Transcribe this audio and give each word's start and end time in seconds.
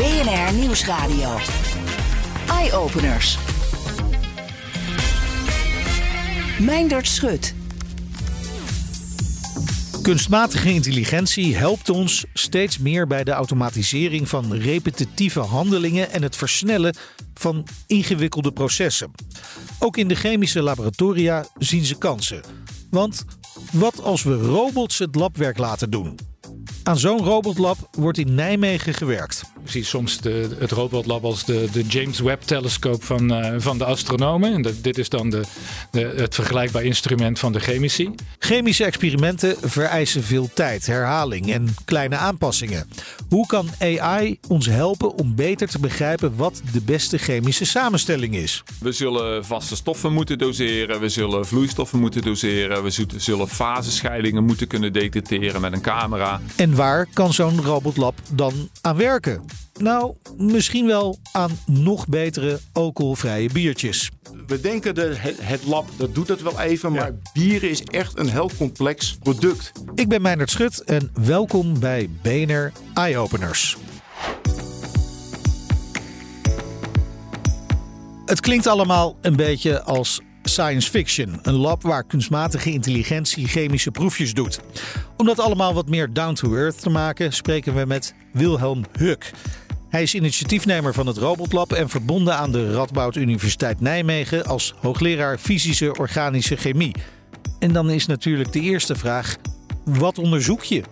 BNR 0.00 0.54
Nieuwsradio. 0.54 1.36
Eye-openers. 2.48 3.38
Meindert 6.60 7.06
Schut. 7.06 7.54
Kunstmatige 10.02 10.72
intelligentie 10.72 11.56
helpt 11.56 11.88
ons 11.88 12.24
steeds 12.32 12.78
meer 12.78 13.06
bij 13.06 13.24
de 13.24 13.30
automatisering 13.30 14.28
van 14.28 14.52
repetitieve 14.52 15.40
handelingen 15.40 16.10
en 16.10 16.22
het 16.22 16.36
versnellen 16.36 16.94
van 17.34 17.66
ingewikkelde 17.86 18.52
processen. 18.52 19.10
Ook 19.78 19.96
in 19.96 20.08
de 20.08 20.14
chemische 20.14 20.62
laboratoria 20.62 21.46
zien 21.58 21.84
ze 21.84 21.98
kansen. 21.98 22.42
Want 22.90 23.24
wat 23.72 24.02
als 24.02 24.22
we 24.22 24.34
robots 24.34 24.98
het 24.98 25.14
labwerk 25.14 25.58
laten 25.58 25.90
doen? 25.90 26.18
Aan 26.82 26.98
zo'n 26.98 27.24
robotlab 27.24 27.88
wordt 27.90 28.18
in 28.18 28.34
Nijmegen 28.34 28.94
gewerkt. 28.94 29.42
Precies, 29.62 29.88
soms 29.88 30.20
de, 30.20 30.48
het 30.58 30.70
robotlab 30.70 31.24
als 31.24 31.44
de, 31.44 31.68
de 31.72 31.82
James 31.82 32.20
Webb-telescoop 32.20 33.04
van, 33.04 33.32
uh, 33.32 33.54
van 33.58 33.78
de 33.78 33.84
astronomen. 33.84 34.52
En 34.52 34.74
dit 34.82 34.98
is 34.98 35.08
dan 35.08 35.30
de, 35.30 35.42
de, 35.90 36.12
het 36.16 36.34
vergelijkbaar 36.34 36.82
instrument 36.82 37.38
van 37.38 37.52
de 37.52 37.60
chemici. 37.60 38.10
Chemische 38.38 38.84
experimenten 38.84 39.56
vereisen 39.60 40.22
veel 40.22 40.50
tijd, 40.54 40.86
herhaling 40.86 41.52
en 41.52 41.74
kleine 41.84 42.16
aanpassingen. 42.16 42.88
Hoe 43.28 43.46
kan 43.46 43.68
AI 43.78 44.38
ons 44.48 44.66
helpen 44.66 45.14
om 45.14 45.34
beter 45.34 45.68
te 45.68 45.78
begrijpen 45.78 46.36
wat 46.36 46.60
de 46.72 46.80
beste 46.80 47.18
chemische 47.18 47.64
samenstelling 47.64 48.36
is? 48.36 48.62
We 48.80 48.92
zullen 48.92 49.44
vaste 49.44 49.76
stoffen 49.76 50.12
moeten 50.12 50.38
doseren, 50.38 51.00
we 51.00 51.08
zullen 51.08 51.46
vloeistoffen 51.46 51.98
moeten 51.98 52.22
doseren, 52.22 52.82
we 52.82 53.06
zullen 53.16 53.48
fasescheidingen 53.48 54.44
moeten 54.44 54.66
kunnen 54.66 54.92
detecteren 54.92 55.60
met 55.60 55.72
een 55.72 55.80
camera. 55.80 56.40
En 56.56 56.74
waar 56.74 57.06
kan 57.12 57.32
zo'n 57.32 57.62
robotlab 57.62 58.14
dan 58.32 58.68
aan 58.80 58.96
werken? 58.96 59.42
Nou, 59.80 60.14
misschien 60.36 60.86
wel 60.86 61.18
aan 61.32 61.50
nog 61.66 62.08
betere 62.08 62.58
alcoholvrije 62.72 63.48
biertjes. 63.52 64.10
We 64.46 64.60
denken 64.60 64.94
dat 64.94 65.16
het 65.40 65.64
lab 65.64 65.88
dat 65.96 66.14
doet 66.14 66.28
het 66.28 66.42
wel 66.42 66.60
even, 66.60 66.92
maar 66.92 67.12
bieren 67.32 67.70
is 67.70 67.82
echt 67.82 68.18
een 68.18 68.28
heel 68.28 68.50
complex 68.58 69.16
product. 69.22 69.72
Ik 69.94 70.08
ben 70.08 70.22
Meijnerd 70.22 70.50
Schut 70.50 70.84
en 70.84 71.10
welkom 71.14 71.80
bij 71.80 72.10
BNR 72.22 72.72
Eye 72.94 73.18
Openers. 73.18 73.76
Het 78.24 78.40
klinkt 78.40 78.66
allemaal 78.66 79.16
een 79.20 79.36
beetje 79.36 79.82
als 79.82 80.20
science 80.42 80.90
fiction. 80.90 81.38
Een 81.42 81.56
lab 81.56 81.82
waar 81.82 82.04
kunstmatige 82.04 82.72
intelligentie 82.72 83.48
chemische 83.48 83.90
proefjes 83.90 84.34
doet. 84.34 84.60
Om 85.16 85.26
dat 85.26 85.38
allemaal 85.38 85.74
wat 85.74 85.88
meer 85.88 86.12
down 86.12 86.34
to 86.34 86.54
earth 86.54 86.80
te 86.80 86.90
maken, 86.90 87.32
spreken 87.32 87.74
we 87.74 87.84
met 87.84 88.14
Wilhelm 88.32 88.84
Huck. 88.98 89.32
Hij 89.90 90.02
is 90.02 90.14
initiatiefnemer 90.14 90.94
van 90.94 91.06
het 91.06 91.16
Robotlab 91.16 91.72
en 91.72 91.88
verbonden 91.88 92.36
aan 92.36 92.52
de 92.52 92.72
Radboud 92.72 93.16
Universiteit 93.16 93.80
Nijmegen 93.80 94.44
als 94.44 94.74
hoogleraar 94.80 95.38
fysische 95.38 95.94
organische 95.94 96.56
chemie. 96.56 96.94
En 97.58 97.72
dan 97.72 97.90
is 97.90 98.06
natuurlijk 98.06 98.52
de 98.52 98.60
eerste 98.60 98.94
vraag: 98.94 99.36
wat 99.84 100.18
onderzoek 100.18 100.62
je? 100.62 100.82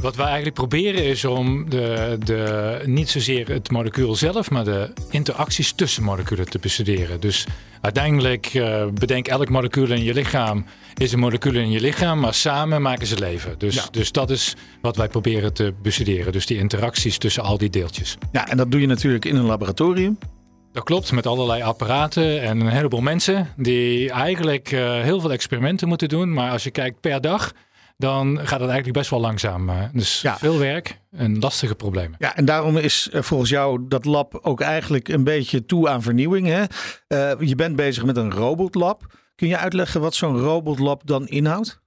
Wat 0.00 0.16
wij 0.16 0.26
eigenlijk 0.26 0.54
proberen 0.54 1.04
is 1.04 1.24
om 1.24 1.70
de, 1.70 2.16
de, 2.24 2.82
niet 2.84 3.08
zozeer 3.08 3.48
het 3.48 3.70
molecuul 3.70 4.14
zelf, 4.14 4.50
maar 4.50 4.64
de 4.64 4.92
interacties 5.10 5.72
tussen 5.72 6.02
moleculen 6.02 6.50
te 6.50 6.58
bestuderen. 6.58 7.20
Dus 7.20 7.46
uiteindelijk 7.80 8.54
uh, 8.54 8.86
bedenk 8.86 9.28
elk 9.28 9.48
molecuul 9.48 9.90
in 9.90 10.02
je 10.02 10.14
lichaam 10.14 10.64
is 10.94 11.12
een 11.12 11.18
molecuul 11.18 11.54
in 11.54 11.70
je 11.70 11.80
lichaam, 11.80 12.20
maar 12.20 12.34
samen 12.34 12.82
maken 12.82 13.06
ze 13.06 13.18
leven. 13.18 13.54
Dus, 13.58 13.74
ja. 13.74 13.84
dus 13.90 14.12
dat 14.12 14.30
is 14.30 14.54
wat 14.80 14.96
wij 14.96 15.08
proberen 15.08 15.52
te 15.52 15.74
bestuderen. 15.82 16.32
Dus 16.32 16.46
die 16.46 16.58
interacties 16.58 17.18
tussen 17.18 17.42
al 17.42 17.58
die 17.58 17.70
deeltjes. 17.70 18.16
Ja, 18.32 18.48
en 18.48 18.56
dat 18.56 18.70
doe 18.70 18.80
je 18.80 18.86
natuurlijk 18.86 19.24
in 19.24 19.36
een 19.36 19.44
laboratorium. 19.44 20.18
Dat 20.72 20.84
klopt, 20.84 21.12
met 21.12 21.26
allerlei 21.26 21.62
apparaten 21.62 22.42
en 22.42 22.60
een 22.60 22.68
heleboel 22.68 23.00
mensen 23.00 23.48
die 23.56 24.10
eigenlijk 24.10 24.72
uh, 24.72 25.00
heel 25.00 25.20
veel 25.20 25.32
experimenten 25.32 25.88
moeten 25.88 26.08
doen. 26.08 26.32
Maar 26.32 26.50
als 26.50 26.64
je 26.64 26.70
kijkt 26.70 27.00
per 27.00 27.20
dag, 27.20 27.52
dan 28.02 28.36
gaat 28.36 28.60
het 28.60 28.68
eigenlijk 28.68 28.92
best 28.92 29.10
wel 29.10 29.20
langzaam. 29.20 29.70
Dus 29.92 30.20
ja. 30.20 30.38
veel 30.38 30.58
werk 30.58 30.98
en 31.10 31.38
lastige 31.38 31.74
problemen. 31.74 32.16
Ja, 32.18 32.36
en 32.36 32.44
daarom 32.44 32.76
is 32.76 33.08
volgens 33.12 33.50
jou 33.50 33.84
dat 33.88 34.04
lab 34.04 34.38
ook 34.42 34.60
eigenlijk 34.60 35.08
een 35.08 35.24
beetje 35.24 35.64
toe 35.64 35.88
aan 35.88 36.02
vernieuwing. 36.02 36.46
Hè? 36.46 36.60
Uh, 36.60 37.48
je 37.48 37.54
bent 37.54 37.76
bezig 37.76 38.04
met 38.04 38.16
een 38.16 38.32
robotlab. 38.32 39.06
Kun 39.34 39.48
je 39.48 39.56
uitleggen 39.56 40.00
wat 40.00 40.14
zo'n 40.14 40.38
robotlab 40.38 41.02
dan 41.04 41.26
inhoudt? 41.28 41.80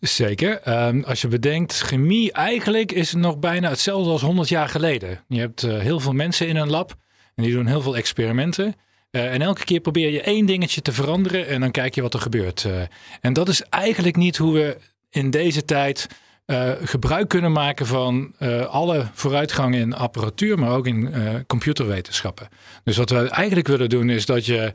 Zeker. 0.00 0.86
Um, 0.86 1.04
als 1.04 1.20
je 1.20 1.28
bedenkt, 1.28 1.80
chemie 1.80 2.32
eigenlijk 2.32 2.92
is 2.92 3.14
nog 3.14 3.38
bijna 3.38 3.68
hetzelfde 3.68 4.10
als 4.10 4.22
100 4.22 4.48
jaar 4.48 4.68
geleden. 4.68 5.24
Je 5.28 5.40
hebt 5.40 5.62
uh, 5.62 5.78
heel 5.78 6.00
veel 6.00 6.12
mensen 6.12 6.48
in 6.48 6.56
een 6.56 6.70
lab 6.70 6.94
en 7.34 7.42
die 7.42 7.52
doen 7.52 7.66
heel 7.66 7.80
veel 7.80 7.96
experimenten. 7.96 8.74
Uh, 9.10 9.32
en 9.32 9.42
elke 9.42 9.64
keer 9.64 9.80
probeer 9.80 10.10
je 10.10 10.22
één 10.22 10.46
dingetje 10.46 10.82
te 10.82 10.92
veranderen 10.92 11.46
en 11.46 11.60
dan 11.60 11.70
kijk 11.70 11.94
je 11.94 12.02
wat 12.02 12.14
er 12.14 12.20
gebeurt. 12.20 12.64
Uh, 12.64 12.80
en 13.20 13.32
dat 13.32 13.48
is 13.48 13.62
eigenlijk 13.62 14.16
niet 14.16 14.36
hoe 14.36 14.52
we 14.52 14.76
in 15.10 15.30
deze 15.30 15.64
tijd 15.64 16.06
uh, 16.46 16.70
gebruik 16.82 17.28
kunnen 17.28 17.52
maken 17.52 17.86
van 17.86 18.34
uh, 18.38 18.66
alle 18.66 19.06
vooruitgang 19.12 19.74
in 19.74 19.94
apparatuur, 19.94 20.58
maar 20.58 20.70
ook 20.70 20.86
in 20.86 20.96
uh, 20.96 21.34
computerwetenschappen. 21.46 22.48
Dus 22.84 22.96
wat 22.96 23.10
we 23.10 23.28
eigenlijk 23.28 23.68
willen 23.68 23.88
doen 23.88 24.10
is 24.10 24.26
dat 24.26 24.46
je 24.46 24.70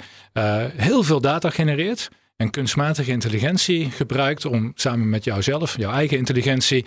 heel 0.75 1.03
veel 1.03 1.21
data 1.21 1.49
genereert 1.49 2.09
en 2.35 2.49
kunstmatige 2.49 3.11
intelligentie 3.11 3.91
gebruikt 3.91 4.45
om 4.45 4.71
samen 4.75 5.09
met 5.09 5.23
jouzelf, 5.23 5.77
jouw 5.77 5.91
eigen 5.91 6.17
intelligentie, 6.17 6.85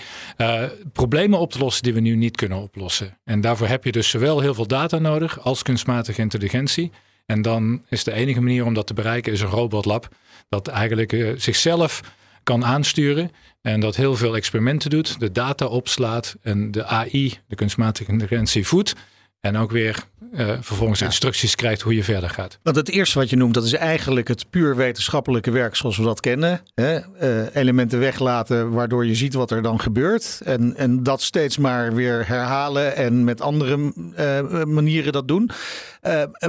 problemen 0.92 1.38
op 1.38 1.52
te 1.52 1.58
lossen 1.58 1.82
die 1.82 1.94
we 1.94 2.00
nu 2.00 2.16
niet 2.16 2.36
kunnen 2.36 2.58
oplossen. 2.58 3.18
En 3.24 3.40
daarvoor 3.40 3.66
heb 3.66 3.84
je 3.84 3.92
dus 3.92 4.08
zowel 4.08 4.40
heel 4.40 4.54
veel 4.54 4.66
data 4.66 4.98
nodig 4.98 5.40
als 5.40 5.62
kunstmatige 5.62 6.20
intelligentie. 6.20 6.90
En 7.26 7.42
dan 7.42 7.82
is 7.88 8.04
de 8.04 8.12
enige 8.12 8.40
manier 8.40 8.64
om 8.64 8.74
dat 8.74 8.86
te 8.86 8.94
bereiken 8.94 9.32
is 9.32 9.40
een 9.40 9.48
robotlab 9.48 10.08
dat 10.48 10.68
eigenlijk 10.68 11.34
zichzelf 11.36 12.00
kan 12.46 12.64
aansturen 12.64 13.30
en 13.62 13.80
dat 13.80 13.96
heel 13.96 14.16
veel 14.16 14.36
experimenten 14.36 14.90
doet, 14.90 15.20
de 15.20 15.32
data 15.32 15.66
opslaat 15.66 16.36
en 16.42 16.70
de 16.70 16.84
AI, 16.84 17.38
de 17.48 17.54
kunstmatige 17.54 18.10
intelligentie, 18.10 18.66
voedt. 18.66 18.94
En 19.40 19.56
ook 19.56 19.70
weer 19.70 20.04
uh, 20.32 20.52
vervolgens 20.60 20.98
ja. 20.98 21.06
instructies 21.06 21.54
krijgt 21.54 21.82
hoe 21.82 21.94
je 21.94 22.04
verder 22.04 22.30
gaat. 22.30 22.58
Want 22.62 22.76
het 22.76 22.88
eerste 22.88 23.18
wat 23.18 23.30
je 23.30 23.36
noemt, 23.36 23.54
dat 23.54 23.64
is 23.64 23.72
eigenlijk 23.72 24.28
het 24.28 24.50
puur 24.50 24.76
wetenschappelijke 24.76 25.50
werk 25.50 25.76
zoals 25.76 25.96
we 25.96 26.02
dat 26.02 26.20
kennen. 26.20 26.60
Hè? 26.74 26.98
Uh, 27.22 27.54
elementen 27.54 27.98
weglaten 27.98 28.70
waardoor 28.70 29.06
je 29.06 29.14
ziet 29.14 29.34
wat 29.34 29.50
er 29.50 29.62
dan 29.62 29.80
gebeurt. 29.80 30.40
En, 30.44 30.76
en 30.76 31.02
dat 31.02 31.22
steeds 31.22 31.58
maar 31.58 31.94
weer 31.94 32.26
herhalen 32.26 32.96
en 32.96 33.24
met 33.24 33.40
andere 33.40 33.92
uh, 34.18 34.64
manieren 34.64 35.12
dat 35.12 35.28
doen. 35.28 35.50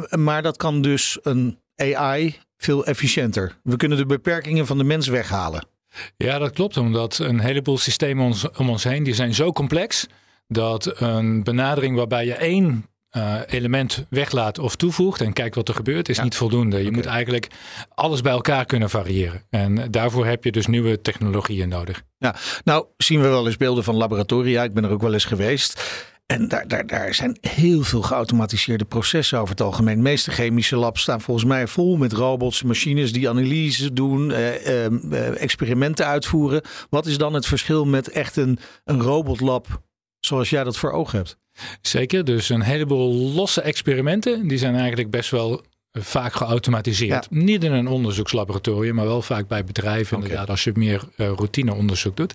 maar 0.09 0.41
dat 0.41 0.57
kan 0.57 0.81
dus 0.81 1.17
een 1.21 1.59
AI 1.75 2.37
veel 2.57 2.85
efficiënter. 2.85 3.57
We 3.63 3.75
kunnen 3.75 3.97
de 3.97 4.05
beperkingen 4.05 4.65
van 4.65 4.77
de 4.77 4.83
mens 4.83 5.07
weghalen. 5.07 5.75
Ja, 6.17 6.37
dat 6.37 6.51
klopt. 6.51 6.77
Omdat 6.77 7.17
een 7.17 7.39
heleboel 7.39 7.77
systemen 7.77 8.25
ons, 8.25 8.51
om 8.51 8.69
ons 8.69 8.83
heen, 8.83 9.03
die 9.03 9.13
zijn 9.13 9.33
zo 9.33 9.51
complex 9.51 10.07
dat 10.47 11.01
een 11.01 11.43
benadering 11.43 11.95
waarbij 11.95 12.25
je 12.25 12.33
één 12.33 12.85
uh, 13.11 13.39
element 13.47 14.05
weglaat 14.09 14.59
of 14.59 14.75
toevoegt 14.75 15.21
en 15.21 15.33
kijkt 15.33 15.55
wat 15.55 15.67
er 15.67 15.75
gebeurt, 15.75 16.09
is 16.09 16.17
ja. 16.17 16.23
niet 16.23 16.35
voldoende. 16.35 16.77
Je 16.77 16.83
okay. 16.83 16.95
moet 16.95 17.05
eigenlijk 17.05 17.47
alles 17.95 18.21
bij 18.21 18.31
elkaar 18.31 18.65
kunnen 18.65 18.89
variëren. 18.89 19.43
En 19.49 19.91
daarvoor 19.91 20.25
heb 20.25 20.43
je 20.43 20.51
dus 20.51 20.67
nieuwe 20.67 21.01
technologieën 21.01 21.69
nodig. 21.69 22.03
Ja, 22.17 22.35
nou 22.63 22.85
zien 22.97 23.21
we 23.21 23.27
wel 23.27 23.45
eens 23.45 23.57
beelden 23.57 23.83
van 23.83 23.95
laboratoria. 23.95 24.63
Ik 24.63 24.73
ben 24.73 24.83
er 24.83 24.91
ook 24.91 25.01
wel 25.01 25.13
eens 25.13 25.25
geweest. 25.25 25.83
En 26.27 26.47
daar, 26.47 26.67
daar, 26.67 26.87
daar 26.87 27.13
zijn 27.13 27.37
heel 27.41 27.83
veel 27.83 28.01
geautomatiseerde 28.01 28.85
processen 28.85 29.39
over 29.39 29.49
het 29.49 29.61
algemeen. 29.61 29.95
De 29.95 30.01
meeste 30.01 30.31
chemische 30.31 30.75
labs 30.75 31.01
staan 31.01 31.21
volgens 31.21 31.45
mij 31.45 31.67
vol 31.67 31.97
met 31.97 32.13
robots, 32.13 32.63
machines 32.63 33.13
die 33.13 33.29
analyse 33.29 33.93
doen, 33.93 34.31
eh, 34.31 34.85
eh, 34.85 35.41
experimenten 35.41 36.05
uitvoeren. 36.05 36.61
Wat 36.89 37.05
is 37.05 37.17
dan 37.17 37.33
het 37.33 37.45
verschil 37.45 37.85
met 37.85 38.09
echt 38.09 38.35
een, 38.35 38.59
een 38.83 39.01
robotlab 39.01 39.81
zoals 40.19 40.49
jij 40.49 40.63
dat 40.63 40.77
voor 40.77 40.91
ogen 40.91 41.17
hebt? 41.17 41.37
Zeker, 41.81 42.25
dus 42.25 42.49
een 42.49 42.61
heleboel 42.61 43.13
losse 43.13 43.61
experimenten. 43.61 44.47
Die 44.47 44.57
zijn 44.57 44.75
eigenlijk 44.75 45.09
best 45.09 45.31
wel 45.31 45.65
vaak 45.91 46.33
geautomatiseerd. 46.33 47.29
Niet 47.29 47.63
in 47.63 47.71
een 47.71 47.87
onderzoekslaboratorium, 47.87 48.95
maar 48.95 49.05
wel 49.05 49.21
vaak 49.21 49.47
bij 49.47 49.63
bedrijven. 49.63 50.17
Inderdaad, 50.17 50.49
als 50.49 50.63
je 50.63 50.71
meer 50.75 51.03
uh, 51.17 51.27
routineonderzoek 51.27 52.17
doet. 52.17 52.33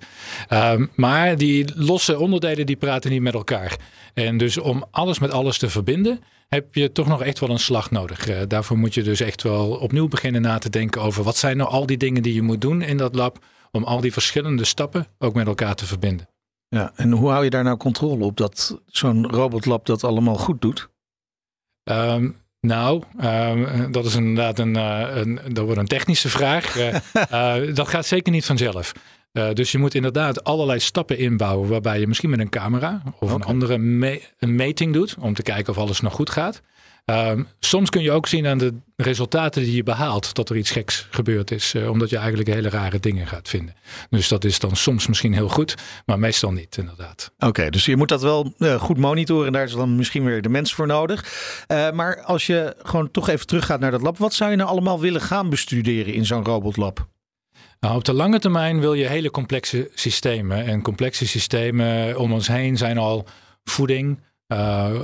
Um, 0.50 0.90
maar 0.94 1.36
die 1.36 1.72
losse 1.74 2.18
onderdelen 2.18 2.66
die 2.66 2.76
praten 2.76 3.10
niet 3.10 3.22
met 3.22 3.34
elkaar. 3.34 3.76
En 4.14 4.36
dus 4.36 4.58
om 4.58 4.84
alles 4.90 5.18
met 5.18 5.30
alles 5.30 5.58
te 5.58 5.70
verbinden, 5.70 6.20
heb 6.48 6.74
je 6.74 6.92
toch 6.92 7.06
nog 7.06 7.22
echt 7.22 7.38
wel 7.38 7.50
een 7.50 7.58
slag 7.58 7.90
nodig. 7.90 8.28
Uh, 8.28 8.40
daarvoor 8.48 8.78
moet 8.78 8.94
je 8.94 9.02
dus 9.02 9.20
echt 9.20 9.42
wel 9.42 9.70
opnieuw 9.70 10.08
beginnen 10.08 10.42
na 10.42 10.58
te 10.58 10.70
denken 10.70 11.02
over 11.02 11.24
wat 11.24 11.36
zijn 11.36 11.56
nou 11.56 11.70
al 11.70 11.86
die 11.86 11.96
dingen 11.96 12.22
die 12.22 12.34
je 12.34 12.42
moet 12.42 12.60
doen 12.60 12.82
in 12.82 12.96
dat 12.96 13.14
lab 13.14 13.44
om 13.70 13.84
al 13.84 14.00
die 14.00 14.12
verschillende 14.12 14.64
stappen 14.64 15.06
ook 15.18 15.34
met 15.34 15.46
elkaar 15.46 15.74
te 15.74 15.86
verbinden. 15.86 16.28
Ja, 16.68 16.92
en 16.94 17.12
hoe 17.12 17.30
hou 17.30 17.44
je 17.44 17.50
daar 17.50 17.64
nou 17.64 17.76
controle 17.76 18.24
op 18.24 18.36
dat 18.36 18.80
zo'n 18.86 19.30
robotlab 19.30 19.86
dat 19.86 20.04
allemaal 20.04 20.36
goed 20.36 20.60
doet? 20.60 20.88
Um, 21.84 22.41
nou, 22.66 23.02
um, 23.24 23.92
dat 23.92 24.04
is 24.04 24.14
inderdaad 24.14 24.58
een, 24.58 24.76
uh, 24.76 25.08
een, 25.14 25.40
dat 25.48 25.64
wordt 25.64 25.80
een 25.80 25.86
technische 25.86 26.28
vraag. 26.28 26.76
Uh, 26.76 27.74
dat 27.74 27.88
gaat 27.88 28.06
zeker 28.06 28.32
niet 28.32 28.44
vanzelf. 28.44 28.92
Dus 29.52 29.72
je 29.72 29.78
moet 29.78 29.94
inderdaad 29.94 30.44
allerlei 30.44 30.80
stappen 30.80 31.18
inbouwen 31.18 31.68
waarbij 31.68 32.00
je 32.00 32.06
misschien 32.06 32.30
met 32.30 32.40
een 32.40 32.48
camera 32.48 33.02
of 33.04 33.14
okay. 33.20 33.34
een 33.34 33.42
andere 33.42 33.78
me 33.78 34.22
een 34.38 34.54
meting 34.54 34.92
doet 34.92 35.16
om 35.18 35.34
te 35.34 35.42
kijken 35.42 35.72
of 35.72 35.78
alles 35.78 36.00
nog 36.00 36.12
goed 36.12 36.30
gaat. 36.30 36.62
Um, 37.04 37.48
soms 37.58 37.90
kun 37.90 38.02
je 38.02 38.12
ook 38.12 38.26
zien 38.26 38.46
aan 38.46 38.58
de 38.58 38.74
resultaten 38.96 39.62
die 39.62 39.74
je 39.74 39.82
behaalt 39.82 40.34
dat 40.34 40.50
er 40.50 40.56
iets 40.56 40.70
geks 40.70 41.06
gebeurd 41.10 41.50
is, 41.50 41.74
uh, 41.74 41.90
omdat 41.90 42.10
je 42.10 42.16
eigenlijk 42.16 42.48
hele 42.48 42.68
rare 42.68 43.00
dingen 43.00 43.26
gaat 43.26 43.48
vinden. 43.48 43.74
Dus 44.10 44.28
dat 44.28 44.44
is 44.44 44.58
dan 44.58 44.76
soms 44.76 45.06
misschien 45.06 45.32
heel 45.32 45.48
goed, 45.48 45.74
maar 46.06 46.18
meestal 46.18 46.52
niet, 46.52 46.76
inderdaad. 46.76 47.32
Oké, 47.36 47.46
okay, 47.46 47.70
dus 47.70 47.84
je 47.84 47.96
moet 47.96 48.08
dat 48.08 48.22
wel 48.22 48.54
uh, 48.58 48.74
goed 48.74 48.98
monitoren 48.98 49.46
en 49.46 49.52
daar 49.52 49.64
is 49.64 49.72
dan 49.72 49.96
misschien 49.96 50.24
weer 50.24 50.42
de 50.42 50.48
mens 50.48 50.74
voor 50.74 50.86
nodig. 50.86 51.24
Uh, 51.68 51.90
maar 51.90 52.22
als 52.22 52.46
je 52.46 52.76
gewoon 52.82 53.10
toch 53.10 53.28
even 53.28 53.46
teruggaat 53.46 53.80
naar 53.80 53.90
dat 53.90 54.02
lab, 54.02 54.18
wat 54.18 54.34
zou 54.34 54.50
je 54.50 54.56
nou 54.56 54.68
allemaal 54.68 55.00
willen 55.00 55.20
gaan 55.20 55.50
bestuderen 55.50 56.14
in 56.14 56.26
zo'n 56.26 56.44
robotlab? 56.44 57.08
Nou, 57.80 57.96
op 57.96 58.04
de 58.04 58.12
lange 58.12 58.38
termijn 58.38 58.80
wil 58.80 58.94
je 58.94 59.06
hele 59.06 59.30
complexe 59.30 59.90
systemen. 59.94 60.64
En 60.64 60.82
complexe 60.82 61.26
systemen 61.26 62.18
om 62.18 62.32
ons 62.32 62.48
heen 62.48 62.76
zijn 62.76 62.98
al 62.98 63.26
voeding, 63.64 64.18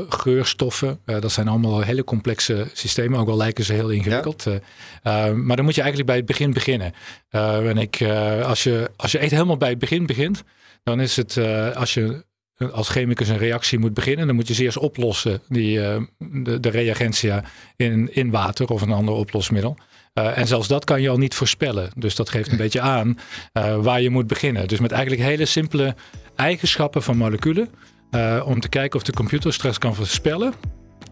geurstoffen. 0.09 1.01
Uh, 1.07 1.21
dat 1.21 1.33
zijn 1.33 1.49
allemaal 1.49 1.81
hele 1.81 2.05
complexe 2.05 2.67
systemen, 2.73 3.21
ook 3.21 3.29
al 3.29 3.37
lijken 3.37 3.65
ze 3.65 3.73
heel 3.73 3.91
ingewikkeld. 3.91 4.45
Ja. 4.45 5.29
Uh, 5.29 5.35
maar 5.35 5.57
dan 5.57 5.65
moet 5.65 5.75
je 5.75 5.81
eigenlijk 5.81 6.11
bij 6.11 6.17
het 6.17 6.27
begin 6.27 6.53
beginnen. 6.53 6.93
en 7.31 7.79
ik, 7.79 8.03
als, 8.43 8.63
je, 8.63 8.91
als 8.97 9.13
je 9.13 9.19
echt 9.19 9.31
helemaal 9.31 9.57
bij 9.57 9.69
het 9.69 9.79
begin 9.79 10.07
begint, 10.07 10.43
dan 10.83 11.01
is 11.01 11.17
het 11.17 11.39
als 11.75 11.95
je 11.95 12.27
als 12.73 12.89
chemicus 12.89 13.29
een 13.29 13.39
reactie 13.39 13.79
moet 13.79 13.95
beginnen, 13.95 14.27
dan 14.27 14.35
moet 14.35 14.49
je 14.49 14.55
ze 14.55 14.63
eerst 14.63 14.79
oplossen, 14.79 15.43
die, 15.49 15.79
de, 16.19 16.61
de 16.61 16.69
reagentia 16.69 17.45
in, 17.77 18.15
in 18.15 18.31
water 18.31 18.69
of 18.69 18.83
een 18.83 18.93
ander 18.93 19.15
oplosmiddel. 19.15 19.77
Uh, 20.19 20.39
en 20.39 20.47
zelfs 20.47 20.69
dat 20.69 20.85
kan 20.85 21.03
je 21.03 21.09
al 21.09 21.19
niet 21.19 21.35
voorspellen. 21.35 21.91
Dus 21.97 22.15
dat 22.15 22.29
geeft 22.29 22.51
een 22.51 22.57
beetje 22.57 22.81
aan 22.81 23.19
uh, 23.53 23.77
waar 23.77 24.01
je 24.01 24.11
moet 24.11 24.27
beginnen. 24.27 24.69
Dus 24.69 24.79
met 24.79 24.93
eigenlijk 24.93 25.23
hele 25.23 25.45
simpele 25.45 25.95
eigenschappen 26.37 27.03
van 27.03 27.17
moleculen. 27.17 27.69
Uh, 28.11 28.43
om 28.47 28.61
te 28.61 28.69
kijken 28.69 28.99
of 28.99 29.05
de 29.05 29.13
computer 29.13 29.53
straks 29.53 29.79
kan 29.79 29.95
voorspellen. 29.95 30.53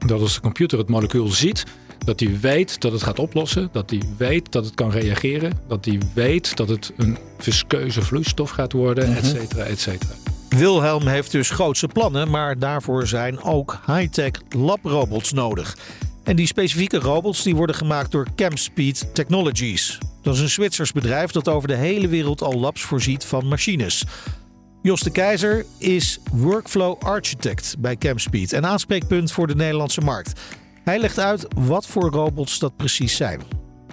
Dat 0.07 0.21
als 0.21 0.35
de 0.35 0.41
computer 0.41 0.79
het 0.79 0.89
molecuul 0.89 1.29
ziet, 1.29 1.65
dat 1.99 2.21
hij 2.21 2.41
weet 2.41 2.81
dat 2.81 2.93
het 2.93 3.03
gaat 3.03 3.19
oplossen. 3.19 3.69
Dat 3.73 3.91
hij 3.91 4.03
weet 4.17 4.53
dat 4.53 4.65
het 4.65 4.75
kan 4.75 4.91
reageren. 4.91 5.53
Dat 5.69 5.85
hij 5.85 5.99
weet 6.15 6.57
dat 6.57 6.69
het 6.69 6.93
een 6.97 7.19
viskeuze 7.39 8.03
vloeistof 8.03 8.51
gaat 8.51 8.73
worden, 8.73 9.17
et 9.17 9.27
cetera, 9.27 9.63
et 9.63 9.81
cetera. 9.81 10.13
Wilhelm 10.49 11.07
heeft 11.07 11.33
dus 11.33 11.51
grootse 11.51 11.87
plannen, 11.87 12.31
maar 12.31 12.59
daarvoor 12.59 13.07
zijn 13.07 13.43
ook 13.43 13.81
high-tech 13.87 14.31
labrobots 14.49 15.33
nodig. 15.33 15.77
En 16.23 16.37
die 16.37 16.47
specifieke 16.47 16.99
robots 16.99 17.43
die 17.43 17.57
worden 17.57 17.77
gemaakt 17.77 18.11
door 18.11 18.27
ChemSpeed 18.37 19.15
Technologies. 19.15 19.99
Dat 20.23 20.35
is 20.35 20.41
een 20.41 20.51
Zwitsers 20.51 20.93
bedrijf 20.93 21.31
dat 21.31 21.49
over 21.49 21.69
de 21.69 21.75
hele 21.75 22.09
wereld 22.09 22.43
al 22.43 22.61
labs 22.61 22.83
voorziet 22.83 23.25
van 23.25 23.47
machines. 23.47 24.05
Jos 24.87 25.01
de 25.01 25.11
Keizer 25.11 25.65
is 25.79 26.19
Workflow 26.33 27.03
Architect 27.03 27.77
bij 27.79 27.97
ChemSpeed 27.99 28.53
en 28.53 28.67
aanspreekpunt 28.67 29.33
voor 29.33 29.47
de 29.47 29.55
Nederlandse 29.55 30.01
markt. 30.01 30.41
Hij 30.85 30.99
legt 30.99 31.19
uit 31.19 31.47
wat 31.55 31.87
voor 31.87 32.11
robots 32.11 32.59
dat 32.59 32.77
precies 32.77 33.17
zijn. 33.17 33.41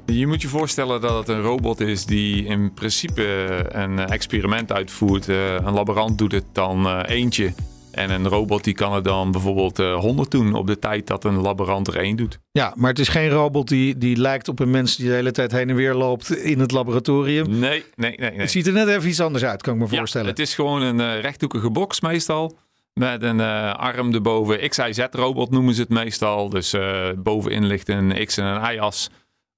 Je 0.05 0.27
moet 0.27 0.41
je 0.41 0.47
voorstellen 0.47 1.01
dat 1.01 1.17
het 1.17 1.27
een 1.27 1.41
robot 1.41 1.79
is 1.79 2.05
die 2.05 2.45
in 2.45 2.73
principe 2.73 3.23
een 3.67 3.99
experiment 3.99 4.71
uitvoert. 4.71 5.29
Eh, 5.29 5.53
een 5.53 5.73
laborant 5.73 6.17
doet 6.17 6.31
het 6.31 6.45
dan 6.51 6.87
eh, 6.87 7.15
eentje 7.15 7.53
en 7.93 8.09
een 8.09 8.27
robot 8.27 8.63
die 8.63 8.73
kan 8.73 8.93
er 8.93 9.03
dan 9.03 9.31
bijvoorbeeld 9.31 9.79
uh, 9.79 9.95
100 9.95 10.31
doen 10.31 10.53
op 10.53 10.67
de 10.67 10.79
tijd 10.79 11.07
dat 11.07 11.23
een 11.23 11.35
laborant 11.35 11.87
er 11.87 11.97
één 11.97 12.15
doet. 12.15 12.39
Ja, 12.51 12.73
maar 12.75 12.89
het 12.89 12.99
is 12.99 13.07
geen 13.07 13.29
robot 13.29 13.67
die, 13.67 13.97
die 13.97 14.17
lijkt 14.17 14.47
op 14.47 14.59
een 14.59 14.71
mens 14.71 14.95
die 14.95 15.07
de 15.07 15.13
hele 15.13 15.31
tijd 15.31 15.51
heen 15.51 15.69
en 15.69 15.75
weer 15.75 15.93
loopt 15.93 16.35
in 16.35 16.59
het 16.59 16.71
laboratorium. 16.71 17.49
Nee, 17.49 17.59
nee, 17.95 18.15
nee. 18.17 18.29
nee. 18.29 18.39
Het 18.39 18.51
ziet 18.51 18.67
er 18.67 18.73
net 18.73 18.87
even 18.87 19.09
iets 19.09 19.21
anders 19.21 19.43
uit, 19.43 19.61
kan 19.61 19.73
ik 19.73 19.79
me 19.79 19.87
ja, 19.89 19.97
voorstellen. 19.97 20.27
Het 20.27 20.39
is 20.39 20.55
gewoon 20.55 20.81
een 20.81 20.99
uh, 20.99 21.19
rechthoekige 21.21 21.69
box 21.69 22.01
meestal. 22.01 22.57
Met 22.93 23.23
een 23.23 23.39
uh, 23.39 23.73
arm 23.73 24.13
erboven. 24.13 24.69
XIZ-robot 24.69 25.51
noemen 25.51 25.73
ze 25.73 25.81
het 25.81 25.89
meestal. 25.89 26.49
Dus 26.49 26.75
bovenin 27.17 27.65
ligt 27.65 27.89
een 27.89 28.25
X- 28.25 28.37
en 28.37 28.45
een 28.45 28.73
Y-as. 28.73 29.09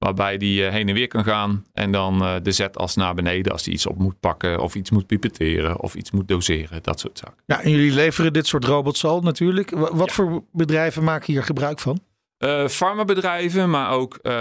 Waarbij 0.06 0.38
die 0.38 0.64
heen 0.64 0.88
en 0.88 0.94
weer 0.94 1.08
kan 1.08 1.24
gaan. 1.24 1.66
En 1.74 1.92
dan 1.92 2.22
uh, 2.22 2.36
de 2.42 2.52
Z-as 2.52 2.96
naar 2.96 3.14
beneden 3.14 3.52
als 3.52 3.66
hij 3.66 3.74
iets 3.74 3.86
op 3.86 3.98
moet 3.98 4.20
pakken. 4.20 4.60
Of 4.62 4.76
iets 4.76 4.90
moet 4.90 5.08
pipeteren. 5.08 5.82
Of 5.82 5.96
iets 5.96 6.12
moet 6.12 6.28
doseren. 6.28 6.84
Dat 6.84 7.00
soort 7.00 7.18
zaken. 7.18 7.44
Ja, 7.46 7.62
en 7.62 7.72
jullie 7.72 7.92
leveren 7.92 8.34
dit 8.34 8.48
soort 8.48 8.66
robots 8.66 9.06
al 9.06 9.22
natuurlijk. 9.22 9.70
Wat 9.70 10.08
ja. 10.08 10.14
voor 10.14 10.44
bedrijven 10.52 11.04
maken 11.04 11.34
hier 11.34 11.44
gebruik 11.44 11.80
van? 11.80 12.00
Uh, 12.40 12.68
farmabedrijven, 12.68 13.70
maar 13.70 13.92
ook 13.92 14.20
uh, 14.22 14.34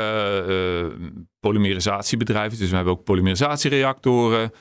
uh, 0.49 0.87
polymerisatiebedrijven. 1.41 2.59
Dus 2.59 2.71
we 2.71 2.77
hebben 2.77 2.93
ook 2.93 3.05
polymerisatiereactoren. 3.05 4.53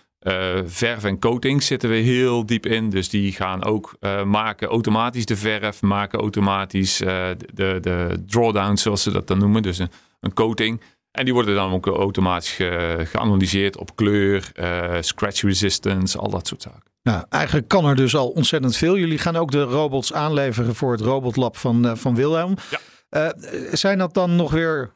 verf 0.65 1.03
en 1.03 1.19
coatings 1.19 1.65
zitten 1.65 1.89
we 1.89 1.95
heel 1.95 2.45
diep 2.45 2.65
in. 2.65 2.89
Dus 2.89 3.09
die 3.09 3.31
gaan 3.31 3.63
ook 3.63 3.95
maken 4.25 4.67
automatisch 4.67 5.25
de 5.25 5.35
verf, 5.35 5.81
maken 5.81 6.19
automatisch 6.19 6.97
de, 6.97 7.77
de 7.81 8.23
drawdowns, 8.27 8.81
zoals 8.81 9.03
ze 9.03 9.11
dat 9.11 9.27
dan 9.27 9.37
noemen. 9.37 9.61
Dus 9.61 9.77
een, 9.77 9.89
een 10.19 10.33
coating. 10.33 10.81
En 11.17 11.25
die 11.25 11.33
worden 11.33 11.55
dan 11.55 11.71
ook 11.71 11.87
automatisch 11.87 12.51
ge 12.51 13.01
geanalyseerd 13.03 13.77
op 13.77 13.95
kleur, 13.95 14.51
uh, 14.55 14.97
scratch 14.99 15.41
resistance, 15.41 16.17
al 16.17 16.29
dat 16.29 16.47
soort 16.47 16.61
zaken. 16.61 16.91
Nou, 17.03 17.25
eigenlijk 17.29 17.67
kan 17.67 17.85
er 17.85 17.95
dus 17.95 18.15
al 18.15 18.29
ontzettend 18.29 18.75
veel. 18.75 18.97
Jullie 18.97 19.17
gaan 19.17 19.35
ook 19.35 19.51
de 19.51 19.61
robots 19.61 20.13
aanleveren 20.13 20.75
voor 20.75 20.91
het 20.91 21.01
robotlab 21.01 21.57
van, 21.57 21.85
uh, 21.85 21.95
van 21.95 22.15
Wilhelm. 22.15 22.55
Ja. 22.69 22.79
Uh, 23.09 23.43
zijn 23.71 23.97
dat 23.97 24.13
dan 24.13 24.35
nog 24.35 24.51
weer 24.51 24.93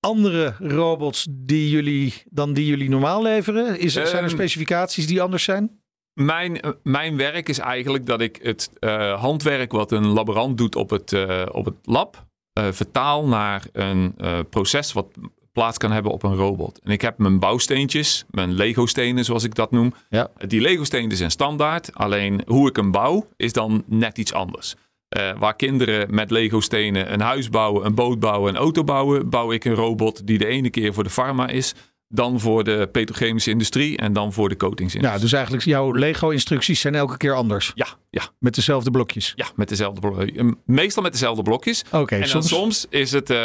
andere 0.00 0.54
robots 0.58 1.26
die 1.30 1.70
jullie, 1.70 2.22
dan 2.24 2.52
die 2.52 2.66
jullie 2.66 2.88
normaal 2.88 3.22
leveren? 3.22 3.78
Is, 3.78 3.96
um, 3.96 4.06
zijn 4.06 4.24
er 4.24 4.30
specificaties 4.30 5.06
die 5.06 5.22
anders 5.22 5.44
zijn? 5.44 5.80
Mijn, 6.20 6.60
mijn 6.82 7.16
werk 7.16 7.48
is 7.48 7.58
eigenlijk 7.58 8.06
dat 8.06 8.20
ik 8.20 8.38
het 8.42 8.70
handwerk 9.16 9.72
wat 9.72 9.92
een 9.92 10.06
laborant 10.06 10.58
doet 10.58 10.76
op 10.76 10.90
het, 10.90 11.12
op 11.52 11.64
het 11.64 11.76
lab, 11.82 12.26
uh, 12.58 12.66
vertaal 12.70 13.26
naar 13.26 13.66
een 13.72 14.14
uh, 14.18 14.38
proces 14.50 14.92
wat 14.92 15.06
plaats 15.52 15.78
kan 15.78 15.92
hebben 15.92 16.12
op 16.12 16.22
een 16.22 16.36
robot. 16.36 16.80
En 16.82 16.90
ik 16.90 17.00
heb 17.00 17.18
mijn 17.18 17.38
bouwsteentjes, 17.38 18.24
mijn 18.30 18.52
Lego-stenen 18.52 19.24
zoals 19.24 19.44
ik 19.44 19.54
dat 19.54 19.70
noem. 19.70 19.94
Ja. 20.08 20.30
Die 20.46 20.60
Lego-stenen 20.60 21.16
zijn 21.16 21.30
standaard, 21.30 21.94
alleen 21.94 22.42
hoe 22.46 22.68
ik 22.68 22.76
hem 22.76 22.90
bouw 22.90 23.28
is 23.36 23.52
dan 23.52 23.82
net 23.86 24.18
iets 24.18 24.32
anders. 24.32 24.74
Uh, 25.18 25.30
waar 25.38 25.56
kinderen 25.56 26.14
met 26.14 26.30
Lego-stenen 26.30 27.12
een 27.12 27.20
huis 27.20 27.48
bouwen, 27.48 27.86
een 27.86 27.94
boot 27.94 28.20
bouwen, 28.20 28.54
een 28.54 28.60
auto 28.60 28.84
bouwen, 28.84 29.30
bouw 29.30 29.52
ik 29.52 29.64
een 29.64 29.74
robot 29.74 30.26
die 30.26 30.38
de 30.38 30.46
ene 30.46 30.70
keer 30.70 30.94
voor 30.94 31.04
de 31.04 31.10
farma 31.10 31.48
is, 31.48 31.74
dan 32.08 32.40
voor 32.40 32.64
de 32.64 32.88
petrochemische 32.92 33.50
industrie 33.50 33.96
en 33.96 34.12
dan 34.12 34.32
voor 34.32 34.48
de 34.48 34.56
coatingsindustrie. 34.56 35.18
Ja, 35.18 35.24
dus 35.24 35.32
eigenlijk 35.32 35.64
jouw 35.64 35.92
Lego-instructies 35.92 36.80
zijn 36.80 36.94
elke 36.94 37.16
keer 37.16 37.34
anders? 37.34 37.72
Ja, 37.74 37.86
ja. 38.10 38.22
Met 38.38 38.54
dezelfde 38.54 38.90
blokjes? 38.90 39.32
Ja, 39.34 39.46
met 39.56 39.68
dezelfde 39.68 40.00
blokjes. 40.00 40.52
Meestal 40.64 41.02
met 41.02 41.12
dezelfde 41.12 41.42
blokjes. 41.42 41.82
Oké. 41.86 41.96
Okay, 41.96 42.20
en 42.20 42.42
soms... 42.42 42.86
is 42.90 43.12
het... 43.12 43.30
Uh, 43.30 43.38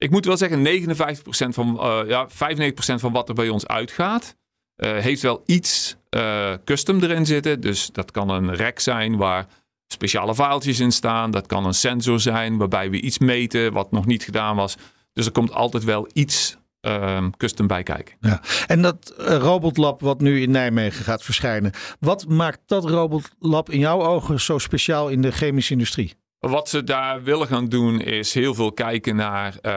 ik 0.00 0.10
moet 0.10 0.24
wel 0.24 0.36
zeggen, 0.36 0.62
59% 0.62 1.54
van, 1.54 1.76
uh, 1.80 2.00
ja, 2.06 2.28
95% 2.28 3.00
van 3.00 3.12
wat 3.12 3.28
er 3.28 3.34
bij 3.34 3.48
ons 3.48 3.66
uitgaat, 3.66 4.36
uh, 4.76 4.96
heeft 4.96 5.22
wel 5.22 5.42
iets 5.46 5.96
custom 6.64 7.02
erin 7.02 7.26
zitten. 7.26 7.60
Dus 7.60 7.90
dat 7.92 8.10
kan 8.10 8.28
een 8.28 8.54
rek 8.54 8.80
zijn 8.80 9.16
waar 9.16 9.46
speciale 9.86 10.34
vaaltjes 10.34 10.80
in 10.80 10.92
staan. 10.92 11.30
Dat 11.30 11.46
kan 11.46 11.66
een 11.66 11.74
sensor 11.74 12.20
zijn 12.20 12.56
waarbij 12.56 12.90
we 12.90 13.00
iets 13.00 13.18
meten 13.18 13.72
wat 13.72 13.90
nog 13.90 14.06
niet 14.06 14.22
gedaan 14.22 14.56
was. 14.56 14.76
Dus 15.12 15.26
er 15.26 15.32
komt 15.32 15.52
altijd 15.52 15.84
wel 15.84 16.08
iets 16.12 16.56
uh, 16.86 17.26
custom 17.36 17.66
bij 17.66 17.82
kijken. 17.82 18.16
Ja. 18.20 18.42
En 18.66 18.82
dat 18.82 19.14
robotlab 19.16 20.00
wat 20.00 20.20
nu 20.20 20.40
in 20.40 20.50
Nijmegen 20.50 21.04
gaat 21.04 21.22
verschijnen. 21.22 21.72
Wat 21.98 22.28
maakt 22.28 22.60
dat 22.66 22.84
robotlab 22.84 23.70
in 23.70 23.78
jouw 23.78 24.02
ogen 24.02 24.40
zo 24.40 24.58
speciaal 24.58 25.08
in 25.08 25.22
de 25.22 25.30
chemische 25.30 25.72
industrie? 25.72 26.14
Wat 26.40 26.68
ze 26.68 26.84
daar 26.84 27.22
willen 27.22 27.46
gaan 27.46 27.66
doen 27.66 28.00
is 28.00 28.34
heel 28.34 28.54
veel 28.54 28.72
kijken 28.72 29.16
naar 29.16 29.56
uh, 29.62 29.72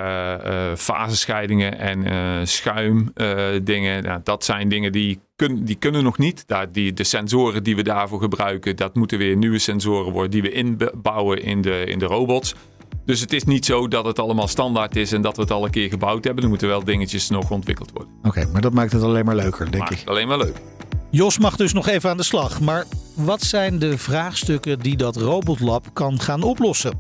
uh, 0.46 0.76
fasescheidingen 0.76 1.80
en 1.80 2.48
schuimdingen. 2.48 4.04
Nou, 4.04 4.20
dat 4.24 4.44
zijn 4.44 4.70
dingen 4.70 4.92
die, 4.92 5.20
kun, 5.36 5.66
die 5.66 5.76
kunnen 5.76 6.04
nog 6.04 6.18
niet. 6.18 6.48
Daar, 6.48 6.72
die, 6.72 6.94
de 6.94 7.04
sensoren 7.04 7.64
die 7.64 7.76
we 7.76 7.84
daarvoor 7.84 8.20
gebruiken, 8.20 8.76
dat 8.76 8.96
moeten 8.96 9.18
weer 9.18 9.36
nieuwe 9.38 9.60
sensoren 9.60 10.12
worden 10.12 10.32
die 10.32 10.42
we 10.42 10.52
inbouwen 10.52 11.44
in 11.44 11.62
de, 11.62 11.84
in 11.86 12.00
de 12.00 12.06
robots. 12.06 12.56
Dus 13.06 13.20
het 13.20 13.34
is 13.34 13.44
niet 13.44 13.66
zo 13.66 13.88
dat 13.88 14.06
het 14.06 14.20
allemaal 14.20 14.48
standaard 14.48 14.96
is 14.96 15.12
en 15.12 15.22
dat 15.22 15.36
we 15.36 15.42
het 15.42 15.52
al 15.52 15.66
een 15.66 15.72
keer 15.72 15.90
gebouwd 15.90 16.24
hebben. 16.24 16.44
Er 16.44 16.50
moeten 16.50 16.68
wel 16.68 16.84
dingetjes 16.84 17.30
nog 17.30 17.52
ontwikkeld 17.52 17.92
worden. 17.92 18.14
Oké, 18.24 18.50
maar 18.52 18.62
dat 18.62 18.74
maakt 18.74 18.92
het 18.92 19.02
alleen 19.02 19.26
maar 19.26 19.36
leuker, 19.36 19.72
denk 19.72 19.90
ik. 19.90 20.02
alleen 20.06 20.28
maar 20.28 20.38
leuk. 20.38 20.56
Jos 21.14 21.38
mag 21.38 21.56
dus 21.56 21.74
nog 21.74 21.88
even 21.88 22.10
aan 22.10 22.18
de 22.18 22.24
slag. 22.24 22.62
Maar 22.62 22.86
wat 23.16 23.42
zijn 23.42 23.80
de 23.80 23.98
vraagstukken 23.98 24.80
die 24.80 24.98
dat 24.98 25.16
robotlab 25.16 25.86
kan 25.94 26.20
gaan 26.20 26.44
oplossen? 26.44 27.00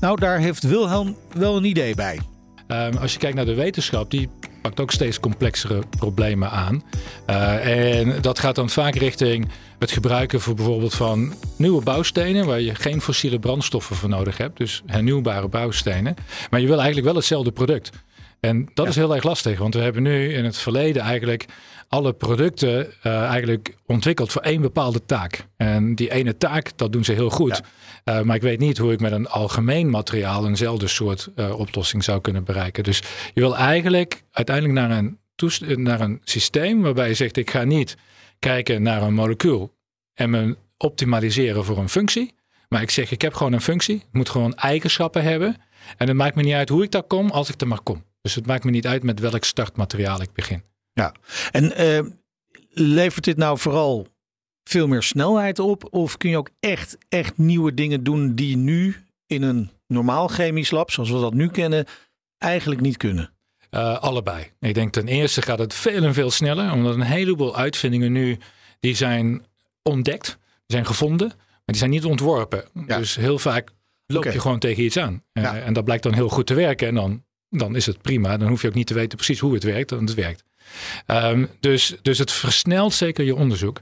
Nou, 0.00 0.20
daar 0.20 0.38
heeft 0.38 0.62
Wilhelm 0.62 1.16
wel 1.32 1.56
een 1.56 1.64
idee 1.64 1.94
bij. 1.94 2.20
Ehm, 2.66 2.96
als 2.96 3.12
je 3.12 3.18
kijkt 3.18 3.36
naar 3.36 3.44
de 3.44 3.54
wetenschap, 3.54 4.10
die 4.10 4.28
pakt 4.62 4.80
ook 4.80 4.90
steeds 4.90 5.20
complexere 5.20 5.82
problemen 5.98 6.50
aan. 6.50 6.82
Eh, 7.26 7.98
en 7.98 8.20
dat 8.20 8.38
gaat 8.38 8.54
dan 8.54 8.70
vaak 8.70 8.94
richting 8.94 9.48
het 9.78 9.90
gebruiken 9.90 10.40
voor 10.40 10.54
bijvoorbeeld 10.54 10.94
van 10.94 11.34
nieuwe 11.56 11.82
bouwstenen, 11.82 12.46
waar 12.46 12.60
je 12.60 12.74
geen 12.74 13.00
fossiele 13.00 13.38
brandstoffen 13.38 13.96
voor 13.96 14.08
nodig 14.08 14.36
hebt. 14.36 14.58
Dus 14.58 14.82
hernieuwbare 14.86 15.48
bouwstenen. 15.48 16.14
Maar 16.50 16.60
je 16.60 16.66
wil 16.66 16.76
eigenlijk 16.76 17.06
wel 17.06 17.16
hetzelfde 17.16 17.52
product. 17.52 17.90
En 18.40 18.70
dat 18.74 18.88
is 18.88 18.96
heel 18.96 19.14
erg 19.14 19.24
lastig, 19.24 19.58
want 19.58 19.74
we 19.74 19.80
hebben 19.80 20.02
nu 20.02 20.34
in 20.34 20.44
het 20.44 20.56
verleden 20.56 21.02
eigenlijk 21.02 21.46
alle 21.94 22.12
producten 22.12 22.92
eh, 23.02 23.22
eigenlijk 23.22 23.76
ontwikkeld 23.86 24.32
voor 24.32 24.42
één 24.42 24.60
bepaalde 24.60 25.04
taak. 25.06 25.46
En 25.56 25.94
die 25.94 26.10
ene 26.10 26.36
taak, 26.36 26.70
dat 26.76 26.92
doen 26.92 27.04
ze 27.04 27.12
heel 27.12 27.30
goed. 27.30 27.62
Uh, 28.04 28.20
maar 28.20 28.36
ik 28.36 28.42
weet 28.42 28.58
niet 28.58 28.78
hoe 28.78 28.92
ik 28.92 29.00
met 29.00 29.12
een 29.12 29.28
algemeen 29.28 29.90
materiaal 29.90 30.46
eenzelfde 30.46 30.86
soort 30.86 31.28
uh, 31.36 31.58
oplossing 31.58 32.04
zou 32.04 32.20
kunnen 32.20 32.44
bereiken. 32.44 32.84
Dus 32.84 33.02
je 33.34 33.40
wil 33.40 33.56
eigenlijk 33.56 34.22
uiteindelijk 34.30 34.74
naar 34.74 34.90
een, 34.90 35.18
naar 35.82 36.00
een 36.00 36.20
systeem 36.24 36.82
waarbij 36.82 37.08
je 37.08 37.14
zegt: 37.14 37.36
ik 37.36 37.50
ga 37.50 37.64
niet 37.64 37.96
kijken 38.38 38.82
naar 38.82 39.02
een 39.02 39.14
molecuul 39.14 39.74
en 40.14 40.30
me 40.30 40.56
optimaliseren 40.76 41.64
voor 41.64 41.78
een 41.78 41.88
functie. 41.88 42.34
Maar 42.68 42.82
ik 42.82 42.90
zeg: 42.90 43.10
ik 43.10 43.22
heb 43.22 43.34
gewoon 43.34 43.52
een 43.52 43.60
functie. 43.60 43.96
Ik 43.96 44.12
moet 44.12 44.28
gewoon 44.28 44.54
eigenschappen 44.54 45.22
hebben. 45.22 45.56
En 45.96 46.08
het 46.08 46.16
maakt 46.16 46.34
me 46.34 46.42
niet 46.42 46.54
uit 46.54 46.68
hoe 46.68 46.82
ik 46.82 46.90
daar 46.90 47.02
kom, 47.02 47.30
als 47.30 47.48
ik 47.48 47.60
er 47.60 47.68
maar 47.68 47.82
kom. 47.82 48.04
Dus 48.22 48.34
het 48.34 48.46
maakt 48.46 48.64
me 48.64 48.70
niet 48.70 48.86
uit 48.86 49.02
met 49.02 49.20
welk 49.20 49.44
startmateriaal 49.44 50.22
ik 50.22 50.32
begin. 50.32 50.62
Ja, 50.94 51.14
en 51.50 51.82
uh, 51.82 52.10
levert 52.70 53.24
dit 53.24 53.36
nou 53.36 53.58
vooral 53.58 54.06
veel 54.64 54.86
meer 54.86 55.02
snelheid 55.02 55.58
op? 55.58 55.88
Of 55.90 56.16
kun 56.16 56.30
je 56.30 56.36
ook 56.36 56.50
echt, 56.60 56.98
echt 57.08 57.38
nieuwe 57.38 57.74
dingen 57.74 58.04
doen 58.04 58.34
die 58.34 58.56
nu 58.56 58.96
in 59.26 59.42
een 59.42 59.70
normaal 59.86 60.28
chemisch 60.28 60.70
lab, 60.70 60.90
zoals 60.90 61.10
we 61.10 61.20
dat 61.20 61.34
nu 61.34 61.48
kennen, 61.48 61.86
eigenlijk 62.38 62.80
niet 62.80 62.96
kunnen? 62.96 63.32
Uh, 63.70 63.98
allebei. 63.98 64.50
Ik 64.60 64.74
denk 64.74 64.92
ten 64.92 65.08
eerste 65.08 65.42
gaat 65.42 65.58
het 65.58 65.74
veel 65.74 66.02
en 66.02 66.14
veel 66.14 66.30
sneller, 66.30 66.72
omdat 66.72 66.94
een 66.94 67.00
heleboel 67.00 67.56
uitvindingen 67.56 68.12
nu 68.12 68.38
die 68.80 68.94
zijn 68.94 69.46
ontdekt, 69.82 70.26
die 70.26 70.62
zijn 70.66 70.86
gevonden, 70.86 71.28
maar 71.28 71.62
die 71.64 71.76
zijn 71.76 71.90
niet 71.90 72.04
ontworpen. 72.04 72.64
Ja. 72.86 72.98
Dus 72.98 73.16
heel 73.16 73.38
vaak 73.38 73.70
loop 74.06 74.18
okay. 74.18 74.32
je 74.32 74.40
gewoon 74.40 74.58
tegen 74.58 74.84
iets 74.84 74.96
aan. 74.96 75.22
Uh, 75.32 75.42
ja. 75.42 75.58
En 75.58 75.72
dat 75.72 75.84
blijkt 75.84 76.02
dan 76.02 76.14
heel 76.14 76.28
goed 76.28 76.46
te 76.46 76.54
werken 76.54 76.88
en 76.88 76.94
dan, 76.94 77.24
dan 77.48 77.76
is 77.76 77.86
het 77.86 78.02
prima. 78.02 78.36
Dan 78.36 78.48
hoef 78.48 78.62
je 78.62 78.68
ook 78.68 78.74
niet 78.74 78.86
te 78.86 78.94
weten 78.94 79.16
precies 79.16 79.38
hoe 79.38 79.54
het 79.54 79.62
werkt, 79.62 79.90
want 79.90 80.08
het 80.08 80.18
werkt. 80.18 80.44
Um, 81.06 81.48
dus, 81.60 81.96
dus 82.02 82.18
het 82.18 82.32
versnelt 82.32 82.94
zeker 82.94 83.24
je 83.24 83.34
onderzoek. 83.34 83.80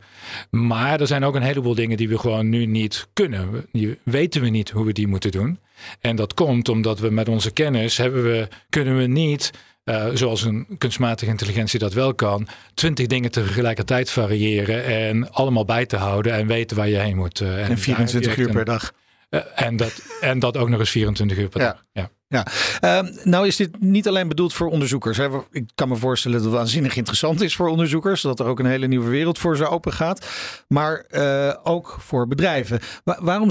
Maar 0.51 1.01
er 1.01 1.07
zijn 1.07 1.25
ook 1.25 1.35
een 1.35 1.43
heleboel 1.43 1.75
dingen 1.75 1.97
die 1.97 2.09
we 2.09 2.19
gewoon 2.19 2.49
nu 2.49 2.67
niet 2.67 3.09
kunnen. 3.13 3.67
Die 3.73 3.99
weten 4.03 4.41
we 4.41 4.49
niet 4.49 4.71
hoe 4.71 4.85
we 4.85 4.93
die 4.93 5.07
moeten 5.07 5.31
doen. 5.31 5.59
En 6.01 6.17
dat 6.17 6.35
komt 6.35 6.69
omdat 6.69 6.99
we 6.99 7.11
met 7.11 7.29
onze 7.29 7.51
kennis 7.51 7.97
hebben 7.97 8.23
we, 8.23 8.49
kunnen 8.69 8.97
we 8.97 9.07
niet. 9.07 9.51
Uh, 9.85 10.07
zoals 10.15 10.43
een 10.43 10.67
kunstmatige 10.79 11.31
intelligentie 11.31 11.79
dat 11.79 11.93
wel 11.93 12.15
kan, 12.15 12.49
twintig 12.75 13.07
dingen 13.07 13.31
tegelijkertijd 13.31 14.11
variëren 14.11 14.85
en 14.85 15.31
allemaal 15.31 15.65
bij 15.65 15.87
te 15.87 15.97
houden 15.97 16.33
en 16.33 16.47
weten 16.47 16.77
waar 16.77 16.89
je 16.89 16.97
heen 16.97 17.17
moet. 17.17 17.41
Uh, 17.41 17.63
en, 17.63 17.71
en 17.71 17.79
24 17.79 18.37
uur 18.37 18.51
per 18.51 18.65
dag. 18.65 18.93
Uh, 19.31 19.41
en, 19.55 19.77
dat, 19.77 20.03
en 20.21 20.39
dat 20.39 20.57
ook 20.57 20.69
nog 20.69 20.81
eens 20.81 20.91
24 20.91 21.39
uur 21.39 21.49
per 21.49 21.61
ja. 21.61 21.67
dag. 21.67 21.85
Ja. 21.93 22.11
Ja, 22.33 22.47
uh, 22.85 23.09
nou 23.25 23.47
is 23.47 23.57
dit 23.57 23.81
niet 23.81 24.09
alleen 24.09 24.29
bedoeld 24.29 24.53
voor 24.53 24.69
onderzoekers. 24.69 25.19
Ik 25.51 25.71
kan 25.75 25.89
me 25.89 25.97
voorstellen 25.97 26.37
dat 26.37 26.47
het 26.47 26.57
waanzinnig 26.57 26.97
interessant 26.97 27.41
is 27.41 27.57
voor 27.57 27.69
onderzoekers. 27.69 28.23
Dat 28.23 28.41
er 28.41 28.47
ook 28.47 28.59
een 28.59 28.67
hele 28.67 28.87
nieuwe 28.87 29.09
wereld 29.09 29.39
voor 29.39 29.57
ze 29.57 29.69
open 29.69 29.93
gaat. 29.93 30.27
Maar 30.69 31.05
uh, 31.11 31.55
ook 31.63 31.97
voor 32.01 32.29
bedrijven. 32.29 32.81
Wa 33.05 33.19
waarom 33.21 33.51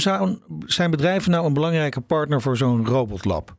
zijn 0.65 0.91
bedrijven 0.91 1.31
nou 1.31 1.45
een 1.45 1.53
belangrijke 1.53 2.01
partner 2.01 2.41
voor 2.41 2.57
zo'n 2.57 2.85
robotlab? 2.85 3.55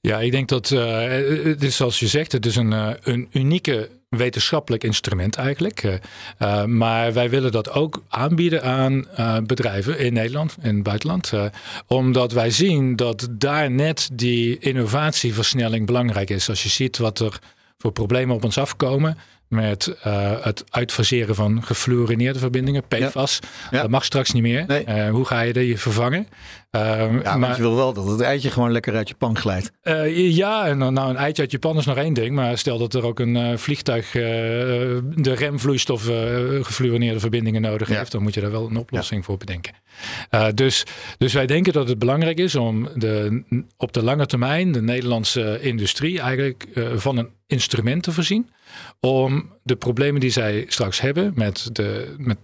Ja, 0.00 0.20
ik 0.20 0.30
denk 0.30 0.48
dat, 0.48 0.70
uh, 0.70 1.00
het 1.44 1.62
is 1.62 1.76
zoals 1.76 1.98
je 1.98 2.06
zegt, 2.06 2.32
het 2.32 2.46
is 2.46 2.56
een, 2.56 2.96
een 3.02 3.28
unieke 3.32 3.88
wetenschappelijk 4.10 4.84
instrument 4.84 5.36
eigenlijk. 5.36 5.82
Uh, 5.82 5.94
uh, 6.38 6.64
maar 6.64 7.12
wij 7.12 7.30
willen 7.30 7.52
dat 7.52 7.70
ook 7.70 8.02
aanbieden 8.08 8.62
aan 8.62 9.06
uh, 9.18 9.38
bedrijven 9.46 9.98
in 9.98 10.12
Nederland 10.12 10.56
en 10.60 10.82
buitenland. 10.82 11.32
omdat 11.86 12.32
wij 12.32 12.50
zien 12.50 12.96
dat 12.96 13.28
daar 13.30 13.70
net 13.70 14.10
die 14.12 14.58
innovatieversnelling 14.58 15.86
belangrijk 15.86 16.30
is. 16.30 16.48
Als 16.48 16.62
je 16.62 16.68
ziet 16.68 16.98
wat 16.98 17.18
er 17.18 17.38
voor 17.78 17.92
problemen 17.92 18.36
op 18.36 18.44
ons 18.44 18.58
afkomen 18.58 19.18
met 19.50 19.96
het 20.40 20.64
uitfaseren 20.68 21.34
van 21.34 21.62
gefluorineerde 21.62 22.38
verbindingen, 22.38 22.82
PFAS. 22.88 23.38
Ja. 23.42 23.48
Ja. 23.70 23.80
Dat 23.80 23.90
mag 23.90 24.04
straks 24.04 24.32
niet 24.32 24.42
meer. 24.42 24.64
Nee. 24.66 25.08
hoe 25.08 25.24
ga 25.24 25.40
je 25.40 25.52
die 25.52 25.78
vervangen? 25.78 26.26
Ja, 26.70 27.36
maar 27.36 27.56
je 27.56 27.62
wil 27.62 27.76
wel 27.76 27.92
dat 27.92 28.06
het 28.06 28.20
eitje 28.20 28.50
gewoon 28.50 28.72
lekker 28.72 28.94
uit 28.94 29.08
je 29.08 29.14
pan 29.14 29.38
glijdt. 29.38 29.72
Uh, 29.82 30.36
ja, 30.36 30.66
en 30.66 30.78
nou 30.78 31.10
een 31.10 31.16
eitje 31.16 31.42
uit 31.42 31.50
je 31.50 31.58
pan 31.58 31.76
is 31.76 31.84
nog 31.84 31.96
één 31.96 32.12
ding. 32.12 32.34
Maar 32.34 32.58
stel 32.58 32.78
dat 32.78 32.94
er 32.94 33.04
ook 33.04 33.18
een 33.18 33.36
uh, 33.36 33.56
vliegtuig 33.56 34.14
uh, 34.14 34.22
de 34.22 35.34
remvloeistof 35.34 36.02
gefluorineerde 36.62 37.20
verbindingen 37.20 37.62
nodig 37.62 37.88
ja. 37.88 37.96
heeft. 37.96 38.12
Dan 38.12 38.22
moet 38.22 38.34
je 38.34 38.40
daar 38.40 38.50
wel 38.50 38.66
een 38.66 38.76
oplossing 38.76 39.24
voor 39.24 39.36
bedenken. 39.36 39.72
dus, 40.54 40.84
dus 41.18 41.32
wij 41.32 41.46
denken 41.46 41.72
dat 41.72 41.88
het 41.88 41.98
belangrijk 41.98 42.38
is 42.38 42.54
om 42.54 42.88
de, 42.94 43.42
op 43.76 43.92
de 43.92 44.02
lange 44.02 44.26
termijn 44.26 44.72
de 44.72 44.82
Nederlandse 44.82 45.60
industrie 45.60 46.20
eigenlijk 46.20 46.66
van 46.94 47.16
een 47.16 47.28
instrument 47.46 48.02
te 48.02 48.12
voorzien. 48.12 48.50
Om 49.00 49.52
de 49.62 49.76
problemen 49.76 50.20
die 50.20 50.30
zij 50.30 50.64
straks 50.68 51.00
hebben 51.00 51.32
met 51.34 51.68
de... 51.72 52.14
Met, 52.18 52.38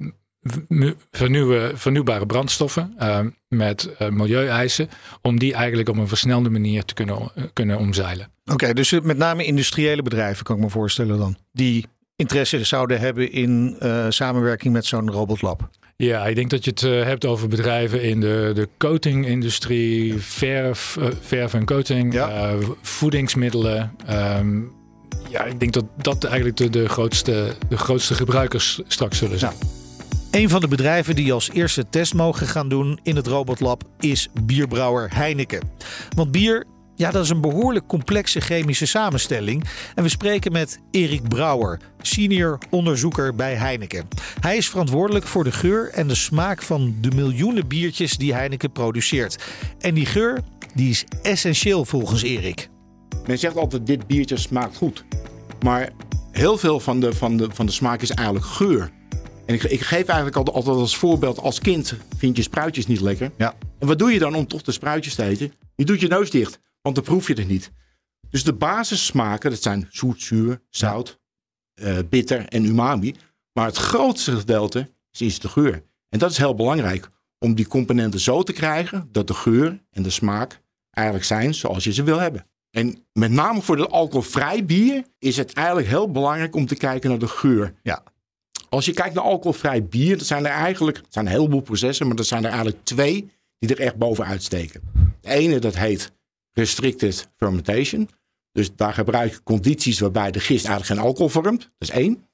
vernieuwbare 1.72 2.26
brandstoffen 2.26 2.94
uh, 2.98 3.20
met 3.48 3.90
uh, 3.98 4.08
milieueisen, 4.08 4.88
om 5.22 5.38
die 5.38 5.54
eigenlijk 5.54 5.88
op 5.88 5.96
een 5.96 6.08
versnelde 6.08 6.50
manier 6.50 6.84
te 6.84 6.94
kunnen, 6.94 7.32
kunnen 7.52 7.78
omzeilen. 7.78 8.30
Oké, 8.44 8.52
okay, 8.52 8.72
dus 8.72 9.00
met 9.00 9.16
name 9.16 9.44
industriële 9.44 10.02
bedrijven 10.02 10.44
kan 10.44 10.56
ik 10.56 10.62
me 10.62 10.70
voorstellen 10.70 11.18
dan, 11.18 11.36
die 11.52 11.86
interesse 12.16 12.64
zouden 12.64 13.00
hebben 13.00 13.32
in 13.32 13.76
samenwerking 14.08 14.72
met 14.72 14.86
zo'n 14.86 15.10
robotlab. 15.10 15.70
Ja, 15.96 16.26
ik 16.26 16.34
denk 16.34 16.50
dat 16.50 16.64
je 16.64 16.70
het 16.70 16.80
hebt 16.80 17.24
over 17.24 17.48
bedrijven 17.48 18.02
in 18.02 18.20
de, 18.20 18.50
de 18.54 18.68
coatingindustrie, 18.78 20.14
verf, 20.14 20.96
verf 21.20 21.54
en 21.54 21.64
coating, 21.64 22.12
ja. 22.12 22.56
voedingsmiddelen. 22.82 23.96
Um, 24.10 24.72
ja, 25.28 25.44
ik 25.44 25.60
denk 25.60 25.72
dat 25.72 25.84
dat 25.96 26.24
eigenlijk 26.24 26.56
de, 26.56 26.70
de, 26.70 26.88
grootste, 26.88 27.54
de 27.68 27.76
grootste 27.78 28.14
gebruikers 28.14 28.80
straks 28.86 29.18
zullen 29.18 29.38
zijn. 29.38 29.54
Ja. 29.60 29.66
Een 30.30 30.48
van 30.48 30.60
de 30.60 30.68
bedrijven 30.68 31.14
die 31.14 31.32
als 31.32 31.50
eerste 31.50 31.88
test 31.90 32.14
mogen 32.14 32.46
gaan 32.46 32.68
doen 32.68 32.98
in 33.02 33.16
het 33.16 33.26
robotlab 33.26 33.82
is 34.00 34.28
bierbrouwer 34.42 35.14
Heineken. 35.14 35.70
Want 36.16 36.30
bier, 36.32 36.64
ja, 36.96 37.10
dat 37.10 37.24
is 37.24 37.30
een 37.30 37.40
behoorlijk 37.40 37.86
complexe 37.86 38.40
chemische 38.40 38.86
samenstelling. 38.86 39.64
En 39.94 40.02
we 40.02 40.08
spreken 40.08 40.52
met 40.52 40.78
Erik 40.90 41.28
Brouwer, 41.28 41.80
senior 42.00 42.58
onderzoeker 42.70 43.34
bij 43.34 43.54
Heineken. 43.54 44.08
Hij 44.40 44.56
is 44.56 44.68
verantwoordelijk 44.68 45.26
voor 45.26 45.44
de 45.44 45.52
geur 45.52 45.90
en 45.90 46.08
de 46.08 46.14
smaak 46.14 46.62
van 46.62 46.94
de 47.00 47.10
miljoenen 47.10 47.68
biertjes 47.68 48.16
die 48.16 48.34
Heineken 48.34 48.72
produceert. 48.72 49.44
En 49.80 49.94
die 49.94 50.06
geur, 50.06 50.40
die 50.74 50.90
is 50.90 51.04
essentieel 51.22 51.84
volgens 51.84 52.22
Erik. 52.22 52.68
Men 53.26 53.38
zegt 53.38 53.56
altijd 53.56 53.86
dit 53.86 54.06
biertje 54.06 54.36
smaakt 54.36 54.76
goed. 54.76 55.04
Maar 55.64 55.92
heel 56.30 56.58
veel 56.58 56.80
van 56.80 57.00
de, 57.00 57.12
van 57.12 57.36
de, 57.36 57.48
van 57.50 57.66
de 57.66 57.72
smaak 57.72 58.02
is 58.02 58.10
eigenlijk 58.10 58.46
geur. 58.46 58.90
En 59.46 59.54
ik, 59.54 59.62
ik, 59.62 59.80
geef 59.80 60.06
eigenlijk 60.06 60.36
altijd 60.36 60.66
als 60.66 60.96
voorbeeld, 60.96 61.38
als 61.38 61.58
kind 61.58 61.94
vind 62.16 62.36
je 62.36 62.42
spruitjes 62.42 62.86
niet 62.86 63.00
lekker. 63.00 63.30
Ja. 63.36 63.54
En 63.78 63.86
wat 63.86 63.98
doe 63.98 64.12
je 64.12 64.18
dan 64.18 64.34
om 64.34 64.46
toch 64.46 64.62
de 64.62 64.72
spruitjes 64.72 65.14
te 65.14 65.22
eten? 65.22 65.52
Je 65.74 65.84
doet 65.84 66.00
je 66.00 66.08
neus 66.08 66.30
dicht, 66.30 66.58
want 66.82 66.94
dan 66.94 67.04
proef 67.04 67.26
je 67.26 67.34
het 67.34 67.48
niet. 67.48 67.70
Dus 68.30 68.44
de 68.44 68.52
basissmaken, 68.52 69.50
dat 69.50 69.62
zijn 69.62 69.86
zoet, 69.90 70.22
zuur, 70.22 70.60
zout, 70.70 71.18
ja. 71.74 71.86
uh, 71.86 71.98
bitter 72.08 72.48
en 72.48 72.64
umami. 72.64 73.14
Maar 73.52 73.66
het 73.66 73.76
grootste 73.76 74.36
gedeelte 74.36 74.90
is 75.18 75.38
de 75.38 75.48
geur. 75.48 75.82
En 76.08 76.18
dat 76.18 76.30
is 76.30 76.38
heel 76.38 76.54
belangrijk 76.54 77.08
om 77.38 77.54
die 77.54 77.66
componenten 77.66 78.20
zo 78.20 78.42
te 78.42 78.52
krijgen 78.52 79.08
dat 79.12 79.26
de 79.26 79.34
geur 79.34 79.84
en 79.90 80.02
de 80.02 80.10
smaak 80.10 80.60
eigenlijk 80.90 81.26
zijn 81.26 81.54
zoals 81.54 81.84
je 81.84 81.92
ze 81.92 82.02
wil 82.02 82.18
hebben. 82.18 82.46
En 82.76 83.04
met 83.12 83.30
name 83.30 83.62
voor 83.62 83.78
het 83.78 83.90
alcoholvrij 83.90 84.64
bier 84.64 85.04
is 85.18 85.36
het 85.36 85.52
eigenlijk 85.52 85.88
heel 85.88 86.10
belangrijk 86.10 86.54
om 86.54 86.66
te 86.66 86.76
kijken 86.76 87.10
naar 87.10 87.18
de 87.18 87.28
geur. 87.28 87.74
Ja. 87.82 88.02
Als 88.68 88.84
je 88.84 88.92
kijkt 88.92 89.14
naar 89.14 89.24
alcoholvrij 89.24 89.84
bier, 89.84 90.16
dan 90.16 90.26
zijn 90.26 90.44
er 90.46 90.50
eigenlijk 90.52 91.02
zijn 91.08 91.26
een 91.26 91.32
heleboel 91.32 91.60
processen, 91.60 92.06
maar 92.06 92.16
er 92.16 92.24
zijn 92.24 92.44
er 92.44 92.50
eigenlijk 92.50 92.84
twee 92.84 93.30
die 93.58 93.74
er 93.74 93.80
echt 93.80 93.96
bovenuit 93.96 94.42
steken. 94.42 94.80
De 95.20 95.28
ene 95.28 95.58
dat 95.58 95.76
heet 95.76 96.12
restricted 96.52 97.28
fermentation. 97.36 98.08
Dus 98.52 98.74
daar 98.74 98.92
gebruik 98.94 99.32
je 99.32 99.42
condities 99.42 99.98
waarbij 99.98 100.30
de 100.30 100.40
gist 100.40 100.64
eigenlijk 100.66 100.86
geen 101.00 101.08
alcohol 101.08 101.28
vormt. 101.28 101.60
Dat 101.60 101.88
is 101.88 101.90
één. 101.90 102.28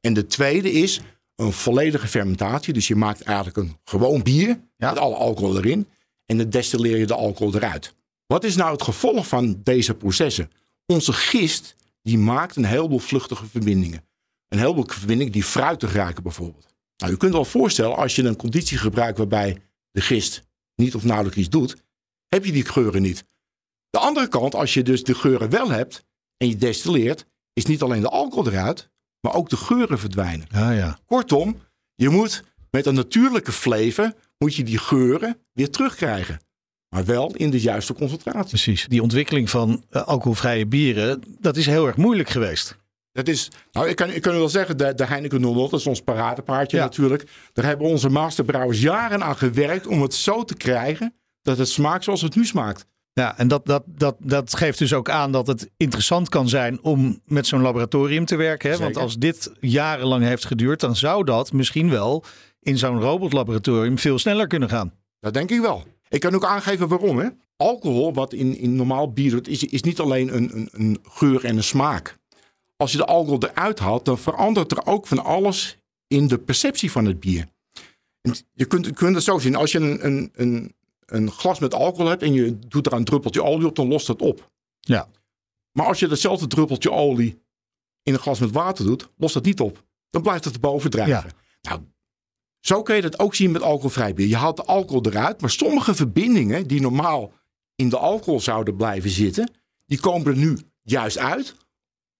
En 0.00 0.14
de 0.14 0.26
tweede 0.26 0.72
is 0.72 1.00
een 1.36 1.52
volledige 1.52 2.06
fermentatie. 2.06 2.72
Dus 2.72 2.88
je 2.88 2.96
maakt 2.96 3.22
eigenlijk 3.22 3.56
een 3.56 3.76
gewoon 3.84 4.22
bier 4.22 4.48
Ja. 4.76 4.88
met 4.90 4.98
alle 4.98 5.16
alcohol 5.16 5.56
erin. 5.56 5.88
En 6.26 6.36
dan 6.36 6.50
destilleer 6.50 6.96
je 6.96 7.06
de 7.06 7.14
alcohol 7.14 7.54
eruit. 7.54 7.94
Wat 8.32 8.44
is 8.44 8.56
nou 8.56 8.72
het 8.72 8.82
gevolg 8.82 9.26
van 9.26 9.60
deze 9.62 9.94
processen? 9.94 10.50
Onze 10.86 11.12
gist 11.12 11.76
die 12.02 12.18
maakt 12.18 12.56
een 12.56 12.64
heleboel 12.64 12.98
vluchtige 12.98 13.46
verbindingen. 13.46 14.04
Een 14.48 14.58
heleboel 14.58 14.86
verbindingen 14.86 15.32
die 15.32 15.42
fruitig 15.42 15.92
raken 15.92 16.22
bijvoorbeeld. 16.22 16.66
Nou, 16.96 17.12
u 17.12 17.16
kunt 17.16 17.32
wel 17.32 17.44
voorstellen 17.44 17.96
als 17.96 18.16
je 18.16 18.22
een 18.22 18.36
conditie 18.36 18.78
gebruikt 18.78 19.18
waarbij 19.18 19.62
de 19.90 20.00
gist 20.00 20.42
niet 20.74 20.94
of 20.94 21.04
nauwelijks 21.04 21.38
iets 21.38 21.48
doet, 21.48 21.76
heb 22.28 22.44
je 22.44 22.52
die 22.52 22.64
geuren 22.64 23.02
niet. 23.02 23.24
De 23.90 23.98
andere 23.98 24.28
kant, 24.28 24.54
als 24.54 24.74
je 24.74 24.82
dus 24.82 25.02
de 25.02 25.14
geuren 25.14 25.50
wel 25.50 25.70
hebt 25.70 26.04
en 26.36 26.48
je 26.48 26.56
destilleert, 26.56 27.26
is 27.52 27.66
niet 27.66 27.82
alleen 27.82 28.00
de 28.00 28.08
alcohol 28.08 28.46
eruit, 28.46 28.90
maar 29.20 29.34
ook 29.34 29.48
de 29.48 29.56
geuren 29.56 29.98
verdwijnen. 29.98 30.46
Ja, 30.50 30.70
ja. 30.70 30.98
Kortom, 31.06 31.60
je 31.94 32.08
moet 32.08 32.44
met 32.70 32.86
een 32.86 32.94
natuurlijke 32.94 33.52
flavor 33.52 34.12
moet 34.38 34.54
je 34.54 34.64
die 34.64 34.78
geuren 34.78 35.38
weer 35.52 35.70
terugkrijgen. 35.70 36.40
Maar 36.92 37.04
wel 37.04 37.34
in 37.34 37.50
de 37.50 37.60
juiste 37.60 37.94
concentratie. 37.94 38.48
Precies. 38.48 38.86
Die 38.88 39.02
ontwikkeling 39.02 39.50
van 39.50 39.84
eh, 39.90 40.02
alcoholvrije 40.02 40.66
bieren, 40.66 41.22
dat 41.40 41.56
is 41.56 41.66
heel 41.66 41.86
erg 41.86 41.96
moeilijk 41.96 42.28
geweest. 42.28 42.76
Dat 43.12 43.28
is, 43.28 43.50
nou, 43.72 43.88
ik 43.88 43.96
kan, 43.96 44.10
ik 44.10 44.22
kan 44.22 44.32
wel 44.34 44.48
zeggen, 44.48 44.76
de, 44.76 44.94
de 44.94 45.06
Heineken 45.06 45.40
00, 45.40 45.68
dat 45.68 45.80
is 45.80 45.86
ons 45.86 46.00
paradepaardje 46.02 46.76
Ja. 46.76 46.82
natuurlijk. 46.82 47.24
Daar 47.52 47.64
hebben 47.64 47.86
onze 47.86 48.08
masterbrouwers 48.08 48.80
jaren 48.80 49.22
aan 49.24 49.36
gewerkt 49.36 49.86
om 49.86 50.02
het 50.02 50.14
zo 50.14 50.44
te 50.44 50.54
krijgen 50.54 51.14
dat 51.42 51.58
het 51.58 51.68
smaakt 51.68 52.04
zoals 52.04 52.22
het 52.22 52.34
nu 52.36 52.44
smaakt. 52.44 52.86
Ja, 53.12 53.38
en 53.38 53.48
dat, 53.48 53.66
dat, 53.66 53.82
dat, 53.86 54.16
dat 54.18 54.56
geeft 54.56 54.78
dus 54.78 54.92
ook 54.92 55.10
aan 55.10 55.32
dat 55.32 55.46
het 55.46 55.70
interessant 55.76 56.28
kan 56.28 56.48
zijn 56.48 56.82
om 56.82 57.20
met 57.24 57.46
zo'n 57.46 57.60
laboratorium 57.60 58.24
te 58.24 58.36
werken. 58.36 58.70
Hè? 58.70 58.76
Want 58.78 58.96
als 58.96 59.16
dit 59.18 59.52
jarenlang 59.60 60.24
heeft 60.24 60.44
geduurd, 60.44 60.80
dan 60.80 60.96
zou 60.96 61.24
dat 61.24 61.52
misschien 61.52 61.90
wel 61.90 62.24
in 62.60 62.78
zo'n 62.78 63.00
robotlaboratorium 63.00 63.98
veel 63.98 64.18
sneller 64.18 64.46
kunnen 64.46 64.68
gaan. 64.68 64.92
Dat 65.20 65.34
denk 65.34 65.50
ik 65.50 65.60
wel. 65.60 65.84
Ik 66.12 66.20
kan 66.20 66.34
ook 66.34 66.44
aangeven 66.44 66.88
waarom. 66.88 67.18
Hè? 67.18 67.28
Alcohol, 67.56 68.12
wat 68.12 68.32
in, 68.32 68.56
in 68.56 68.76
normaal 68.76 69.12
bier 69.12 69.30
doet, 69.30 69.48
is, 69.48 69.64
is 69.64 69.82
niet 69.82 70.00
alleen 70.00 70.36
een, 70.36 70.56
een, 70.56 70.68
een 70.72 70.98
geur 71.02 71.44
en 71.44 71.56
een 71.56 71.64
smaak. 71.64 72.18
Als 72.76 72.92
je 72.92 72.98
de 72.98 73.06
alcohol 73.06 73.42
eruit 73.42 73.78
haalt, 73.78 74.04
dan 74.04 74.18
verandert 74.18 74.70
er 74.72 74.86
ook 74.86 75.06
van 75.06 75.24
alles 75.24 75.78
in 76.06 76.26
de 76.26 76.38
perceptie 76.38 76.90
van 76.90 77.04
het 77.04 77.20
bier. 77.20 77.48
Je 78.52 78.64
kunt, 78.64 78.86
je 78.86 78.92
kunt 78.92 79.14
het 79.14 79.24
zo 79.24 79.38
zien. 79.38 79.54
Als 79.54 79.72
je 79.72 79.78
een, 79.78 80.06
een, 80.06 80.30
een, 80.34 80.74
een 81.06 81.30
glas 81.30 81.58
met 81.58 81.74
alcohol 81.74 82.06
hebt 82.06 82.22
en 82.22 82.32
je 82.32 82.58
doet 82.58 82.86
er 82.86 82.92
een 82.92 83.04
druppeltje 83.04 83.42
olie 83.42 83.66
op, 83.66 83.76
dan 83.76 83.88
lost 83.88 84.06
het 84.06 84.22
op. 84.22 84.50
Ja. 84.80 85.08
Maar 85.72 85.86
als 85.86 85.98
je 85.98 86.06
datzelfde 86.06 86.46
druppeltje 86.46 86.90
olie 86.90 87.42
in 88.02 88.12
een 88.12 88.20
glas 88.20 88.40
met 88.40 88.50
water 88.50 88.84
doet, 88.84 89.08
lost 89.16 89.34
het 89.34 89.44
niet 89.44 89.60
op. 89.60 89.84
Dan 90.10 90.22
blijft 90.22 90.44
het 90.44 90.54
erboven 90.54 90.90
drijven. 90.90 91.30
Nou, 91.60 91.80
zo 92.62 92.82
kun 92.82 92.94
je 92.96 93.02
dat 93.02 93.18
ook 93.18 93.34
zien 93.34 93.50
met 93.50 93.62
alcoholvrij 93.62 94.14
bier. 94.14 94.28
Je 94.28 94.36
haalt 94.36 94.56
de 94.56 94.64
alcohol 94.64 95.06
eruit, 95.06 95.40
maar 95.40 95.50
sommige 95.50 95.94
verbindingen 95.94 96.66
die 96.66 96.80
normaal 96.80 97.32
in 97.74 97.88
de 97.88 97.98
alcohol 97.98 98.40
zouden 98.40 98.76
blijven 98.76 99.10
zitten, 99.10 99.50
die 99.86 100.00
komen 100.00 100.26
er 100.26 100.36
nu 100.36 100.58
juist 100.82 101.18
uit 101.18 101.54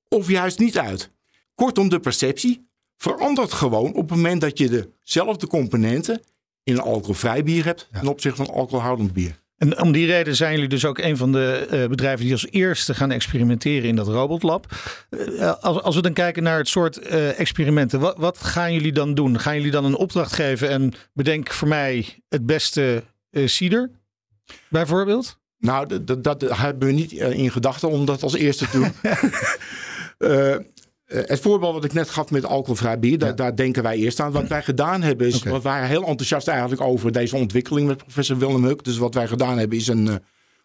of 0.09 0.29
juist 0.29 0.59
niet 0.59 0.79
uit. 0.79 1.11
Kortom, 1.55 1.89
de 1.89 2.01
perceptie 2.01 2.69
verandert 2.97 3.53
gewoon 3.53 3.95
op 3.95 4.09
het 4.09 4.11
moment 4.11 4.41
dat 4.41 4.59
je 4.59 4.91
dezelfde 5.01 5.47
componenten 5.47 6.23
in 6.63 6.75
een 6.75 6.81
alcoholvrij 6.81 7.45
bier 7.45 7.65
hebt 7.65 7.89
ten 7.93 8.07
opzichte 8.07 8.45
van 8.45 8.55
alcoholhoudend 8.55 9.13
bier. 9.13 9.42
En 9.63 9.81
om 9.81 9.93
die 9.93 10.07
reden 10.07 10.37
zijn 10.37 10.53
jullie 10.53 10.69
dus 10.69 10.85
ook 10.85 10.99
een 10.99 11.17
van 11.17 11.33
de 11.33 11.67
eh, 11.71 11.87
bedrijven 11.87 12.25
die 12.25 12.33
als 12.33 12.47
eerste 12.51 12.95
gaan 12.95 13.11
experimenteren 13.11 13.89
in 13.89 13.97
dat 13.97 14.09
robotlab. 14.09 14.67
Eh, 15.11 15.55
als, 15.61 15.83
als 15.83 15.95
we 15.95 16.03
dan 16.03 16.13
kijken 16.13 16.43
naar 16.43 16.59
het 16.59 16.69
soort 16.69 16.99
experimenten, 16.99 18.01
wat, 18.01 18.17
wat 18.17 18.39
gaan 18.39 18.73
jullie 18.73 18.93
dan 18.93 19.15
doen? 19.15 19.39
Gaan 19.41 19.57
jullie 19.57 19.71
dan 19.71 19.85
een 19.85 19.97
opdracht 19.97 20.33
geven 20.33 20.69
en 20.69 20.93
bedenk 21.13 21.53
voor 21.53 21.69
mij 21.69 22.23
het 22.29 22.47
beste 22.47 23.05
cider, 23.33 23.91
bijvoorbeeld? 24.69 25.39
Nou, 25.59 25.87
dat, 25.87 26.07
dat, 26.07 26.25
dat 26.41 26.57
hebben 26.57 26.89
we 26.89 26.95
niet 26.95 27.13
in 27.13 27.51
gedachten 27.51 27.89
om 27.89 28.05
dat 28.05 28.23
als 28.23 28.35
eerste 28.35 28.69
te 28.69 28.79
doen. 28.79 28.93
Eh, 31.13 31.23
het 31.27 31.41
voorbeeld 31.41 31.75
wat 31.75 31.85
ik 31.85 31.93
net 31.93 32.11
gaf 32.11 32.31
met 32.31 32.45
alcoholvrij 32.45 32.99
bier, 32.99 33.19
daar, 33.19 33.37
daar 33.37 33.57
denken 33.57 33.83
wij 33.83 33.97
eerst 33.97 34.21
aan. 34.21 34.33
Wat 34.33 34.49
wij 34.49 34.63
gedaan 34.63 35.03
hebben 35.03 35.27
is, 35.27 35.37
Oké. 35.37 35.51
we 35.53 35.61
waren 35.61 35.89
heel 35.89 36.07
enthousiast 36.07 36.49
eigenlijk 36.49 36.81
over 36.81 37.13
deze 37.13 37.37
ontwikkeling 37.37 37.87
met 37.87 37.97
professor 37.97 38.39
Willem 38.39 38.65
Huk. 38.65 38.85
Dus 38.85 38.97
wat 38.99 39.15
wij 39.15 39.27
gedaan 39.29 39.59
hebben 39.59 39.79
is 39.79 39.87
een, 39.89 40.09
eh, 40.09 40.15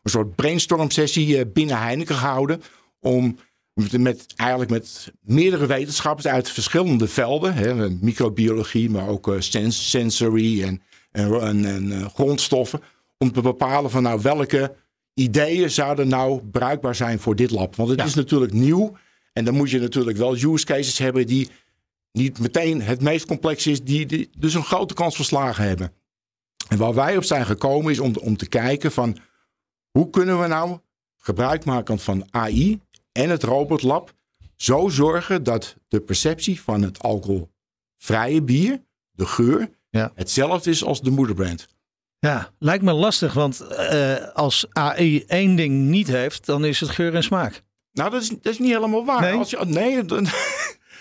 een 0.04 0.12
soort 0.12 0.36
brainstorm 0.36 0.92
sessie 0.92 1.38
eh, 1.38 1.46
binnen 1.54 1.78
Heineken 1.82 2.16
gehouden. 2.16 2.62
Om 3.00 3.38
met, 3.74 3.98
met- 4.02 4.26
eigenlijk 4.36 4.72
met 4.72 5.12
meerdere 5.22 5.66
wetenschappers 5.66 6.28
uit 6.28 6.50
verschillende 6.50 7.08
velden, 7.08 7.54
hè, 7.54 7.90
microbiologie, 7.90 8.90
maar 8.90 9.08
ook 9.08 9.36
sens- 9.40 9.90
sensory 9.90 10.64
en, 10.64 10.82
en, 11.12 11.42
en, 11.42 11.66
en, 11.66 12.10
grondstoffen, 12.10 12.82
om 13.18 13.32
te 13.32 13.42
bepalen 13.42 13.90
van 13.92 14.04
nou 14.04 14.20
welke 14.22 14.76
ideeën 15.14 15.70
zouden 15.72 16.08
nou 16.08 16.42
bruikbaar 16.52 16.96
zijn 16.96 17.20
voor 17.20 17.36
dit 17.36 17.52
lab. 17.52 17.76
Want 17.76 17.90
het 17.90 18.00
Ja. 18.00 18.06
is 18.06 18.14
natuurlijk 18.14 18.54
nieuw 18.54 18.98
en 19.38 19.46
dan 19.46 19.56
moet 19.56 19.70
je 19.70 19.80
natuurlijk 19.80 20.18
wel 20.18 20.36
use 20.36 20.66
cases 20.66 20.98
hebben 20.98 21.28
die 21.28 21.50
niet 22.12 22.40
meteen 22.40 22.82
het 22.82 23.02
meest 23.02 23.26
complex 23.26 23.68
is, 23.68 23.84
die, 23.84 24.06
die 24.06 24.30
dus 24.38 24.54
een 24.54 24.64
grote 24.64 24.94
kans 24.94 25.16
van 25.16 25.26
slagen 25.26 25.64
hebben. 25.64 25.92
En 26.68 26.78
waar 26.78 26.94
wij 26.94 27.18
op 27.18 27.24
zijn 27.24 27.46
gekomen 27.46 27.92
is 27.92 28.00
om, 28.00 28.16
om 28.22 28.38
te 28.38 28.48
kijken 28.48 28.92
van 28.92 29.18
hoe 29.92 30.10
kunnen 30.10 30.42
we 30.42 30.48
nou 30.48 30.80
gebruik 31.18 31.66
maken 31.66 32.00
van 32.00 32.28
AI 32.32 32.80
en 33.12 33.30
het 33.30 33.44
robotlab 33.44 34.14
zo 34.56 34.90
zorgen 34.90 35.44
dat 35.44 35.76
de 35.88 36.00
perceptie 36.02 36.62
van 36.62 36.82
het 36.82 37.00
alcoholvrije 37.00 38.42
bier, 38.42 38.82
de 39.12 39.26
geur, 39.26 39.70
Ja. 39.90 40.12
hetzelfde 40.16 40.70
is 40.70 40.84
als 40.84 41.02
de 41.02 41.10
moederbrand. 41.10 41.68
Ja, 42.20 42.52
lijkt 42.60 42.84
me 42.84 42.94
lastig, 42.94 43.34
want 43.34 43.60
eh, 43.62 44.28
als 44.34 44.66
AI 44.70 45.24
één 45.24 45.56
ding 45.56 45.74
niet 45.74 46.08
heeft, 46.08 46.46
dan 46.46 46.66
is 46.66 46.80
het 46.80 46.90
geur 46.90 47.16
en 47.16 47.24
smaak. 47.24 47.64
Nou, 47.98 48.10
dat 48.10 48.22
is, 48.22 48.30
dat 48.30 48.52
is 48.52 48.60
niet 48.60 48.74
helemaal 48.74 49.06
waar. 49.06 49.22
Nee? 49.22 49.34
Als 49.34 49.50
je, 49.50 49.66
nee, 49.66 50.06
de, 50.06 50.28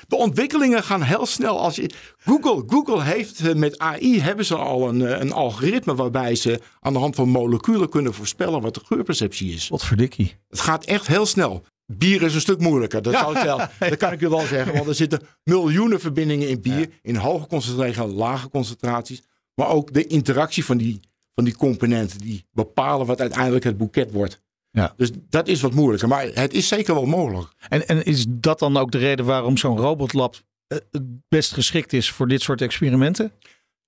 ontwikkelingen 0.16 0.82
gaan 0.82 1.02
heel 1.02 1.26
snel. 1.26 1.60
Als 1.60 1.76
je, 1.76 1.90
Google, 2.18 2.62
Google 2.66 3.02
heeft 3.02 3.40
eh, 3.40 3.54
met 3.54 3.78
AI 3.78 4.20
hebben 4.20 4.44
ze 4.44 4.56
al 4.56 4.88
een, 4.88 5.06
eh, 5.06 5.20
een 5.20 5.32
algoritme 5.32 5.94
waarbij 5.94 6.34
ze 6.34 6.60
aan 6.80 6.92
de 6.92 6.98
hand 6.98 7.14
van 7.14 7.28
moleculen 7.28 7.88
kunnen 7.88 8.14
voorspellen 8.14 8.60
wat 8.60 8.74
de 8.74 8.80
geurperceptie 8.84 9.54
is. 9.54 9.68
Wat 9.68 9.84
verdikkie. 9.84 10.36
Het 10.48 10.60
gaat 10.60 10.84
echt 10.84 11.06
heel 11.06 11.26
snel. 11.26 11.64
Bier 11.86 12.22
is 12.22 12.34
een 12.34 12.40
stuk 12.40 12.60
moeilijker. 12.60 13.02
Dat, 13.02 13.14
zal 13.14 13.36
ik 13.36 13.42
wel, 13.42 13.58
dat 13.90 13.96
kan 13.96 14.12
ik 14.12 14.20
u 14.20 14.28
wel 14.28 14.46
zeggen. 14.46 14.74
Want 14.74 14.86
er 14.86 14.94
zitten 14.94 15.20
miljoenen 15.42 16.00
verbindingen 16.00 16.48
in 16.48 16.60
bier. 16.60 16.88
In 17.02 17.16
hoge 17.16 17.46
concentraties 17.46 17.96
en 17.96 18.14
lage 18.14 18.48
concentraties. 18.48 19.22
Maar 19.54 19.68
ook 19.68 19.92
de 19.92 20.06
interactie 20.06 20.64
van 20.64 20.76
die, 20.76 21.00
van 21.34 21.44
die 21.44 21.56
componenten. 21.56 22.18
Die 22.18 22.44
bepalen 22.52 23.06
wat 23.06 23.20
uiteindelijk 23.20 23.64
het 23.64 23.76
boeket 23.76 24.12
wordt. 24.12 24.44
Ja. 24.76 24.94
Dus 24.96 25.10
dat 25.28 25.48
is 25.48 25.60
wat 25.60 25.74
moeilijker. 25.74 26.08
Maar 26.08 26.26
het 26.26 26.54
is 26.54 26.68
zeker 26.68 26.94
wel 26.94 27.06
mogelijk. 27.06 27.48
En, 27.68 27.88
en 27.88 28.04
is 28.04 28.26
dat 28.28 28.58
dan 28.58 28.76
ook 28.76 28.92
de 28.92 28.98
reden 28.98 29.24
waarom 29.24 29.56
zo'n 29.56 29.78
robotlab 29.78 30.36
eh, 30.66 30.78
het 30.90 31.02
best 31.28 31.52
geschikt 31.52 31.92
is 31.92 32.10
voor 32.10 32.28
dit 32.28 32.42
soort 32.42 32.62
experimenten? 32.62 33.32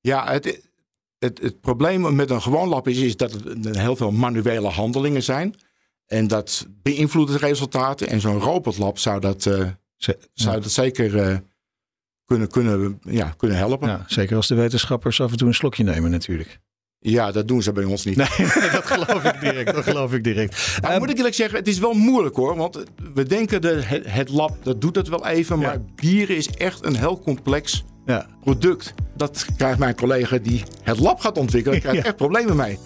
Ja, 0.01 0.31
het, 0.31 0.71
het, 1.19 1.41
het 1.41 1.61
probleem 1.61 2.15
met 2.15 2.31
een 2.31 2.43
gewoon 2.43 2.69
lab 2.69 2.89
is, 2.89 2.99
is 2.99 3.17
dat 3.17 3.33
het 3.33 3.77
heel 3.77 3.97
veel 3.97 4.11
manuele 4.11 4.69
handelingen 4.69 5.23
zijn. 5.23 5.55
En 6.07 6.27
dat 6.27 6.67
beïnvloedt 6.83 7.33
de 7.33 7.39
resultaten. 7.39 8.09
En 8.09 8.21
zo'n 8.21 8.41
robotlab 8.41 8.99
zou 8.99 9.21
dat, 9.21 9.47
eh, 9.47 9.69
zou 10.33 10.61
dat 10.61 10.71
zeker 10.71 11.19
eh, 11.19 11.37
kunnen, 12.25 12.49
kunnen, 12.49 13.01
ja, 13.03 13.35
kunnen 13.37 13.57
helpen. 13.57 13.89
Ja, 13.89 14.05
zeker 14.07 14.37
als 14.37 14.47
de 14.47 14.55
wetenschappers 14.55 15.21
af 15.21 15.31
en 15.31 15.37
toe 15.37 15.49
een 15.49 15.55
slokje 15.55 15.85
nemen 15.85 16.11
natuurlijk. 16.11 16.61
Dat 17.33 17.49
doen 17.49 17.63
ze 17.63 17.73
bij 17.73 17.85
ons 17.85 18.05
niet. 18.05 18.17
Nee, 18.39 18.71
dat 18.71 18.87
geloof 18.87 19.25
ik 19.25 19.41
direct. 19.41 19.75
Dat 19.75 19.85
geloof 19.85 20.13
ik 20.13 20.25
direct. 20.25 20.79
Nou, 20.81 20.93
Ehm, 20.93 21.01
moet 21.01 21.11
ik 21.11 21.17
eerlijk 21.17 21.35
zeggen, 21.35 21.59
het 21.59 21.69
is 21.69 21.79
wel 21.79 21.93
moeilijk 21.93 22.37
hoor. 22.37 22.57
Want 22.57 22.85
we 23.15 23.23
denken 23.25 23.61
de, 23.61 23.81
het, 23.85 24.03
het 24.07 24.29
lab, 24.31 24.57
dat 24.65 24.81
doet 24.81 24.97
het 24.97 25.09
wel 25.09 25.27
even. 25.27 25.59
Maar 25.59 25.73
Ja. 25.73 25.83
bieren 25.95 26.37
is 26.37 26.49
echt 26.51 26.85
een 26.85 26.97
heel 26.97 27.19
complex 27.21 27.85
ja. 28.07 28.27
product. 28.41 28.95
Dat 29.17 29.47
krijgt 29.57 29.79
mijn 29.79 29.95
collega 29.95 30.39
die 30.39 30.63
het 30.83 30.99
lab 30.99 31.21
gaat 31.21 31.39
ontwikkelen, 31.39 31.81
krijgt 31.81 31.99
Ja. 31.99 32.05
echt 32.05 32.17
problemen 32.17 32.57
mee. 32.57 32.79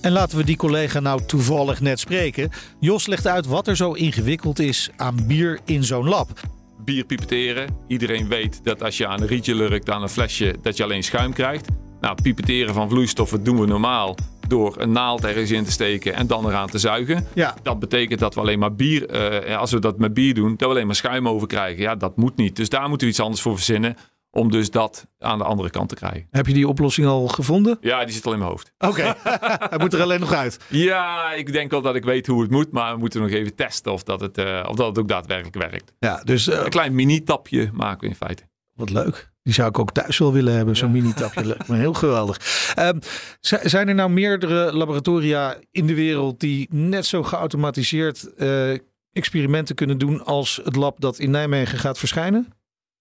En 0.00 0.12
laten 0.12 0.38
we 0.38 0.44
die 0.44 0.56
collega 0.56 1.00
nou 1.00 1.20
toevallig 1.26 1.80
net 1.80 1.98
spreken. 2.00 2.50
Jos 2.80 3.06
legt 3.06 3.26
uit 3.26 3.46
wat 3.46 3.66
er 3.68 3.76
zo 3.76 3.92
ingewikkeld 3.92 4.58
is 4.58 4.90
aan 4.96 5.26
bier 5.26 5.58
in 5.64 5.84
zo'n 5.84 6.08
lab. 6.08 6.40
bier 6.84 7.04
pipeteren. 7.04 7.68
Iedereen 7.88 8.28
weet 8.28 8.60
dat 8.64 8.82
als 8.82 8.96
je 8.96 9.06
aan 9.06 9.20
een 9.20 9.26
rietje 9.26 9.54
lurkt 9.54 9.90
aan 9.90 10.02
een 10.02 10.08
flesje, 10.08 10.54
dat 10.62 10.76
je 10.76 10.82
alleen 10.82 11.02
schuim 11.04 11.32
krijgt. 11.32 11.66
Nou, 12.00 12.16
pipeteren 12.22 12.74
van 12.74 12.88
vloeistoffen 12.88 13.44
doen 13.44 13.60
we 13.60 13.66
normaal 13.66 14.14
door 14.48 14.74
een 14.78 14.92
naald 14.92 15.24
ergens 15.24 15.50
in 15.50 15.64
te 15.64 15.70
steken 15.70 16.14
en 16.14 16.26
dan 16.26 16.46
eraan 16.46 16.68
te 16.68 16.78
zuigen. 16.78 17.26
Ja. 17.34 17.54
Dat 17.62 17.78
betekent 17.78 18.20
dat 18.20 18.34
we 18.34 18.40
alleen 18.40 18.58
maar 18.58 18.74
bier, 18.74 19.08
eh, 19.08 19.58
als 19.58 19.72
we 19.72 19.78
dat 19.78 19.98
met 19.98 20.14
bier 20.14 20.34
doen, 20.34 20.50
dat 20.50 20.58
we 20.58 20.66
alleen 20.66 20.86
maar 20.86 20.94
schuim 20.96 21.28
over 21.28 21.46
krijgen. 21.46 21.82
Ja, 21.82 21.94
dat 21.94 22.16
moet 22.16 22.36
niet. 22.36 22.56
Dus 22.56 22.68
daar 22.68 22.88
moeten 22.88 23.06
we 23.06 23.12
iets 23.12 23.22
anders 23.22 23.42
voor 23.42 23.54
verzinnen 23.54 23.96
om 24.30 24.50
dus 24.50 24.70
dat 24.70 25.06
aan 25.18 25.38
de 25.38 25.44
andere 25.44 25.70
kant 25.70 25.88
te 25.88 25.94
krijgen. 25.94 26.26
Heb 26.30 26.46
je 26.46 26.52
die 26.52 26.68
oplossing 26.68 27.06
al 27.06 27.28
gevonden? 27.28 27.78
Ja, 27.80 28.04
die 28.04 28.14
zit 28.14 28.26
al 28.26 28.32
in 28.32 28.38
mijn 28.38 28.50
hoofd. 28.50 28.72
Oké, 28.78 29.14
hij 29.70 29.78
moet 29.78 29.94
er 29.94 30.02
alleen 30.02 30.20
nog 30.20 30.32
uit. 30.32 30.58
Ja, 30.68 31.32
ik 31.32 31.52
denk 31.52 31.70
wel 31.70 31.82
dat 31.82 31.94
ik 31.94 32.04
weet 32.04 32.26
hoe 32.26 32.42
het 32.42 32.50
moet, 32.50 32.72
maar 32.72 32.92
we 32.92 32.98
moeten 32.98 33.20
nog 33.20 33.30
even 33.30 33.54
testen 33.54 33.92
of 33.92 34.02
dat 34.02 34.20
het, 34.20 34.38
eh, 34.38 34.64
of 34.68 34.76
dat 34.76 34.86
het 34.86 34.98
ook 34.98 35.08
daadwerkelijk 35.08 35.56
werkt. 35.70 35.92
Ja, 35.98 36.20
dus 36.24 36.48
eh, 36.48 36.62
Een 36.64 36.70
klein 36.70 36.94
mini-tapje 36.94 37.70
maken 37.72 38.00
we 38.00 38.06
in 38.06 38.14
feite. 38.14 38.42
wat 38.74 38.90
leuk. 38.90 39.30
Die 39.48 39.56
zou 39.56 39.68
ik 39.68 39.78
ook 39.78 39.92
thuis 39.92 40.18
wel 40.18 40.32
willen 40.32 40.54
hebben, 40.54 40.76
zo'n 40.76 40.90
mini-tapje. 40.90 41.44
Lijkt 41.46 41.68
me 41.68 41.76
heel 41.76 41.92
geweldig. 41.92 42.40
Ehm, 42.74 42.98
zijn 43.40 43.88
er 43.88 43.94
nou 43.94 44.10
meerdere 44.10 44.72
laboratoria 44.72 45.56
in 45.70 45.86
de 45.86 45.94
wereld 45.94 46.40
die 46.40 46.66
net 46.70 47.06
zo 47.06 47.22
geautomatiseerd 47.22 48.34
eh, 48.34 48.72
experimenten 49.12 49.74
kunnen 49.74 49.98
doen 49.98 50.24
als 50.24 50.60
het 50.64 50.76
lab 50.76 51.00
dat 51.00 51.18
in 51.18 51.30
Nijmegen 51.30 51.78
gaat 51.78 51.98
verschijnen? 51.98 52.52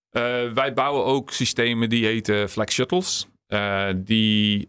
Eh, 0.09 0.21
wij 0.53 0.73
bouwen 0.73 1.05
ook 1.05 1.31
systemen 1.31 1.89
die 1.89 2.05
heten 2.05 2.49
flex 2.49 2.73
shuttles. 2.73 3.27
Eh, 3.47 3.87
die 3.95 4.67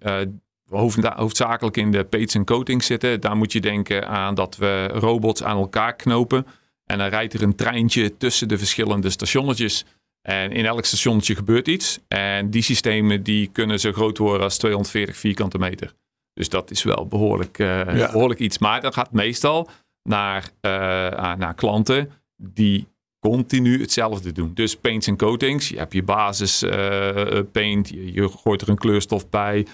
hoofd- 0.70 1.04
hoofdzakelijk 1.04 1.76
in 1.76 1.90
de 1.92 2.04
paints 2.04 2.34
en 2.34 2.44
coatings 2.44 2.86
zitten. 2.86 3.20
Daar 3.20 3.36
moet 3.36 3.52
je 3.52 3.60
denken 3.60 4.08
aan 4.08 4.34
dat 4.34 4.56
we 4.56 4.88
robots 4.92 5.42
aan 5.42 5.58
elkaar 5.58 5.96
knopen. 5.96 6.46
En 6.84 6.98
dan 6.98 7.08
rijdt 7.08 7.34
er 7.34 7.42
een 7.42 7.54
treintje 7.54 8.16
tussen 8.16 8.48
de 8.48 8.58
verschillende 8.58 9.10
stationnetjes. 9.10 9.84
En 10.22 10.52
in 10.52 10.64
elk 10.66 10.84
stationnetje 10.84 11.34
gebeurt 11.34 11.68
iets. 11.68 11.98
En 12.08 12.50
die 12.50 12.62
systemen 12.62 13.22
die 13.22 13.48
kunnen 13.52 13.80
zo 13.80 13.92
groot 13.92 14.18
worden 14.18 14.42
als 14.42 14.58
240 14.58 15.16
vierkante 15.16 15.58
meter. 15.58 15.94
Dus 16.34 16.48
dat 16.48 16.70
is 16.70 16.82
wel 16.82 17.06
behoorlijk, 17.06 17.58
eh, 17.58 17.96
Ja. 17.96 18.12
behoorlijk 18.12 18.40
iets. 18.40 18.58
Maar 18.58 18.80
dat 18.80 18.94
gaat 18.94 19.12
meestal 19.12 19.68
naar, 20.02 20.48
eh, 20.60 21.08
ah, 21.08 21.38
naar 21.38 21.54
klanten 21.54 22.10
die 22.36 22.86
continu 23.20 23.80
hetzelfde 23.80 24.32
doen. 24.32 24.50
Dus 24.54 24.76
paints 24.76 25.06
en 25.06 25.16
coatings. 25.16 25.68
Je 25.68 25.78
hebt 25.78 25.92
je 25.92 26.02
basis 26.02 26.62
eh, 26.62 27.40
paint. 27.52 27.88
Je, 27.88 28.12
je 28.12 28.28
gooit 28.28 28.62
er 28.62 28.68
een 28.68 28.78
kleurstof 28.78 29.28
bij. 29.30 29.66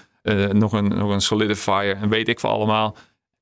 nog, 0.51 0.73
een, 0.73 0.87
nog 0.87 1.09
een 1.11 1.21
solidifier. 1.21 1.95
En 1.95 2.09
weet 2.09 2.27
ik 2.27 2.39
veel 2.39 2.49
allemaal. 2.49 2.95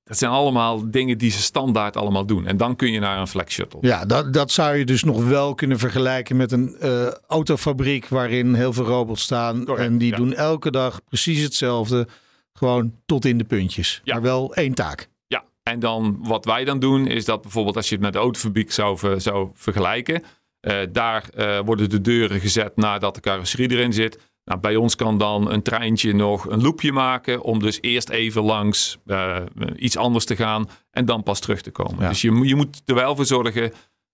Dat 0.03 0.17
zijn 0.17 0.31
allemaal 0.31 0.91
dingen 0.91 1.17
die 1.17 1.31
ze 1.31 1.41
standaard 1.41 1.97
allemaal 1.97 2.25
doen. 2.25 2.47
En 2.47 2.57
dan 2.57 2.75
kun 2.75 2.91
je 2.91 2.99
naar 2.99 3.19
een 3.19 3.27
flex 3.27 3.53
shuttle. 3.53 3.79
Ja, 3.81 4.05
dat, 4.05 4.33
dat 4.33 4.51
zou 4.51 4.75
je 4.75 4.85
dus 4.85 5.03
nog 5.03 5.25
wel 5.27 5.53
kunnen 5.55 5.79
vergelijken 5.79 6.35
met 6.35 6.51
een 6.51 6.75
eh, 6.79 7.07
autofabriek 7.27 8.07
waarin 8.07 8.53
heel 8.53 8.73
veel 8.73 8.85
robots 8.85 9.21
staan. 9.23 9.65
Correct, 9.65 9.87
en 9.89 9.97
die 9.97 10.09
ja. 10.11 10.17
doen 10.17 10.33
elke 10.33 10.71
dag 10.71 11.01
precies 11.09 11.41
hetzelfde. 11.41 12.07
Gewoon 12.53 12.93
tot 13.05 13.25
in 13.25 13.37
de 13.37 13.43
puntjes. 13.43 14.01
Ja. 14.03 14.13
Maar 14.13 14.23
wel 14.23 14.55
één 14.55 14.73
taak. 14.73 15.09
Ja, 15.27 15.43
en 15.63 15.79
dan 15.79 16.17
wat 16.21 16.45
wij 16.45 16.63
dan 16.65 16.79
doen 16.79 17.07
is 17.07 17.25
dat 17.25 17.41
bijvoorbeeld 17.41 17.75
als 17.75 17.89
je 17.89 17.95
het 17.95 18.03
met 18.03 18.13
de 18.13 18.19
autofabriek 18.19 18.71
zou, 18.71 19.19
zou 19.19 19.49
vergelijken. 19.53 20.23
eh, 20.59 20.77
daar 20.91 21.29
eh, 21.35 21.59
worden 21.65 21.89
de 21.89 22.01
deuren 22.01 22.39
gezet 22.39 22.75
nadat 22.75 23.15
de 23.15 23.21
carrosserie 23.21 23.71
erin 23.71 23.93
zit. 23.93 24.19
Nou, 24.45 24.59
bij 24.59 24.75
ons 24.75 24.95
kan 24.95 25.17
dan 25.17 25.51
een 25.51 25.61
treintje 25.61 26.13
nog 26.13 26.49
een 26.49 26.61
loopje 26.61 26.91
maken 26.91 27.41
om 27.41 27.59
dus 27.59 27.77
eerst 27.81 28.09
even 28.09 28.41
langs 28.43 28.97
eh, 29.05 29.35
iets 29.75 29.97
anders 29.97 30.25
te 30.25 30.35
gaan 30.35 30.69
en 30.91 31.05
dan 31.05 31.23
pas 31.23 31.39
terug 31.39 31.61
te 31.61 31.71
komen. 31.71 32.01
Ja. 32.03 32.09
Dus 32.09 32.21
je, 32.21 32.31
moet- 32.31 32.47
je 32.47 32.55
moet 32.55 32.81
er 32.85 32.95
wel 32.95 33.15
voor 33.15 33.25
zorgen 33.25 33.71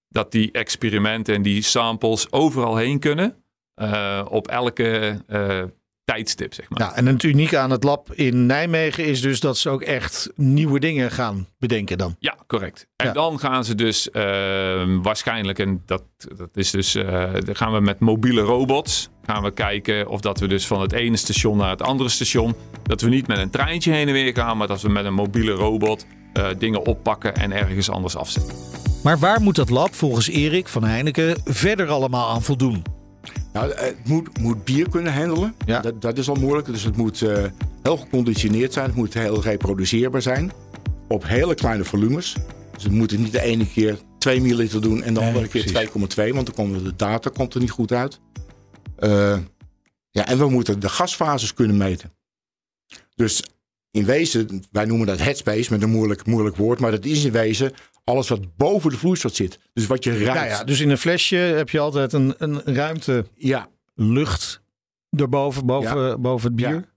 dat 0.09 0.31
die 0.31 0.51
experimenten 0.51 1.35
en 1.35 1.41
die 1.41 1.61
samples 1.61 2.31
overal 2.31 2.75
heen 2.75 2.99
kunnen. 2.99 3.35
eh, 3.73 4.25
op 4.29 4.47
elke 4.47 5.21
eh, 5.27 5.63
tijdstip, 6.03 6.53
zeg 6.53 6.69
maar. 6.69 6.79
Ja, 6.79 6.95
en 6.95 7.05
het 7.05 7.23
unieke 7.23 7.57
aan 7.57 7.69
het 7.71 7.83
lab 7.83 8.13
in 8.13 8.45
Nijmegen 8.45 9.05
is 9.05 9.21
dus 9.21 9.39
dat 9.39 9.57
ze 9.57 9.69
ook 9.69 9.81
echt 9.81 10.29
nieuwe 10.35 10.79
dingen 10.79 11.11
gaan 11.11 11.47
bedenken 11.57 11.97
dan. 11.97 12.15
Ja, 12.19 12.35
correct. 12.47 12.87
En 12.95 13.05
Ja. 13.07 13.13
dan 13.13 13.39
gaan 13.39 13.65
ze 13.65 13.75
dus 13.75 14.09
waarschijnlijk, 15.01 15.59
en 15.59 15.81
dat, 15.85 16.03
dat 16.37 16.49
is 16.53 16.71
dus, 16.71 16.91
dan 16.91 17.55
gaan 17.55 17.73
we 17.73 17.79
met 17.79 17.99
mobiele 17.99 18.41
robots, 18.41 19.09
gaan 19.29 19.43
we 19.43 19.51
kijken 19.51 20.07
of 20.07 20.21
dat 20.21 20.39
we 20.39 20.47
dus 20.47 20.67
van 20.67 20.81
het 20.81 20.91
ene 20.91 21.17
station 21.17 21.57
naar 21.57 21.69
het 21.69 21.81
andere 21.81 22.09
station, 22.09 22.55
dat 22.83 23.01
we 23.01 23.09
niet 23.09 23.27
met 23.27 23.37
een 23.37 23.49
treintje 23.49 23.91
heen 23.91 24.07
en 24.07 24.13
weer 24.13 24.33
gaan, 24.33 24.57
maar 24.57 24.67
dat 24.67 24.81
we 24.81 24.89
met 24.89 25.05
een 25.05 25.13
mobiele 25.13 25.51
robot 25.51 26.05
eh, 26.33 26.47
dingen 26.57 26.85
oppakken 26.85 27.35
en 27.35 27.51
ergens 27.51 27.89
anders 27.89 28.15
afzetten. 28.15 28.55
Maar 29.03 29.19
waar 29.19 29.41
moet 29.41 29.55
dat 29.55 29.69
lab 29.69 29.95
volgens 29.95 30.27
Erik 30.29 30.67
van 30.67 30.83
Heineken 30.83 31.41
verder 31.45 31.87
allemaal 31.87 32.29
aan 32.29 32.41
voldoen? 32.41 32.83
Nou, 33.53 33.73
het 33.73 33.95
moet, 34.05 34.39
moet 34.39 34.63
bier 34.63 34.89
kunnen 34.89 35.13
handelen. 35.13 35.55
Ja. 35.65 35.79
Dat, 35.79 36.01
dat 36.01 36.17
is 36.17 36.29
al 36.29 36.35
moeilijk. 36.35 36.67
Dus 36.67 36.83
het 36.83 36.97
moet 36.97 37.21
eh, 37.21 37.43
heel 37.83 37.97
geconditioneerd 37.97 38.73
zijn. 38.73 38.85
Het 38.85 38.95
moet 38.95 39.13
heel 39.13 39.41
reproduceerbaar 39.41 40.21
zijn. 40.21 40.51
Op 41.07 41.27
hele 41.27 41.55
kleine 41.55 41.83
volumes. 41.83 42.35
Dus 42.73 42.83
we 42.83 42.91
moeten 42.91 43.21
niet 43.21 43.31
de 43.31 43.41
ene 43.41 43.67
keer 43.67 43.97
2 44.17 44.41
milliliter 44.41 44.81
doen 44.81 45.03
en 45.03 45.13
de 45.13 45.19
Nee, 45.19 45.29
andere 45.29 45.47
keer 45.47 45.87
2,2. 45.89 46.33
Want 46.33 46.45
dan 46.45 46.55
komt 46.55 46.83
de 46.83 46.95
data 46.95 47.29
komt 47.29 47.53
er 47.53 47.59
niet 47.59 47.71
goed 47.71 47.91
uit. 47.91 48.19
Eh, 48.99 49.37
ja, 50.11 50.25
en 50.27 50.37
we 50.37 50.49
moeten 50.49 50.79
de 50.79 50.89
gasfases 50.89 51.53
kunnen 51.53 51.77
meten. 51.77 52.13
Dus 53.15 53.43
in 53.91 54.05
wezen, 54.05 54.63
wij 54.71 54.85
noemen 54.85 55.07
dat 55.07 55.19
headspace 55.19 55.71
met 55.71 55.81
een 55.81 55.89
moeilijk, 55.89 56.25
moeilijk 56.25 56.55
woord. 56.55 56.79
Maar 56.79 56.91
dat 56.91 57.05
is 57.05 57.23
in 57.25 57.31
wezen 57.31 57.73
alles 58.03 58.27
wat 58.27 58.55
boven 58.55 58.89
de 58.91 58.97
vloeistof 58.97 59.35
zit. 59.35 59.59
Dus 59.73 59.87
wat 59.87 60.03
je 60.03 60.11
ruikt. 60.11 60.33
Ja, 60.33 60.43
ja, 60.45 60.63
dus 60.63 60.79
in 60.79 60.89
een 60.89 60.97
flesje 60.97 61.35
heb 61.35 61.69
je 61.69 61.79
altijd 61.79 62.13
een, 62.13 62.33
een 62.37 62.61
ruimte 62.63 63.25
ja, 63.35 63.69
lucht 63.95 64.61
erboven, 65.09 65.65
boven, 65.65 66.21
boven 66.21 66.47
het 66.47 66.55
bier. 66.55 66.87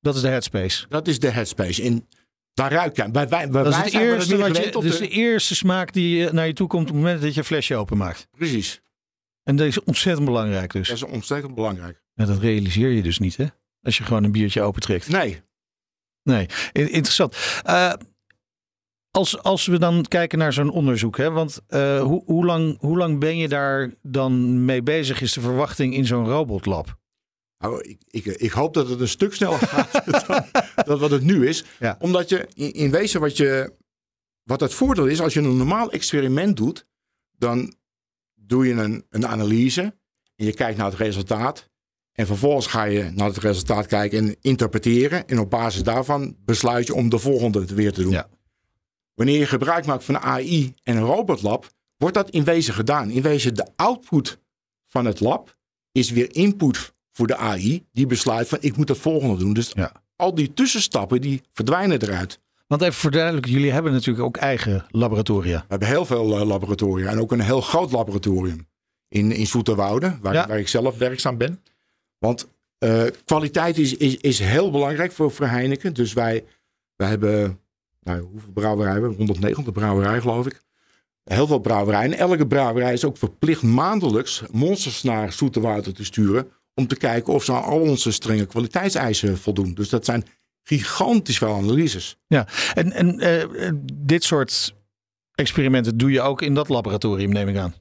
Dat 0.00 0.14
is 0.14 0.20
de 0.20 0.28
headspace. 0.28 0.86
dat 0.88 1.08
is 1.08 1.18
de 1.18 1.30
headspace. 1.30 1.82
En 1.82 2.08
daar 2.54 2.72
ruik 2.72 2.96
je. 2.96 3.10
Bij, 3.10 3.28
wij, 3.28 3.48
bij 3.50 3.62
Dat 3.62 3.72
is 3.72 3.78
het 3.78 3.92
eerste, 3.92 4.36
je, 4.36 4.70
dus 4.80 4.92
de- 4.98 4.98
de 4.98 5.08
eerste 5.08 5.54
smaak 5.54 5.92
die 5.92 6.32
naar 6.32 6.46
je 6.46 6.52
toe 6.52 6.66
komt 6.66 6.82
op 6.82 6.88
het 6.94 6.96
moment 6.96 7.22
dat 7.22 7.32
je 7.32 7.38
een 7.40 7.46
flesje 7.46 7.76
openmaakt. 7.76 8.28
Precies. 8.36 8.80
En 9.46 9.56
dat 9.56 9.66
is 9.66 9.82
ontzettend 9.82 10.26
belangrijk 10.26 10.72
dus. 10.72 10.88
Dat 10.88 10.96
is 10.96 11.02
ontzettend 11.02 11.54
belangrijk. 11.54 12.02
Ja, 12.14 12.24
dat 12.24 12.38
realiseer 12.38 12.88
je 12.90 13.02
dus 13.02 13.18
niet 13.18 13.36
hè? 13.36 13.46
Als 13.82 13.98
je 13.98 14.04
gewoon 14.04 14.24
een 14.24 14.32
biertje 14.32 14.62
opentrekt. 14.62 15.08
Nee. 15.08 15.42
Nee, 16.22 16.46
in- 16.72 16.90
interessant. 16.90 17.36
Eh, 17.64 17.92
als, 19.10 19.42
als 19.42 19.66
we 19.66 19.78
dan 19.78 20.02
kijken 20.02 20.38
naar 20.38 20.52
zo'n 20.52 20.70
onderzoek, 20.70 21.16
hè, 21.16 21.30
want 21.30 21.60
eh, 21.66 22.02
hoe, 22.02 22.22
hoe, 22.24 22.44
lang, 22.44 22.78
hoe 22.80 22.96
lang 22.96 23.18
ben 23.20 23.36
je 23.36 23.48
daar 23.48 23.94
dan 24.02 24.64
mee 24.64 24.82
bezig, 24.82 25.20
is 25.20 25.32
de 25.32 25.40
verwachting 25.40 25.94
in 25.94 26.06
zo'n 26.06 26.26
robotlab? 26.28 26.98
Nou, 27.58 27.80
ik, 27.82 27.98
ik, 28.10 28.24
ik 28.24 28.50
hoop 28.50 28.74
dat 28.74 28.88
het 28.88 29.00
een 29.00 29.08
stuk 29.08 29.34
sneller 29.34 29.58
gaat 29.68 29.92
dan, 30.26 30.44
dan 30.84 30.98
wat 30.98 31.10
het 31.10 31.22
nu 31.22 31.48
is. 31.48 31.64
Ja. 31.78 31.96
Omdat 32.00 32.28
je 32.28 32.48
in, 32.54 32.72
in 32.72 32.90
wezen 32.90 33.20
wat 33.20 33.36
je. 33.36 33.72
Wat 34.42 34.60
het 34.60 34.74
voordeel 34.74 35.06
is, 35.06 35.20
als 35.20 35.34
je 35.34 35.40
een 35.40 35.56
normaal 35.56 35.90
experiment 35.90 36.56
doet, 36.56 36.86
dan 37.38 37.74
doe 38.46 38.66
je 38.66 38.74
een, 38.74 39.04
een 39.10 39.26
analyse 39.26 39.82
en 40.36 40.44
je 40.44 40.54
kijkt 40.54 40.78
naar 40.78 40.90
het 40.90 40.98
resultaat. 40.98 41.70
En 42.12 42.26
vervolgens 42.26 42.66
ga 42.66 42.84
je 42.84 43.10
naar 43.14 43.28
het 43.28 43.36
resultaat 43.38 43.86
kijken 43.86 44.18
en 44.18 44.36
interpreteren. 44.40 45.28
En 45.28 45.38
op 45.38 45.50
basis 45.50 45.82
daarvan 45.82 46.36
besluit 46.44 46.86
je 46.86 46.94
om 46.94 47.08
de 47.08 47.18
volgende 47.18 47.64
weer 47.64 47.92
te 47.92 48.02
doen. 48.02 48.12
Ja. 48.12 48.28
Wanneer 49.14 49.38
je 49.38 49.46
gebruik 49.46 49.86
maakt 49.86 50.04
van 50.04 50.18
AI 50.18 50.74
en 50.82 50.96
een 50.96 51.02
robotlab, 51.02 51.70
wordt 51.96 52.14
dat 52.14 52.30
in 52.30 52.44
wezen 52.44 52.74
gedaan. 52.74 53.10
In 53.10 53.22
wezen 53.22 53.54
de 53.54 53.66
output 53.76 54.38
van 54.86 55.04
het 55.04 55.20
lab 55.20 55.56
is 55.92 56.10
weer 56.10 56.34
input 56.34 56.94
voor 57.12 57.26
de 57.26 57.36
AI. 57.36 57.86
Die 57.92 58.06
besluit 58.06 58.48
van 58.48 58.58
ik 58.60 58.76
moet 58.76 58.88
het 58.88 58.98
volgende 58.98 59.36
doen. 59.36 59.52
Dus 59.52 59.70
Ja. 59.74 59.92
al 60.16 60.34
die 60.34 60.52
tussenstappen 60.52 61.20
die 61.20 61.42
verdwijnen 61.52 62.02
eruit. 62.02 62.40
Want 62.66 62.82
even 62.82 62.94
voor 62.94 63.10
duidelijk, 63.10 63.46
jullie 63.46 63.72
hebben 63.72 63.92
natuurlijk 63.92 64.24
ook 64.26 64.36
eigen 64.36 64.84
laboratoria. 64.90 65.58
We 65.58 65.64
hebben 65.68 65.88
heel 65.88 66.04
veel 66.04 66.38
eh, 66.38 66.46
laboratoria 66.46 67.10
en 67.10 67.20
ook 67.20 67.32
een 67.32 67.40
heel 67.40 67.60
groot 67.60 67.92
laboratorium 67.92 68.68
in, 69.08 69.32
in 69.32 69.46
Zoeterwoude, 69.46 70.18
waar, 70.20 70.34
Ja. 70.34 70.46
waar 70.46 70.58
ik 70.58 70.68
zelf 70.68 70.98
werkzaam 70.98 71.36
ben. 71.36 71.62
Want 72.18 72.48
eh, 72.78 73.02
kwaliteit 73.24 73.78
is, 73.78 73.96
is, 73.96 74.16
is 74.16 74.38
heel 74.38 74.70
belangrijk 74.70 75.12
voor, 75.12 75.30
voor 75.30 75.46
Heineken. 75.46 75.94
Dus 75.94 76.12
wij, 76.12 76.44
wij 76.96 77.08
hebben, 77.08 77.58
nou, 78.00 78.20
hoeveel 78.20 78.52
brouwerijen 78.52 78.92
hebben 79.00 79.10
we? 79.10 79.16
190 79.16 79.72
brouwerijen 79.72 80.20
geloof 80.20 80.46
ik. 80.46 80.64
Heel 81.24 81.46
veel 81.46 81.58
brouwerijen. 81.58 82.12
En 82.12 82.18
elke 82.18 82.46
brouwerij 82.46 82.92
is 82.92 83.04
ook 83.04 83.16
verplicht 83.16 83.62
maandelijks 83.62 84.42
monsters 84.52 85.02
naar 85.02 85.32
Zoeterwoude 85.32 85.92
te 85.92 86.04
sturen. 86.04 86.48
Om 86.74 86.86
te 86.86 86.96
kijken 86.96 87.32
of 87.32 87.44
ze 87.44 87.52
aan 87.52 87.62
al 87.62 87.80
onze 87.80 88.12
strenge 88.12 88.46
kwaliteitseisen 88.46 89.38
voldoen. 89.38 89.74
Dus 89.74 89.88
dat 89.88 90.04
zijn 90.04 90.24
gigantisch 90.68 91.38
veel 91.38 91.54
analyses. 91.54 92.16
Ja, 92.26 92.46
en, 92.74 92.92
en 92.92 93.20
eh, 93.20 93.70
dit 93.94 94.24
soort 94.24 94.74
experimenten 95.34 95.96
doe 95.96 96.10
je 96.10 96.20
ook 96.20 96.42
in 96.42 96.54
dat 96.54 96.68
laboratorium, 96.68 97.32
neem 97.32 97.48
ik 97.48 97.56
aan. 97.56 97.74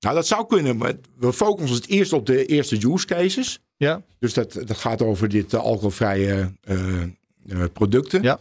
Nou, 0.00 0.14
dat 0.14 0.26
zou 0.26 0.46
kunnen. 0.46 0.76
Maar 0.76 0.94
we 1.18 1.32
focussen 1.32 1.76
het 1.76 1.88
eerst 1.88 2.12
op 2.12 2.26
de 2.26 2.46
eerste 2.46 2.92
use 2.92 3.06
cases. 3.06 3.60
Ja, 3.76 4.02
Dus 4.18 4.34
dat, 4.34 4.52
dat 4.52 4.76
gaat 4.76 5.02
over 5.02 5.28
dit 5.28 5.52
eh, 5.52 5.60
alcoholvrije 5.60 6.52
eh, 6.60 7.64
producten. 7.72 8.22
Ja. 8.22 8.38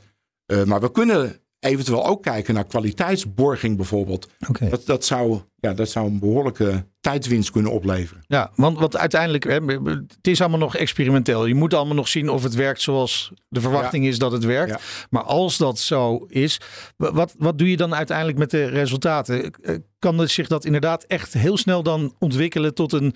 Maar 0.66 0.82
we 0.82 0.92
kunnen 0.92 1.40
eventueel 1.64 2.06
ook 2.06 2.22
kijken 2.24 2.54
naar 2.54 2.66
kwaliteitsborging 2.66 3.76
bijvoorbeeld. 3.78 4.28
Dat, 4.70 4.86
dat, 4.86 5.06
zou, 5.06 5.42
ja, 5.56 5.74
dat 5.74 5.90
zou 5.90 6.08
een 6.08 6.20
behoorlijke 6.20 6.86
tijdwinst 7.00 7.52
kunnen 7.52 7.72
opleveren. 7.72 8.24
Ja, 8.28 8.52
want, 8.56 8.80
want 8.80 8.98
uiteindelijk, 8.98 9.44
hè, 9.44 9.60
het 10.08 10.28
is 10.28 10.42
allemaal 10.42 10.60
nog 10.60 10.76
experimenteel. 10.76 11.46
Je 11.46 11.56
moet 11.56 11.74
allemaal 11.74 11.96
nog 11.96 12.08
zien 12.08 12.30
of 12.30 12.44
het 12.44 12.54
werkt 12.56 12.82
zoals 12.82 13.32
de 13.50 13.62
verwachting 13.62 14.06
is 14.06 14.20
dat 14.20 14.32
het 14.32 14.44
werkt. 14.44 14.72
Ja. 14.72 14.80
Maar 15.10 15.24
als 15.24 15.58
dat 15.58 15.80
zo 15.80 16.26
is, 16.30 16.60
wa- 16.98 17.12
wat, 17.14 17.36
wat 17.38 17.58
doe 17.58 17.70
je 17.70 17.78
dan 17.78 17.96
uiteindelijk 17.96 18.38
met 18.38 18.52
de 18.52 18.66
resultaten? 18.66 19.52
Eh, 19.52 19.76
Kan 20.00 20.18
het 20.18 20.32
zich 20.32 20.48
dat 20.48 20.66
inderdaad 20.66 21.04
echt 21.04 21.34
heel 21.34 21.58
snel 21.58 21.84
dan 21.84 22.16
ontwikkelen 22.20 22.74
tot 22.74 22.94
een, 22.94 23.16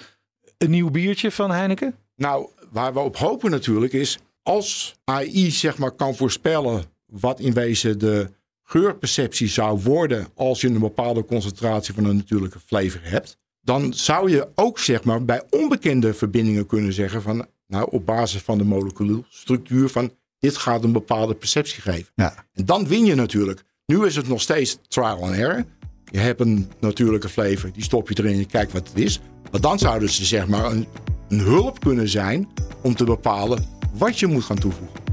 een 0.57 0.69
nieuw 0.69 0.89
biertje 0.91 1.31
van 1.31 1.51
Heineken? 1.51 1.95
Nou, 2.15 2.49
waar 2.71 2.93
we 2.93 2.99
op 2.99 3.17
hopen 3.17 3.51
natuurlijk 3.51 3.93
is... 3.93 4.17
als 4.43 4.95
AI 5.03 5.51
zeg 5.51 5.77
maar 5.77 5.91
kan 5.91 6.15
voorspellen 6.15 6.83
wat 7.05 7.39
in 7.39 7.53
wezen 7.53 7.99
de 7.99 8.29
geurperceptie 8.69 9.47
zou 9.47 9.82
worden... 9.82 10.27
als 10.36 10.62
je 10.62 10.67
een 10.67 10.80
bepaalde 10.80 11.25
concentratie 11.25 11.93
van 11.93 12.06
een 12.06 12.15
natuurlijke 12.15 12.60
flavor 12.65 12.99
hebt... 13.03 13.38
dan 13.62 13.93
zou 13.93 14.32
je 14.32 14.47
ook 14.56 14.80
zeg 14.80 15.03
maar 15.03 15.25
bij 15.25 15.43
onbekende 15.49 16.13
verbindingen 16.13 16.65
kunnen 16.65 16.93
zeggen 16.93 17.21
van 17.21 17.47
nou 17.67 17.88
op 17.91 18.06
basis 18.06 18.41
van 18.41 18.58
de 18.58 18.63
moleculairstructuur 18.63 19.89
van 19.89 20.12
dit 20.39 20.58
gaat 20.58 20.84
een 20.84 20.91
bepaalde 20.91 21.34
perceptie 21.34 21.82
geven. 21.82 22.12
Ja. 22.15 22.45
En 22.53 22.65
dan 22.65 22.88
win 22.88 23.06
je 23.06 23.15
natuurlijk. 23.15 23.63
Nu 23.86 24.06
is 24.06 24.15
het 24.15 24.27
nog 24.27 24.41
steeds 24.41 24.77
trial 24.88 25.23
and 25.23 25.36
error. 25.36 25.65
Je 26.12 26.19
hebt 26.19 26.39
een 26.39 26.71
natuurlijke 26.80 27.30
flavor, 27.30 27.71
die 27.71 27.84
stop 27.84 28.10
je 28.10 28.15
erin 28.17 28.32
en 28.32 28.38
je 28.38 28.45
kijkt 28.45 28.71
wat 28.71 28.88
het 28.88 28.97
is. 28.97 29.19
Maar 29.51 29.62
dan 29.62 29.80
zouden 29.80 30.10
ze 30.10 30.25
zeg 30.25 30.47
maar 30.47 30.71
een, 30.71 30.88
een 31.30 31.39
hulp 31.39 31.80
kunnen 31.80 32.10
zijn 32.10 32.49
om 32.82 32.95
te 32.95 33.03
bepalen 33.03 33.65
wat 33.93 34.19
je 34.19 34.27
moet 34.27 34.43
gaan 34.43 34.60
toevoegen. 34.60 35.07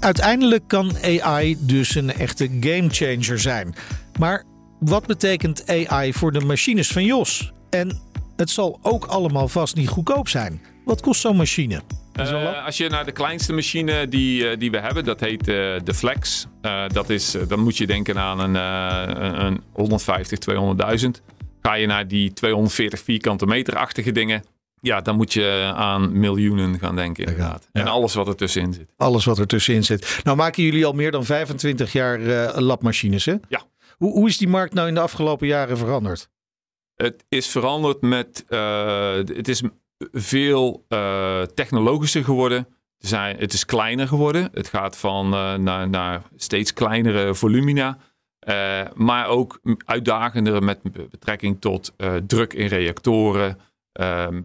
Uiteindelijk 0.00 0.62
kan 0.68 0.92
AI 1.04 1.56
dus 1.60 1.94
een 1.94 2.12
echte 2.12 2.48
gamechanger 2.60 3.38
zijn. 3.40 3.74
Maar 4.18 4.44
wat 4.78 5.06
betekent 5.06 5.64
AI 5.88 6.12
voor 6.12 6.32
de 6.32 6.40
machines 6.40 6.88
van 6.88 7.04
Jos? 7.04 7.52
En 7.70 8.00
het 8.36 8.50
zal 8.50 8.78
ook 8.82 9.04
allemaal 9.04 9.48
vast 9.48 9.76
niet 9.76 9.88
goedkoop 9.88 10.28
zijn. 10.28 10.60
Wat 10.84 11.00
kost 11.00 11.20
zo'n 11.20 11.36
machine? 11.36 11.80
Eh, 12.52 12.64
als 12.66 12.76
je 12.76 12.88
naar 12.88 13.04
de 13.04 13.12
kleinste 13.12 13.52
machine 13.52 14.08
die, 14.08 14.48
eh, 14.48 14.58
die 14.58 14.70
we 14.70 14.78
hebben, 14.80 15.04
dat 15.04 15.20
heet 15.20 15.40
eh, 15.40 15.54
de 15.84 15.94
Flex. 15.94 16.46
Eh, 16.62 16.84
dat 16.88 17.10
is, 17.10 17.36
dan 17.48 17.60
moet 17.60 17.76
je 17.76 17.86
denken 17.86 18.18
aan 18.18 18.40
een, 18.40 18.56
eh, 18.56 19.22
een- 19.24 19.40
een 19.44 19.62
150, 19.72 20.38
200.000. 20.38 21.22
Ga 21.62 21.74
je 21.74 21.86
naar 21.86 22.08
die 22.08 22.32
240 22.32 23.00
vierkante 23.00 23.46
meter-achtige 23.46 24.12
dingen, 24.12 24.42
ja, 24.80 25.00
dan 25.00 25.16
moet 25.16 25.32
je 25.32 25.72
aan 25.74 26.18
miljoenen 26.18 26.78
gaan 26.78 26.96
denken 26.96 27.24
inderdaad. 27.24 27.68
Ja. 27.72 27.80
En 27.80 27.86
alles 27.86 28.14
wat 28.14 28.28
er 28.28 28.36
tussenin 28.36 28.72
zit. 28.72 28.92
Alles 28.96 29.24
wat 29.24 29.38
er 29.38 29.46
tussenin 29.46 29.84
zit. 29.84 30.20
Nou 30.24 30.36
maken 30.36 30.62
jullie 30.62 30.86
al 30.86 30.92
meer 30.92 31.10
dan 31.10 31.24
25 31.24 31.92
jaar 31.92 32.20
eh, 32.20 32.58
labmachines, 32.60 33.24
hè? 33.24 33.34
Ja. 33.48 33.62
Hoe, 33.96 34.12
hoe 34.12 34.28
is 34.28 34.38
die 34.38 34.48
markt 34.48 34.74
nou 34.74 34.88
in 34.88 34.94
de 34.94 35.00
afgelopen 35.00 35.46
jaren 35.46 35.76
veranderd? 35.78 36.28
Het 36.94 37.24
is 37.28 37.46
veranderd 37.48 38.00
met. 38.00 38.44
eh, 38.48 39.12
het 39.14 39.48
is 39.48 39.62
veel 40.12 40.84
eh, 40.88 41.42
technologischer 41.42 42.24
geworden. 42.24 42.66
Zijn, 42.98 43.36
het 43.36 43.52
is 43.52 43.64
kleiner 43.64 44.08
geworden. 44.08 44.48
Het 44.52 44.68
gaat 44.68 44.96
van 44.96 45.28
naar, 45.62 45.88
naar 45.88 46.22
steeds 46.36 46.72
kleinere 46.72 47.34
volumina. 47.34 47.98
Maar 48.94 49.26
ook 49.28 49.60
uitdagender 49.84 50.62
met 50.62 50.78
betrekking 51.10 51.60
tot 51.60 51.92
druk 52.26 52.52
in 52.52 52.66
reactoren. 52.66 53.58
Ehm, 53.92 54.42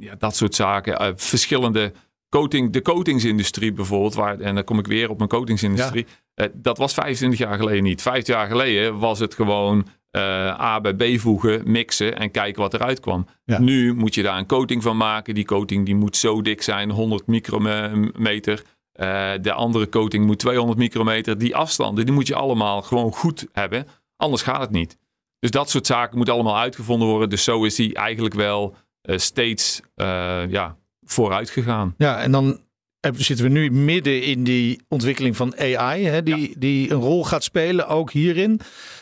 ja, 0.00 0.14
dat 0.18 0.36
soort 0.36 0.54
zaken. 0.54 0.98
Eh, 0.98 1.08
verschillende 1.16 1.92
coating, 2.28 2.72
de 2.72 2.82
coatingsindustrie 2.82 3.72
bijvoorbeeld. 3.72 4.14
Waar, 4.14 4.40
en 4.40 4.54
dan 4.54 4.64
kom 4.64 4.78
ik 4.78 4.86
weer 4.86 5.10
op 5.10 5.16
mijn 5.16 5.28
coatingsindustrie. 5.28 6.06
Eh, 6.34 6.46
dat 6.54 6.78
was 6.78 6.94
25 6.94 7.38
jaar 7.38 7.56
geleden 7.56 7.82
niet. 7.82 8.02
Vijf 8.02 8.26
jaar 8.26 8.46
geleden 8.46 8.98
was 8.98 9.18
het 9.18 9.34
gewoon 9.34 9.86
eh, 10.10 10.60
A 10.60 10.80
bij 10.80 10.94
B 10.94 11.20
voegen, 11.20 11.70
mixen 11.70 12.16
en 12.16 12.30
kijken 12.30 12.62
wat 12.62 12.74
eruit 12.74 13.00
kwam. 13.00 13.26
Ja. 13.44 13.60
Nu 13.60 13.94
moet 13.94 14.14
je 14.14 14.22
daar 14.22 14.38
een 14.38 14.46
coating 14.46 14.82
van 14.82 14.96
maken. 14.96 15.34
Die 15.34 15.44
coating 15.44 15.86
die 15.86 15.94
moet 15.94 16.16
zo 16.16 16.42
dik 16.42 16.62
zijn, 16.62 16.90
100 16.90 17.26
micrometer. 17.26 18.62
De 19.40 19.52
andere 19.52 19.88
coating 19.88 20.26
moet 20.26 20.38
200 20.38 20.78
micrometer. 20.78 21.38
Die 21.38 21.56
afstanden 21.56 22.04
die 22.04 22.14
moet 22.14 22.26
je 22.26 22.34
allemaal 22.34 22.82
gewoon 22.82 23.12
goed 23.12 23.46
hebben. 23.52 23.86
Anders 24.16 24.42
gaat 24.42 24.60
het 24.60 24.70
niet. 24.70 24.98
Dus 25.38 25.50
dat 25.50 25.70
soort 25.70 25.86
zaken 25.86 26.16
moeten 26.16 26.34
allemaal 26.34 26.58
uitgevonden 26.58 27.08
worden. 27.08 27.30
Dus 27.30 27.44
zo 27.44 27.64
is 27.64 27.74
die 27.74 27.94
eigenlijk 27.94 28.34
wel 28.34 28.76
steeds 29.02 29.80
eh, 29.94 30.42
ja, 30.48 30.76
vooruit 31.04 31.50
gegaan. 31.50 31.94
Ja, 31.98 32.20
en 32.20 32.32
dan 32.32 32.60
eh, 33.00 33.12
zitten 33.14 33.44
we 33.44 33.50
nu 33.50 33.70
midden 33.70 34.22
in 34.22 34.44
die 34.44 34.80
ontwikkeling 34.88 35.36
van 35.36 35.56
AI, 35.58 36.04
hè, 36.04 36.22
die, 36.22 36.58
die 36.58 36.90
een 36.90 37.00
rol 37.00 37.24
gaat 37.24 37.44
spelen, 37.44 37.88
ook 37.88 38.10
hierin. 38.10 38.60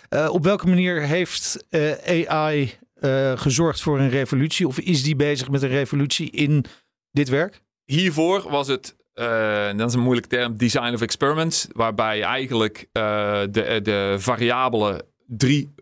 Eh, 0.09 0.29
op 0.31 0.45
welke 0.45 0.67
manier 0.67 1.03
heeft 1.03 1.65
eh, 1.69 2.29
AI 2.29 2.75
eh, 2.95 3.33
gezorgd 3.39 3.81
voor 3.81 3.99
een 3.99 4.11
revolutie? 4.11 4.67
Of 4.67 4.79
is 4.79 5.03
die 5.03 5.17
bezig 5.17 5.51
met 5.51 5.63
een 5.63 5.69
revolutie 5.69 6.31
in 6.31 6.65
dit 7.11 7.29
werk? 7.29 7.63
Hiervoor 7.85 8.51
was 8.51 8.69
het, 8.69 8.97
eh, 9.13 9.77
dat 9.77 9.89
is 9.89 9.95
een 9.95 10.01
moeilijke 10.01 10.29
term, 10.29 10.57
design 10.57 10.95
of 10.95 11.01
experiments. 11.01 11.67
Waarbij 11.73 12.23
eigenlijk 12.23 12.89
eh, 12.93 13.41
de, 13.51 13.81
de 13.83 14.17
variabelen 14.19 15.03
drie 15.27 15.75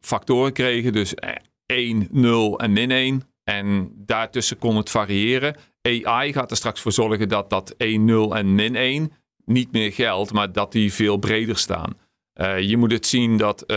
factoren 0.00 0.52
kregen. 0.52 0.92
Dus 0.92 1.14
eh, 1.14 1.34
1, 1.66 2.08
0 2.10 2.58
en 2.58 2.72
min 2.72 2.90
1. 2.90 3.22
En 3.44 3.92
daartussen 3.96 4.58
kon 4.58 4.76
het 4.76 4.90
variëren. 4.90 5.56
AI 5.82 6.32
gaat 6.32 6.50
er 6.50 6.56
straks 6.56 6.80
voor 6.80 6.92
zorgen 6.92 7.28
dat 7.28 7.50
dat 7.50 7.74
1, 7.76 8.04
0 8.04 8.36
en 8.36 8.54
min 8.54 8.76
1 8.76 9.12
niet 9.44 9.72
meer 9.72 9.92
geldt, 9.92 10.32
maar 10.32 10.52
dat 10.52 10.72
die 10.72 10.92
veel 10.92 11.16
breder 11.16 11.58
staan. 11.58 11.96
Eh, 12.32 12.60
je 12.60 12.76
moet 12.76 12.92
het 12.92 13.06
zien 13.06 13.36
dat 13.36 13.62
eh, 13.62 13.76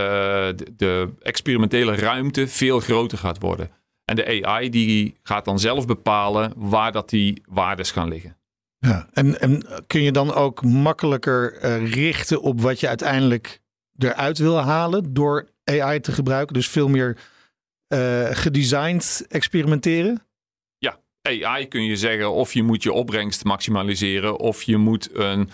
de, 0.55 0.73
de 0.77 1.13
experimentele 1.19 1.95
ruimte 1.95 2.47
veel 2.47 2.79
groter 2.79 3.17
gaat 3.17 3.39
worden. 3.39 3.71
En 4.05 4.15
de 4.15 4.45
AI 4.45 4.69
die 4.69 5.15
gaat 5.23 5.45
dan 5.45 5.59
zelf 5.59 5.85
bepalen 5.85 6.53
waar 6.55 6.91
dat 6.91 7.09
die 7.09 7.41
waardes 7.49 7.91
gaan 7.91 8.07
liggen. 8.07 8.37
Ja. 8.79 9.07
En, 9.13 9.39
en 9.39 9.65
kun 9.87 10.01
je 10.01 10.11
dan 10.11 10.33
ook 10.33 10.63
makkelijker 10.63 11.57
eh, 11.57 11.91
richten 11.93 12.41
op 12.41 12.61
wat 12.61 12.79
je 12.79 12.87
uiteindelijk 12.87 13.61
eruit 13.97 14.37
wil 14.37 14.57
halen 14.57 15.13
door 15.13 15.49
AI 15.63 15.99
te 15.99 16.11
gebruiken? 16.11 16.53
Dus 16.53 16.67
veel 16.67 16.87
meer 16.87 17.17
eh, 17.87 18.27
gedesigned 18.31 19.25
experimenteren? 19.29 20.21
AI 21.27 21.67
kun 21.67 21.83
je 21.83 21.95
zeggen 21.95 22.31
of 22.31 22.53
je 22.53 22.63
moet 22.63 22.83
je 22.83 22.91
opbrengst 22.93 23.43
maximaliseren 23.43 24.39
of 24.39 24.63
je 24.63 24.77
moet 24.77 25.09
een, 25.15 25.49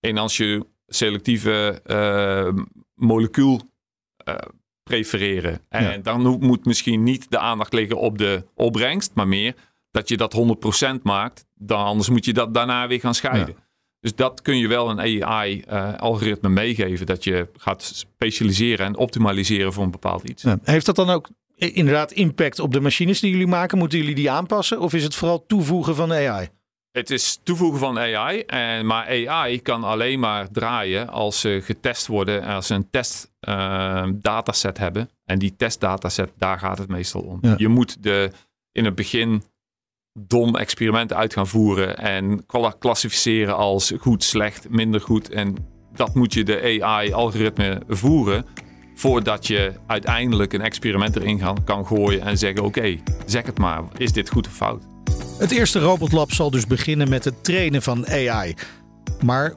en 0.00 0.18
als 0.18 0.36
je 0.36 0.66
selectieve 0.86 1.80
eh, 1.84 2.62
molecuul 2.94 3.60
eh, 4.16 4.34
prefereren. 4.82 5.60
En 5.68 5.82
Ja. 5.84 5.96
dan 5.98 6.20
moet 6.40 6.64
misschien 6.64 7.02
niet 7.02 7.30
de 7.30 7.38
aandacht 7.38 7.72
liggen 7.72 7.98
op 7.98 8.18
de 8.18 8.44
opbrengst, 8.54 9.10
maar 9.14 9.28
meer 9.28 9.54
dat 9.90 10.08
je 10.08 10.16
dat 10.16 10.34
100% 10.98 11.02
maakt. 11.02 11.46
Dan, 11.54 11.84
anders 11.84 12.08
moet 12.08 12.24
je 12.24 12.32
dat 12.32 12.54
daarna 12.54 12.86
weer 12.88 13.00
gaan 13.00 13.14
scheiden. 13.14 13.56
Dus 14.00 14.14
dat 14.14 14.42
kun 14.42 14.58
je 14.58 14.68
wel 14.68 14.90
een 14.90 15.24
AI-algoritme 15.24 16.48
meegeven. 16.48 17.06
Dat 17.06 17.24
je 17.24 17.48
gaat 17.56 17.82
specialiseren 17.82 18.86
en 18.86 18.96
optimaliseren 18.96 19.72
voor 19.72 19.84
een 19.84 19.90
bepaald 19.90 20.28
iets. 20.28 20.42
Ja. 20.42 20.58
Heeft 20.62 20.86
dat 20.86 20.96
dan 20.96 21.10
ook 21.10 21.28
inderdaad 21.56 22.12
impact 22.12 22.58
op 22.58 22.72
de 22.72 22.80
machines 22.80 23.20
die 23.20 23.30
jullie 23.30 23.46
maken? 23.46 23.78
Moeten 23.78 23.98
jullie 23.98 24.14
die 24.14 24.30
aanpassen? 24.30 24.80
Of 24.80 24.94
is 24.94 25.02
het 25.04 25.14
vooral 25.14 25.46
toevoegen 25.46 25.94
van 25.94 26.12
AI? 26.12 26.48
Het 26.90 27.10
is 27.10 27.40
toevoegen 27.42 27.78
van 27.78 27.98
AI. 27.98 28.40
En, 28.40 28.86
maar 28.86 29.28
AI 29.28 29.62
kan 29.62 29.84
alleen 29.84 30.20
maar 30.20 30.50
draaien 30.50 31.08
als 31.08 31.40
ze 31.40 31.60
getest 31.64 32.06
worden. 32.06 32.42
Als 32.42 32.66
ze 32.66 32.74
een 32.74 32.90
test 32.90 33.32
eh, 33.40 34.06
dataset 34.12 34.78
hebben. 34.78 35.10
En 35.24 35.38
die 35.38 35.56
testdataset, 35.56 36.30
daar 36.38 36.58
gaat 36.58 36.78
het 36.78 36.88
meestal 36.88 37.20
om. 37.20 37.38
Ja. 37.40 37.54
Je 37.56 37.68
moet 37.68 38.02
de, 38.02 38.30
in 38.72 38.84
het 38.84 38.94
begin 38.94 39.42
dom 40.18 40.56
experimenten 40.56 41.16
uit 41.16 41.32
gaan 41.32 41.46
voeren. 41.46 41.96
En 41.98 42.46
kla- 42.46 42.74
klassificeren 42.78 43.56
als 43.56 43.92
goed, 43.98 44.24
slecht, 44.24 44.68
minder 44.68 45.00
goed. 45.00 45.30
En 45.30 45.56
dat 45.92 46.14
moet 46.14 46.34
je 46.34 46.44
de 46.44 46.80
AI-algoritme 46.82 47.82
voeren. 47.88 48.46
Voordat 48.98 49.46
je 49.46 49.72
uiteindelijk 49.86 50.52
een 50.52 50.60
experiment 50.60 51.16
erin 51.16 51.38
gaan, 51.38 51.64
kan 51.64 51.86
gooien 51.86 52.20
en 52.22 52.38
zeggen: 52.38 52.64
Oké, 52.64 52.96
zeg 53.26 53.46
het 53.46 53.58
maar, 53.58 53.82
is 53.96 54.12
dit 54.12 54.30
goed 54.30 54.46
of 54.46 54.52
fout? 54.52 54.82
Het 55.38 55.50
eerste 55.50 55.78
robotlab 55.78 56.32
zal 56.32 56.50
dus 56.50 56.66
beginnen 56.66 57.08
met 57.08 57.24
het 57.24 57.44
trainen 57.44 57.82
van 57.82 58.06
AI. 58.08 58.54
Maar 59.24 59.52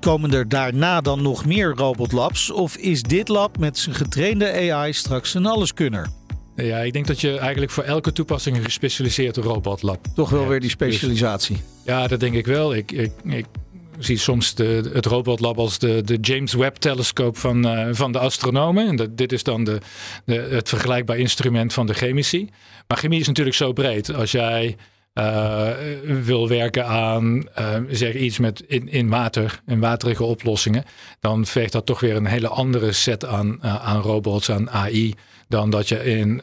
komen 0.00 0.32
er 0.32 0.48
daarna 0.48 1.00
dan 1.00 1.22
nog 1.22 1.44
meer 1.46 1.74
robotlabs? 1.76 2.50
Of 2.50 2.76
is 2.76 3.02
dit 3.02 3.28
lab 3.28 3.58
met 3.58 3.78
zijn 3.78 3.94
getrainde 3.94 4.72
AI 4.72 4.92
straks 4.92 5.34
een 5.34 5.46
alleskunner? 5.46 6.08
Ja, 6.56 6.78
ik 6.78 6.92
denk 6.92 7.06
dat 7.06 7.20
je 7.20 7.38
eigenlijk 7.38 7.72
voor 7.72 7.84
elke 7.84 8.12
toepassing 8.12 8.56
een 8.56 8.64
gespecialiseerd 8.64 9.36
robotlab 9.36 10.06
Toch 10.14 10.30
wel 10.30 10.38
hebt. 10.38 10.50
weer 10.50 10.60
die 10.60 10.70
specialisatie. 10.70 11.62
Ja, 11.84 12.06
dat 12.06 12.20
denk 12.20 12.34
ik 12.34 12.46
wel. 12.46 12.74
Ik, 12.74 12.92
ik, 12.92 13.12
ik 13.24 13.46
zie 13.98 14.18
soms 14.18 14.54
de, 14.54 14.90
het 14.92 15.06
robotlab 15.06 15.58
als 15.58 15.78
de, 15.78 16.02
de 16.02 16.18
James 16.20 16.52
Webb-telescoop 16.52 17.36
van, 17.36 17.68
eh, 17.68 17.88
van 17.90 18.12
de 18.12 18.18
astronomen. 18.18 18.88
En 18.88 18.96
dat, 18.96 19.16
dit 19.16 19.32
is 19.32 19.42
dan 19.42 19.64
de, 19.64 19.78
de, 20.24 20.34
het 20.34 20.68
vergelijkbaar 20.68 21.18
instrument 21.18 21.72
van 21.72 21.86
de 21.86 21.94
chemici. 21.94 22.48
Maar 22.88 22.98
chemie 22.98 23.20
is 23.20 23.26
natuurlijk 23.26 23.56
zo 23.56 23.72
breed. 23.72 24.14
Als 24.14 24.30
jij 24.30 24.76
eh, 25.12 25.68
wil 26.04 26.48
werken 26.48 26.86
aan 26.86 27.48
eh, 27.54 27.76
zeg 27.90 28.14
iets 28.14 28.38
met 28.38 28.62
in, 28.66 28.88
in 28.88 29.08
water, 29.08 29.60
in 29.66 29.80
waterige 29.80 30.24
oplossingen, 30.24 30.84
dan 31.20 31.46
vergt 31.46 31.72
dat 31.72 31.86
toch 31.86 32.00
weer 32.00 32.16
een 32.16 32.26
hele 32.26 32.48
andere 32.48 32.92
set 32.92 33.24
aan, 33.24 33.62
aan 33.62 34.00
robots, 34.00 34.50
aan 34.50 34.70
AI, 34.70 35.14
dan 35.48 35.70
dat 35.70 35.88
je 35.88 36.04
in, 36.04 36.42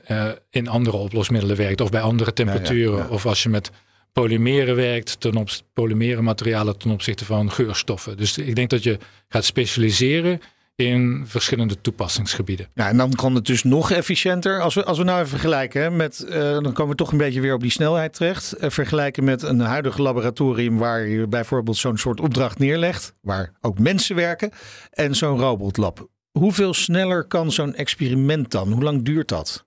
in 0.49 0.67
andere 0.67 0.97
oplosmiddelen 0.97 1.57
werkt 1.57 1.81
of 1.81 1.89
bij 1.89 2.01
andere 2.01 2.33
temperaturen. 2.33 2.97
ja. 2.97 3.07
Of 3.09 3.25
als 3.25 3.43
je 3.43 3.49
met 3.49 3.71
polymeren 4.11 4.75
werkt, 4.75 5.19
ten 5.19 5.35
op, 5.35 5.49
polymeren 5.73 6.23
materialen 6.23 6.77
ten 6.77 6.91
opzichte 6.91 7.25
van 7.25 7.51
geurstoffen. 7.51 8.17
Dus 8.17 8.37
ik 8.37 8.55
denk 8.55 8.69
dat 8.69 8.83
je 8.83 8.97
gaat 9.27 9.45
specialiseren 9.45 10.41
in 10.75 11.23
verschillende 11.25 11.81
toepassingsgebieden. 11.81 12.67
Ja, 12.73 12.87
en 12.87 12.97
dan 12.97 13.13
kan 13.13 13.35
het 13.35 13.45
dus 13.45 13.63
nog 13.63 13.91
efficiënter. 13.91 14.61
Als 14.61 14.73
we, 14.73 14.85
als 14.85 14.97
we 14.97 15.03
nou 15.03 15.17
even 15.17 15.29
vergelijken 15.29 15.95
met, 15.95 16.19
eh, 16.19 16.39
dan 16.39 16.73
komen 16.73 16.91
we 16.91 16.95
toch 16.95 17.11
een 17.11 17.17
beetje 17.17 17.41
weer 17.41 17.53
op 17.53 17.61
die 17.61 17.71
snelheid 17.71 18.13
terecht. 18.13 18.53
Eh, 18.53 18.69
vergelijken 18.69 19.23
met 19.23 19.41
een 19.41 19.59
huidig 19.59 19.97
laboratorium 19.97 20.77
waar 20.77 21.07
je 21.07 21.27
bijvoorbeeld 21.27 21.77
zo'n 21.77 21.97
soort 21.97 22.19
opdracht 22.19 22.59
neerlegt, 22.59 23.13
waar 23.21 23.53
ook 23.61 23.79
mensen 23.79 24.15
werken, 24.15 24.51
en 24.91 25.15
zo'n 25.15 25.39
robotlab. 25.39 26.07
Hoeveel 26.31 26.73
sneller 26.73 27.23
kan 27.23 27.51
zo'n 27.51 27.75
experiment 27.75 28.51
dan? 28.51 28.71
Hoe 28.71 28.83
lang 28.83 29.03
duurt 29.03 29.27
dat? 29.27 29.65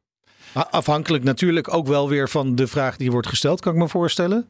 Afhankelijk 0.54 1.24
natuurlijk 1.24 1.74
ook 1.74 1.86
wel 1.86 2.08
weer 2.08 2.28
van 2.28 2.54
de 2.54 2.66
vraag 2.66 2.96
die 2.96 3.10
wordt 3.10 3.28
gesteld, 3.28 3.60
kan 3.60 3.72
ik 3.72 3.78
me 3.78 3.88
voorstellen. 3.88 4.48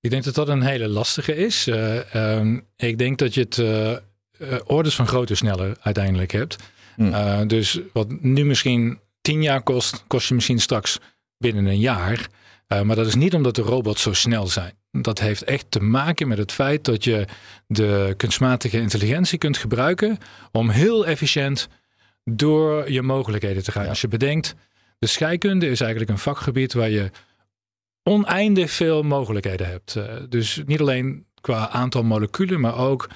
Ik 0.00 0.10
denk 0.10 0.24
dat 0.24 0.34
dat 0.34 0.48
een 0.48 0.62
hele 0.62 0.88
lastige 0.88 1.36
is. 1.36 1.66
Eh, 1.66 2.14
ehm, 2.14 2.58
ik 2.76 2.98
denk 2.98 3.18
dat 3.18 3.34
je 3.34 3.40
het 3.40 3.58
eh, 3.58 4.56
orders 4.64 4.94
van 4.94 5.06
grootte 5.06 5.34
sneller 5.34 5.76
uiteindelijk 5.80 6.32
hebt. 6.32 6.56
Eh, 6.96 7.40
dus 7.46 7.80
wat 7.92 8.20
nu 8.20 8.44
misschien 8.44 8.98
tien 9.20 9.42
jaar 9.42 9.62
kost, 9.62 10.04
kost 10.06 10.28
je 10.28 10.34
misschien 10.34 10.58
straks 10.58 10.98
binnen 11.38 11.66
een 11.66 11.78
jaar. 11.78 12.28
Maar 12.84 12.96
dat 12.96 13.06
is 13.06 13.14
niet 13.14 13.34
omdat 13.34 13.54
de 13.54 13.62
robots 13.62 14.02
zo 14.02 14.12
snel 14.12 14.46
zijn. 14.46 14.72
Dat 14.90 15.18
heeft 15.18 15.42
echt 15.42 15.66
te 15.68 15.80
maken 15.80 16.28
met 16.28 16.38
het 16.38 16.52
feit 16.52 16.84
dat 16.84 17.04
je 17.04 17.24
de 17.66 18.14
kunstmatige 18.16 18.80
intelligentie 18.80 19.38
kunt 19.38 19.56
gebruiken 19.56 20.18
om 20.52 20.68
heel 20.68 21.06
efficiënt 21.06 21.68
door 22.24 22.90
je 22.90 23.02
mogelijkheden 23.02 23.62
te 23.62 23.72
gaan. 23.72 23.88
Als 23.88 24.00
je 24.00 24.08
bedenkt, 24.08 24.54
de 25.00 25.06
scheikunde 25.06 25.68
is 25.68 25.80
eigenlijk 25.80 26.10
een 26.10 26.18
vakgebied 26.18 26.72
waar 26.72 26.90
je 26.90 27.10
oneindig 28.02 28.70
veel 28.70 29.02
mogelijkheden 29.02 29.66
hebt. 29.68 29.96
Eh, 29.96 30.04
dus 30.28 30.62
niet 30.66 30.80
alleen 30.80 31.26
qua 31.40 31.68
aantal 31.68 32.02
moleculen, 32.02 32.60
maar 32.60 32.76
ook 32.78 33.08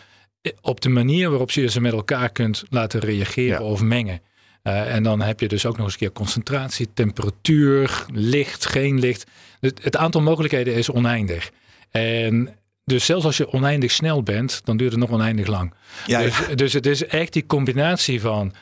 op 0.60 0.80
de 0.80 0.88
manier 0.88 1.28
waarop 1.28 1.50
je 1.50 1.68
ze 1.68 1.80
met 1.80 1.92
elkaar 1.92 2.30
kunt 2.30 2.64
laten 2.70 3.00
reageren 3.00 3.60
Ja. 3.60 3.66
of 3.66 3.82
mengen. 3.82 4.20
Eh, 4.62 4.94
en 4.94 5.02
dan 5.02 5.20
heb 5.20 5.40
je 5.40 5.48
dus 5.48 5.66
ook 5.66 5.76
nog 5.76 5.84
eens 5.84 5.92
een 5.92 5.98
keer 6.00 6.12
concentratie, 6.12 6.88
temperatuur, 6.94 8.04
licht, 8.12 8.66
geen 8.66 8.98
licht. 8.98 9.26
Het, 9.60 9.84
het 9.84 9.96
aantal 9.96 10.20
mogelijkheden 10.20 10.74
is 10.74 10.90
oneindig. 10.90 11.50
En 11.90 12.56
dus 12.84 13.04
zelfs 13.04 13.24
als 13.24 13.36
je 13.36 13.52
oneindig 13.52 13.90
snel 13.90 14.22
bent, 14.22 14.60
dan 14.64 14.76
duurt 14.76 14.90
het 14.90 15.00
nog 15.00 15.10
oneindig 15.10 15.46
lang. 15.46 15.74
Ja, 16.06 16.20
dus, 16.22 16.36
dus 16.54 16.72
het 16.72 16.86
is 16.86 17.06
echt 17.06 17.32
die 17.32 17.46
combinatie 17.46 18.20
van 18.20 18.52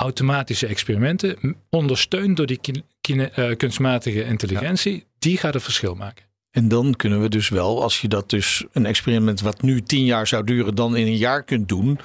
automatische 0.00 0.66
experimenten, 0.66 1.56
ondersteund 1.70 2.36
door 2.36 2.46
die 2.46 2.60
eh, 3.00 3.56
kunstmatige 3.56 4.24
intelligentie, 4.24 5.04
die 5.18 5.36
gaat 5.36 5.54
het 5.54 5.62
verschil 5.62 5.94
maken. 5.94 6.24
En 6.50 6.68
dan 6.68 6.94
kunnen 6.96 7.20
we 7.20 7.28
dus 7.28 7.48
wel, 7.48 7.82
als 7.82 8.00
je 8.00 8.08
dat 8.08 8.30
dus 8.30 8.64
een 8.72 8.86
experiment 8.86 9.40
wat 9.40 9.62
nu 9.62 9.82
tien 9.82 10.04
jaar 10.04 10.26
zou 10.26 10.44
duren, 10.44 10.74
dan 10.74 10.96
in 10.96 11.06
een 11.06 11.16
jaar 11.16 11.42
kunt 11.42 11.68
doen, 11.68 11.98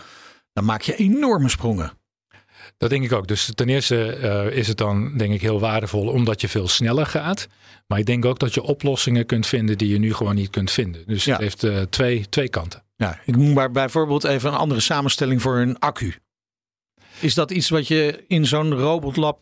dan 0.53 0.65
maak 0.65 0.81
je 0.81 0.95
enorme 0.95 1.49
sprongen. 1.49 1.91
Dat 2.77 2.89
denk 2.89 3.03
ik 3.03 3.11
ook. 3.11 3.27
Dus 3.27 3.51
ten 3.55 3.69
eerste 3.69 4.11
eh, 4.11 4.57
is 4.57 4.67
het 4.67 4.77
dan 4.77 5.17
denk 5.17 5.33
ik 5.33 5.41
heel 5.41 5.59
waardevol 5.59 6.07
omdat 6.07 6.41
je 6.41 6.47
veel 6.47 6.67
sneller 6.67 7.05
gaat. 7.05 7.47
Maar 7.87 7.99
ik 7.99 8.05
denk 8.05 8.25
ook 8.25 8.39
dat 8.39 8.53
je 8.53 8.61
oplossingen 8.61 9.25
kunt 9.25 9.47
vinden 9.47 9.77
die 9.77 9.89
je 9.89 9.99
nu 9.99 10.13
gewoon 10.13 10.35
niet 10.35 10.49
kunt 10.49 10.71
vinden. 10.71 11.03
Dus 11.07 11.25
Ja. 11.25 11.31
het 11.31 11.41
heeft 11.41 11.63
eh, 11.63 11.81
twee, 11.81 12.25
twee 12.29 12.49
kanten. 12.49 12.83
Ja, 12.95 13.19
ik 13.25 13.35
noem 13.35 13.53
maar 13.53 13.71
bijvoorbeeld 13.71 14.23
even 14.23 14.49
een 14.49 14.57
andere 14.57 14.79
samenstelling 14.79 15.41
voor 15.41 15.57
een 15.57 15.79
accu. 15.79 16.15
Is 17.19 17.33
dat 17.33 17.51
iets 17.51 17.69
wat 17.69 17.87
je 17.87 18.23
in 18.27 18.45
zo'n 18.45 18.73
robotlab 18.73 19.39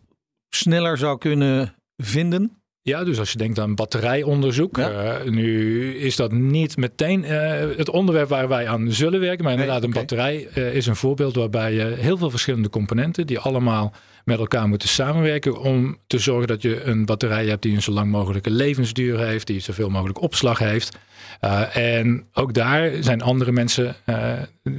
sneller 0.49 0.97
zou 0.97 1.17
kunnen 1.17 1.75
vinden? 1.97 2.63
Ja, 2.81 3.03
dus 3.03 3.19
als 3.19 3.31
je 3.31 3.37
denkt 3.37 3.59
aan 3.59 3.75
batterijonderzoek. 3.75 4.77
Ja. 4.77 4.89
eh, 4.89 5.29
nu 5.29 5.95
is 5.95 6.15
dat 6.15 6.31
niet 6.31 6.77
meteen 6.77 7.23
eh, 7.23 7.77
het 7.77 7.89
onderwerp 7.89 8.29
waar 8.29 8.47
wij 8.47 8.67
aan 8.67 8.91
zullen 8.91 9.19
werken. 9.19 9.43
Maar 9.43 9.53
Nee, 9.53 9.63
inderdaad, 9.63 9.87
een 9.87 9.93
batterij 9.93 10.47
eh, 10.53 10.75
is 10.75 10.85
een 10.85 10.95
voorbeeld 10.95 11.35
waarbij 11.35 11.73
je 11.73 11.83
heel 11.83 12.17
veel 12.17 12.29
verschillende 12.29 12.69
componenten 12.69 13.27
die 13.27 13.39
allemaal 13.39 13.93
met 14.23 14.39
elkaar 14.39 14.67
moeten 14.67 14.89
samenwerken 14.89 15.57
om 15.59 15.97
te 16.07 16.17
zorgen 16.19 16.47
dat 16.47 16.61
je 16.61 16.83
een 16.83 17.05
batterij 17.05 17.45
hebt 17.47 17.61
die 17.61 17.75
een 17.75 17.81
zo 17.81 17.91
lang 17.91 18.11
mogelijke 18.11 18.49
levensduur 18.51 19.19
heeft, 19.19 19.47
die 19.47 19.59
zoveel 19.59 19.89
mogelijk 19.89 20.21
opslag 20.21 20.59
heeft. 20.59 20.97
Uh, 21.41 21.75
en 21.75 22.25
ook 22.33 22.53
daar 22.53 22.91
zijn 22.99 23.21
andere 23.21 23.51
mensen 23.51 23.95
uh, 24.05 24.33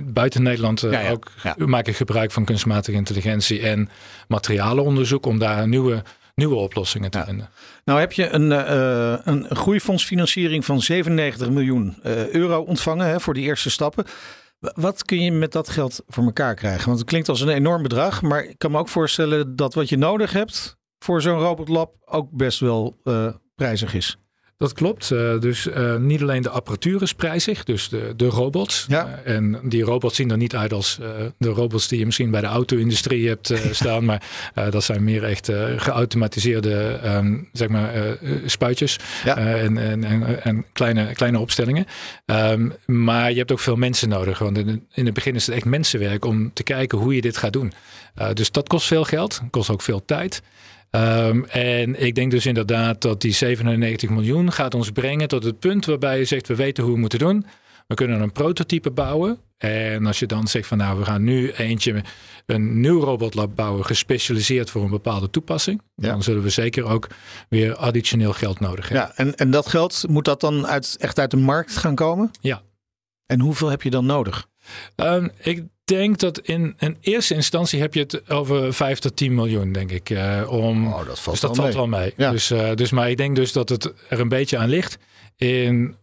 buiten 0.04 0.42
Nederland 0.42 0.82
uh, 0.84 0.92
Ja, 0.92 1.00
ja. 1.00 1.10
ook 1.10 1.30
Ja. 1.42 1.54
maken 1.58 1.94
gebruik 1.94 2.30
van 2.32 2.44
kunstmatige 2.44 2.96
intelligentie 2.96 3.60
en 3.60 3.88
materialenonderzoek 4.28 5.26
om 5.26 5.38
daar 5.38 5.68
nieuwe, 5.68 6.02
nieuwe 6.34 6.54
oplossingen 6.54 7.10
te 7.10 7.18
Ja. 7.18 7.24
vinden. 7.24 7.48
Nou 7.84 8.00
heb 8.00 8.12
je 8.12 8.28
een, 8.28 8.52
eh, 8.52 9.14
een 9.24 9.46
groeifondsfinanciering 9.56 10.64
van 10.64 10.80
97 10.80 11.50
miljoen 11.50 11.96
eh, 12.02 12.28
euro 12.28 12.60
ontvangen 12.60 13.06
hè, 13.06 13.20
voor 13.20 13.34
die 13.34 13.44
eerste 13.44 13.70
stappen. 13.70 14.04
Wat 14.74 15.04
kun 15.04 15.20
je 15.20 15.32
met 15.32 15.52
dat 15.52 15.68
geld 15.68 16.02
voor 16.06 16.24
elkaar 16.24 16.54
krijgen? 16.54 16.86
Want 16.86 16.98
het 16.98 17.08
klinkt 17.08 17.28
als 17.28 17.40
een 17.40 17.48
enorm 17.48 17.82
bedrag, 17.82 18.22
maar 18.22 18.44
ik 18.44 18.58
kan 18.58 18.70
me 18.70 18.78
ook 18.78 18.88
voorstellen 18.88 19.56
dat 19.56 19.74
wat 19.74 19.88
je 19.88 19.96
nodig 19.96 20.32
hebt 20.32 20.76
voor 20.98 21.22
zo'n 21.22 21.38
robotlab 21.38 21.94
ook 22.04 22.30
best 22.30 22.60
wel 22.60 23.00
eh, 23.04 23.34
prijzig 23.54 23.94
is. 23.94 24.18
Dat 24.64 24.72
klopt. 24.72 25.10
Eh, 25.10 25.38
dus 25.40 25.66
eh, 25.68 25.96
niet 25.96 26.22
alleen 26.22 26.42
de 26.42 26.48
apparatuur 26.50 27.02
is 27.02 27.12
prijzig, 27.14 27.64
dus 27.64 27.88
de, 27.88 28.12
de 28.16 28.26
robots. 28.26 28.84
Ja. 28.88 29.20
Eh, 29.24 29.34
en 29.36 29.58
die 29.62 29.82
robots 29.82 30.16
zien 30.16 30.30
er 30.30 30.36
niet 30.36 30.56
uit 30.56 30.72
als 30.72 30.98
de 31.38 31.48
robots 31.48 31.88
die 31.88 31.98
je 31.98 32.04
misschien 32.04 32.30
bij 32.30 32.40
de 32.40 32.46
auto-industrie 32.46 33.28
hebt 33.28 33.52
staan. 33.70 34.04
maar 34.04 34.22
dat 34.70 34.84
zijn 34.84 35.04
meer 35.04 35.24
echt 35.24 35.50
geautomatiseerde 35.76 36.98
ehm, 37.02 37.36
zeg 37.52 37.68
maar, 37.68 37.92
spuitjes 38.46 38.98
Ja. 39.24 39.36
en, 39.36 39.78
en, 39.78 40.04
en, 40.04 40.42
en 40.44 40.64
kleine, 40.72 41.12
kleine 41.14 41.38
opstellingen. 41.38 41.86
Ehm, 42.26 42.68
maar 42.86 43.30
je 43.30 43.38
hebt 43.38 43.52
ook 43.52 43.60
veel 43.60 43.76
mensen 43.76 44.08
nodig. 44.08 44.38
Want 44.38 44.58
in, 44.58 44.68
het- 44.68 44.80
in 44.94 45.04
het 45.04 45.14
begin 45.14 45.34
is 45.34 45.46
het 45.46 45.54
echt 45.54 45.64
mensenwerk 45.64 46.24
om 46.24 46.52
te 46.52 46.62
kijken 46.62 46.98
hoe 46.98 47.14
je 47.14 47.20
dit 47.20 47.36
gaat 47.36 47.52
doen. 47.52 47.72
Dus 48.32 48.50
dat 48.50 48.68
kost 48.68 48.86
veel 48.86 49.04
geld, 49.04 49.40
kost 49.50 49.70
ook 49.70 49.82
veel 49.82 50.04
tijd. 50.04 50.42
Ehm, 50.94 51.42
en 51.44 52.02
ik 52.02 52.14
denk 52.14 52.30
dus 52.30 52.46
inderdaad 52.46 53.00
dat 53.00 53.20
die 53.20 53.32
97 53.32 54.10
miljoen 54.10 54.52
gaat 54.52 54.74
ons 54.74 54.90
brengen 54.90 55.28
tot 55.28 55.44
het 55.44 55.58
punt 55.58 55.86
waarbij 55.86 56.18
je 56.18 56.24
zegt, 56.24 56.48
we 56.48 56.54
weten 56.54 56.84
hoe 56.84 56.92
we 56.92 56.98
moeten 56.98 57.18
doen. 57.18 57.46
We 57.86 57.94
kunnen 57.94 58.20
een 58.20 58.32
prototype 58.32 58.90
bouwen. 58.90 59.38
En 59.58 60.06
als 60.06 60.18
je 60.18 60.26
dan 60.26 60.46
zegt 60.46 60.66
van 60.66 60.78
nou, 60.78 60.98
we 60.98 61.04
gaan 61.04 61.24
nu 61.24 61.50
eentje, 61.50 62.02
een 62.46 62.80
nieuw 62.80 63.00
robotlab 63.00 63.56
bouwen, 63.56 63.84
gespecialiseerd 63.84 64.70
voor 64.70 64.82
een 64.82 64.90
bepaalde 64.90 65.30
toepassing. 65.30 65.82
Ja. 65.94 66.08
Dan 66.08 66.22
zullen 66.22 66.42
we 66.42 66.50
zeker 66.50 66.84
ook 66.84 67.08
weer 67.48 67.76
additioneel 67.76 68.32
geld 68.32 68.60
nodig 68.60 68.88
hebben. 68.88 69.08
Ja, 69.08 69.24
en, 69.24 69.34
en 69.34 69.50
dat 69.50 69.68
geld, 69.68 70.04
moet 70.08 70.24
dat 70.24 70.40
dan 70.40 70.66
uit, 70.66 70.96
echt 70.98 71.18
uit 71.18 71.30
de 71.30 71.36
markt 71.36 71.76
gaan 71.76 71.94
komen? 71.94 72.30
Ja. 72.40 72.62
En 73.26 73.40
hoeveel 73.40 73.68
heb 73.68 73.82
je 73.82 73.90
dan 73.90 74.06
nodig? 74.06 74.48
Ehm, 74.96 75.28
ik 75.42 75.62
denk 75.84 76.18
dat 76.18 76.38
in 76.40 76.74
een 76.78 76.96
eerste 77.00 77.34
instantie 77.34 77.80
heb 77.80 77.94
je 77.94 78.00
het 78.00 78.30
over 78.30 78.74
5 78.74 78.98
tot 78.98 79.16
10 79.16 79.34
miljoen, 79.34 79.72
denk 79.72 79.90
ik. 79.90 80.10
eh, 80.10 80.42
om, 80.48 80.86
Oh, 80.86 81.06
dat 81.06 81.20
valt 81.20 81.40
dus 81.40 81.40
dat 81.40 81.56
wel 81.56 81.72
valt 81.72 81.88
mee. 81.88 81.90
wel 81.90 82.00
mee. 82.00 82.12
Ja. 82.16 82.30
Dus, 82.30 82.50
eh, 82.50 82.74
dus, 82.74 82.90
maar 82.90 83.10
ik 83.10 83.16
denk 83.16 83.36
dus 83.36 83.52
dat 83.52 83.68
het 83.68 83.92
er 84.08 84.20
een 84.20 84.28
beetje 84.28 84.58
aan 84.58 84.68
ligt 84.68 84.98
in 85.36 85.96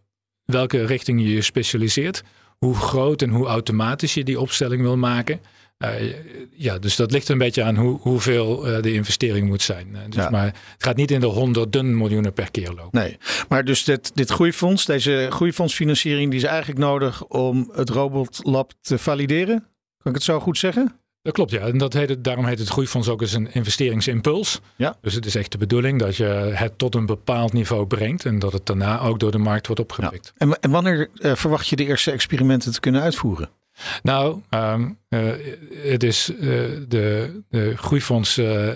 welke 0.44 0.84
richting 0.86 1.20
je 1.22 1.28
je 1.34 1.42
specialiseert. 1.42 2.22
Hoe 2.58 2.74
groot 2.74 3.22
en 3.22 3.30
hoe 3.30 3.46
automatisch 3.46 4.14
je 4.14 4.24
die 4.24 4.40
opstelling 4.40 4.82
wil 4.82 4.96
maken. 4.96 5.40
Eh, 5.82 6.14
ja, 6.50 6.78
dus 6.78 6.96
dat 6.96 7.10
ligt 7.10 7.28
een 7.28 7.38
beetje 7.38 7.62
aan 7.62 7.76
hoe, 7.76 7.98
hoeveel 8.00 8.66
eh, 8.66 8.82
de 8.82 8.92
investering 8.92 9.48
moet 9.48 9.62
zijn. 9.62 9.88
Eh, 9.92 10.00
dus 10.06 10.22
Ja. 10.22 10.30
Maar 10.30 10.44
het 10.44 10.54
gaat 10.78 10.96
niet 10.96 11.10
in 11.10 11.20
de 11.20 11.26
honderden 11.26 11.96
miljoenen 11.96 12.32
per 12.32 12.50
keer 12.50 12.68
lopen. 12.68 13.00
Nee, 13.00 13.18
maar 13.48 13.64
dus 13.64 13.84
dit, 13.84 14.10
dit 14.14 14.30
groeifonds, 14.30 14.84
deze 14.84 15.26
groeifondsfinanciering, 15.30 16.30
die 16.30 16.40
is 16.40 16.46
eigenlijk 16.46 16.80
nodig 16.80 17.24
om 17.24 17.70
het 17.74 17.88
robotlab 17.88 18.72
te 18.80 18.98
valideren? 18.98 19.58
Kan 19.98 20.12
ik 20.12 20.14
het 20.14 20.22
zo 20.22 20.40
goed 20.40 20.58
zeggen? 20.58 21.00
Dat 21.22 21.32
klopt, 21.32 21.50
ja. 21.50 21.60
En 21.60 21.78
dat 21.78 21.92
heet 21.92 22.08
het, 22.08 22.24
daarom 22.24 22.44
heet 22.44 22.58
het 22.58 22.68
groeifonds 22.68 23.08
ook 23.08 23.20
eens 23.20 23.32
een 23.32 23.54
investeringsimpuls. 23.54 24.60
Ja. 24.76 24.96
Dus 25.00 25.14
het 25.14 25.26
is 25.26 25.34
echt 25.34 25.52
de 25.52 25.58
bedoeling 25.58 25.98
dat 25.98 26.16
je 26.16 26.24
het 26.54 26.78
tot 26.78 26.94
een 26.94 27.06
bepaald 27.06 27.52
niveau 27.52 27.86
brengt 27.86 28.24
en 28.24 28.38
dat 28.38 28.52
het 28.52 28.66
daarna 28.66 29.00
ook 29.00 29.20
door 29.20 29.30
de 29.30 29.38
markt 29.38 29.66
wordt 29.66 29.82
opgepikt. 29.82 30.32
En, 30.36 30.60
en 30.60 30.70
wanneer 30.70 31.08
verwacht 31.14 31.68
je 31.68 31.76
de 31.76 31.84
eerste 31.84 32.10
experimenten 32.10 32.72
te 32.72 32.80
kunnen 32.80 33.02
uitvoeren? 33.02 33.50
Nou, 34.02 34.40
ehm, 34.50 34.90
eh, 35.08 35.20
het 35.82 36.02
is 36.02 36.30
eh, 36.34 36.38
de, 36.88 37.40
de 37.48 37.76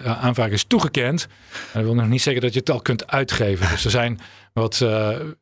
eh, 0.04 0.24
aanvraag 0.24 0.50
is 0.50 0.64
toegekend. 0.64 1.28
Dat 1.72 1.82
wil 1.82 1.94
nog 1.94 2.08
niet 2.08 2.22
zeggen 2.22 2.42
dat 2.42 2.52
je 2.52 2.58
het 2.58 2.70
al 2.70 2.80
kunt 2.80 3.06
uitgeven. 3.06 3.68
Dus 3.70 3.84
er 3.84 3.90
zijn 3.90 4.20
wat 4.52 4.84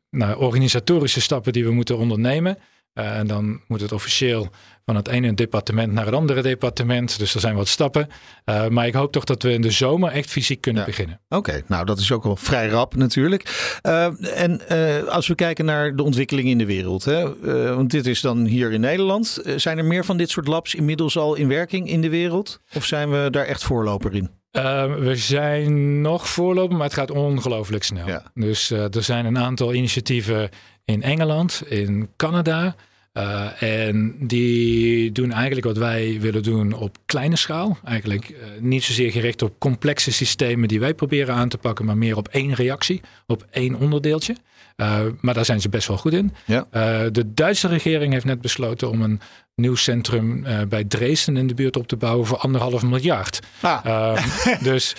nou, 0.09 0.37
organisatorische 0.37 1.21
stappen 1.21 1.53
die 1.53 1.65
we 1.65 1.71
moeten 1.71 1.97
ondernemen. 1.97 2.57
Eh, 2.95 3.17
en 3.17 3.27
dan 3.27 3.61
moet 3.67 3.81
het 3.81 3.91
officieel 3.91 4.49
van 4.85 4.95
het 4.95 5.07
ene 5.07 5.33
departement 5.33 5.91
naar 5.91 6.05
het 6.05 6.13
andere 6.13 6.41
departement. 6.41 7.19
Dus 7.19 7.33
er 7.33 7.39
zijn 7.39 7.55
wat 7.55 7.67
stappen. 7.67 8.07
Eh, 8.45 8.67
maar 8.67 8.87
ik 8.87 8.93
hoop 8.93 9.11
toch 9.11 9.23
dat 9.23 9.43
we 9.43 9.51
in 9.51 9.61
de 9.61 9.71
zomer 9.71 10.11
echt 10.11 10.29
fysiek 10.29 10.61
kunnen 10.61 10.81
Ja. 10.81 10.87
beginnen. 10.87 11.21
Oké, 11.29 11.61
nou 11.67 11.85
dat 11.85 11.99
is 11.99 12.11
ook 12.11 12.25
al 12.25 12.35
vrij 12.35 12.67
rap 12.67 12.95
natuurlijk. 12.95 13.77
Eh, 13.81 14.41
en 14.41 14.61
als 15.09 15.27
we 15.27 15.35
kijken 15.35 15.65
naar 15.65 15.95
de 15.95 16.03
ontwikkeling 16.03 16.47
in 16.47 16.57
de 16.57 16.65
wereld, 16.65 17.05
hè, 17.05 17.39
want 17.75 17.91
dit 17.91 18.05
is 18.05 18.21
dan 18.21 18.45
hier 18.45 18.71
in 18.71 18.81
Nederland. 18.81 19.41
Zijn 19.55 19.77
er 19.77 19.85
meer 19.85 20.05
van 20.05 20.17
dit 20.17 20.29
soort 20.29 20.47
labs 20.47 20.75
inmiddels 20.75 21.17
al 21.17 21.35
in 21.35 21.47
werking 21.47 21.89
in 21.89 22.01
de 22.01 22.09
wereld? 22.09 22.59
Of 22.75 22.85
zijn 22.85 23.11
we 23.11 23.27
daar 23.31 23.45
echt 23.45 23.63
voorloper 23.63 24.15
in? 24.15 24.29
Uh, 24.51 24.95
we 24.95 25.15
zijn 25.15 26.01
nog 26.01 26.29
voorloper, 26.29 26.75
maar 26.75 26.85
het 26.85 26.95
gaat 26.95 27.11
ongelooflijk 27.11 27.83
snel. 27.83 28.07
Ja. 28.07 28.23
Dus 28.33 28.71
uh, 28.71 28.95
er 28.95 29.03
zijn 29.03 29.25
een 29.25 29.37
aantal 29.37 29.73
initiatieven 29.73 30.49
in 30.85 31.03
Engeland, 31.03 31.63
in 31.67 32.09
Canada. 32.15 32.75
Uh, 33.13 33.61
en 33.61 34.15
die 34.19 35.11
doen 35.11 35.31
eigenlijk 35.31 35.65
wat 35.65 35.77
wij 35.77 36.17
willen 36.19 36.43
doen 36.43 36.73
op 36.73 36.97
kleine 37.05 37.35
schaal. 37.35 37.77
Eigenlijk 37.83 38.29
uh, 38.29 38.37
niet 38.59 38.83
zozeer 38.83 39.11
gericht 39.11 39.41
op 39.41 39.59
complexe 39.59 40.11
systemen 40.11 40.67
die 40.67 40.79
wij 40.79 40.93
proberen 40.93 41.35
aan 41.35 41.49
te 41.49 41.57
pakken, 41.57 41.85
maar 41.85 41.97
meer 41.97 42.17
op 42.17 42.27
één 42.27 42.53
reactie, 42.53 43.01
op 43.27 43.45
één 43.51 43.75
onderdeeltje. 43.75 44.35
Uh, 44.75 44.99
maar 45.21 45.33
daar 45.33 45.45
zijn 45.45 45.61
ze 45.61 45.69
best 45.69 45.87
wel 45.87 45.97
goed 45.97 46.13
in. 46.13 46.33
Ja. 46.45 46.67
Uh, 46.71 46.99
de 47.11 47.33
Duitse 47.33 47.67
regering 47.67 48.13
heeft 48.13 48.25
net 48.25 48.41
besloten 48.41 48.89
om 48.89 49.01
een 49.01 49.21
nieuw 49.55 49.75
centrum 49.75 50.45
uh, 50.45 50.61
bij 50.69 50.83
Dresden 50.83 51.37
in 51.37 51.47
de 51.47 51.53
buurt 51.53 51.77
op 51.77 51.87
te 51.87 51.95
bouwen 51.95 52.25
voor 52.25 52.37
anderhalf 52.37 52.83
miljard. 52.83 53.39
Ah. 53.61 54.17
dus 54.63 54.95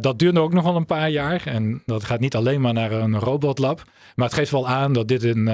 dat 0.00 0.18
duurt 0.18 0.38
ook 0.38 0.52
nog 0.52 0.64
wel 0.64 0.76
een 0.76 0.86
paar 0.86 1.10
jaar. 1.10 1.42
En 1.44 1.82
dat 1.86 2.04
gaat 2.04 2.20
niet 2.20 2.34
alleen 2.34 2.60
maar 2.60 2.72
naar 2.72 2.92
een 2.92 3.18
robotlab. 3.18 3.84
Maar 4.14 4.26
het 4.26 4.34
geeft 4.34 4.50
wel 4.50 4.68
aan 4.68 4.92
dat 4.92 5.08
dit 5.08 5.22
een, 5.22 5.46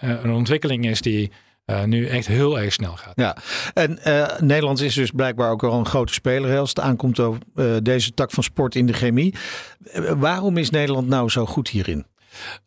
een 0.00 0.30
ontwikkeling 0.30 0.86
is 0.86 1.00
die 1.00 1.30
uh, 1.70 1.84
nu 1.84 2.06
echt 2.06 2.26
heel 2.26 2.60
erg 2.60 2.72
snel 2.72 2.96
gaat. 2.96 3.12
Ja, 3.14 3.36
en 3.74 3.98
uh, 4.06 4.38
Nederland 4.38 4.80
is 4.80 4.94
dus 4.94 5.10
blijkbaar 5.10 5.50
ook 5.50 5.62
al 5.62 5.78
een 5.78 5.86
grote 5.86 6.12
speler 6.12 6.58
als 6.58 6.68
het 6.68 6.80
aankomt 6.80 7.18
op 7.18 7.36
uh, 7.54 7.76
deze 7.82 8.14
tak 8.14 8.30
van 8.30 8.42
sport 8.42 8.74
in 8.74 8.86
de 8.86 8.92
chemie. 8.92 9.34
waarom 10.16 10.56
is 10.56 10.70
Nederland 10.70 11.08
nou 11.08 11.28
zo 11.28 11.46
goed 11.46 11.68
hierin? 11.68 12.06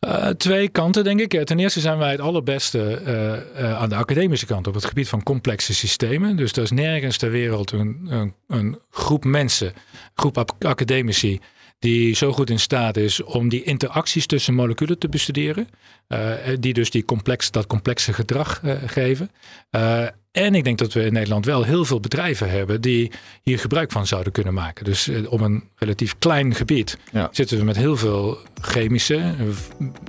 Uh, 0.08 0.28
twee 0.28 0.70
kanten, 0.70 1.04
denk 1.04 1.20
ik. 1.20 1.46
Ten 1.46 1.60
eerste 1.60 1.80
zijn 1.80 1.98
wij 1.98 2.12
het 2.12 2.20
allerbeste 2.20 3.02
uh, 3.06 3.62
uh, 3.62 3.78
aan 3.82 3.90
de 3.90 3.96
academische 3.96 4.46
kant 4.46 4.68
op 4.68 4.74
het 4.74 4.86
gebied 4.86 5.10
van 5.10 5.24
complexe 5.24 5.74
systemen. 5.74 6.36
Dus 6.36 6.52
er 6.52 6.64
is 6.64 6.72
nergens 6.72 7.18
ter 7.18 7.32
wereld 7.32 7.72
een, 7.72 8.08
een, 8.10 8.34
een 8.48 8.80
groep 8.90 9.24
mensen, 9.24 9.74
groep 10.16 10.56
academici, 10.60 11.40
die 11.84 12.16
zo 12.16 12.34
goed 12.34 12.50
in 12.50 12.60
staat 12.60 12.98
is 12.98 13.24
om 13.24 13.50
die 13.50 13.64
interacties 13.64 14.26
tussen 14.26 14.54
moleculen 14.54 14.98
te 14.98 15.10
bestuderen. 15.10 15.68
Uh, 16.08 16.34
die 16.60 16.74
dus 16.74 16.90
die 16.90 17.06
complex, 17.06 17.52
dat 17.52 17.68
complexe 17.68 18.14
gedrag 18.14 18.62
uh, 18.64 18.74
geven. 18.86 19.32
Uh, 19.72 20.06
en 20.32 20.56
ik 20.56 20.64
denk 20.64 20.78
dat 20.78 20.94
we 20.94 21.06
in 21.06 21.14
Nederland 21.14 21.46
wel 21.46 21.64
heel 21.64 21.86
veel 21.86 22.00
bedrijven 22.00 22.50
hebben 22.50 22.82
die 22.82 23.12
hier 23.42 23.60
gebruik 23.60 23.92
van 23.92 24.08
zouden 24.08 24.32
kunnen 24.32 24.54
maken. 24.54 24.86
Dus 24.86 25.10
op 25.28 25.42
een 25.42 25.64
relatief 25.76 26.16
klein 26.20 26.56
gebied 26.56 26.98
ja. 27.12 27.30
zitten 27.32 27.58
we 27.58 27.64
met 27.64 27.76
heel 27.76 27.98
veel 27.98 28.38
chemische 28.62 29.34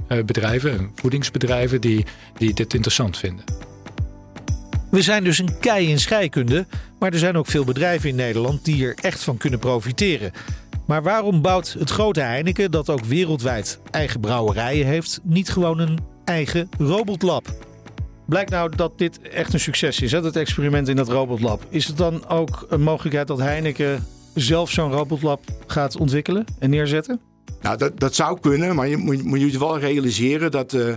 bedrijven, 0.09 0.93
voedingsbedrijven 0.95 1.81
die, 1.81 2.05
die 2.39 2.55
dit 2.55 2.75
interessant 2.75 3.19
vinden. 3.19 3.45
We 4.91 5.03
zijn 5.03 5.25
dus 5.25 5.39
een 5.39 5.59
kei 5.59 5.89
in 5.89 6.01
scheikunde, 6.01 6.67
maar 6.99 7.13
er 7.13 7.19
zijn 7.19 7.37
ook 7.37 7.47
veel 7.47 7.65
bedrijven 7.65 8.09
in 8.09 8.15
Nederland 8.15 8.65
die 8.65 8.87
er 8.87 8.95
echt 8.95 9.23
van 9.23 9.37
kunnen 9.37 9.59
profiteren. 9.59 10.33
Maar 10.87 11.03
waarom 11.03 11.43
bouwt 11.43 11.77
het 11.79 11.91
grote 11.91 12.21
Heineken, 12.21 12.71
dat 12.71 12.91
ook 12.91 13.05
wereldwijd 13.05 13.81
eigen 13.91 14.21
brouwerijen 14.21 14.87
heeft, 14.87 15.21
niet 15.23 15.51
gewoon 15.51 15.79
een 15.79 15.99
eigen 16.25 16.69
robotlab? 16.79 17.53
Blijkt 18.27 18.51
nou 18.51 18.77
dat 18.77 18.99
dit 18.99 19.21
echt 19.21 19.53
een 19.53 19.61
succes 19.61 20.01
is, 20.01 20.13
hè, 20.13 20.21
dat 20.21 20.37
experiment 20.37 20.89
in 20.89 20.97
dat 20.97 21.09
robotlab. 21.09 21.67
Is 21.69 21.87
het 21.87 21.97
dan 21.97 22.29
ook 22.29 22.67
een 22.69 22.83
mogelijkheid 22.83 23.27
dat 23.27 23.39
Heineken 23.39 24.07
zelf 24.35 24.71
zo'n 24.71 24.93
robotlab 24.93 25.41
gaat 25.67 25.97
ontwikkelen 25.97 26.45
en 26.59 26.71
neerzetten? 26.71 27.21
Nou, 27.61 27.77
dat, 27.77 28.01
dat 28.01 28.15
zou 28.15 28.41
kunnen, 28.41 28.75
maar 28.75 28.89
je 28.89 28.97
moet, 28.97 29.25
moet 29.25 29.41
je 29.41 29.59
wel 29.59 29.79
realiseren 29.79 30.51
dat 30.51 30.73
uh, 30.73 30.95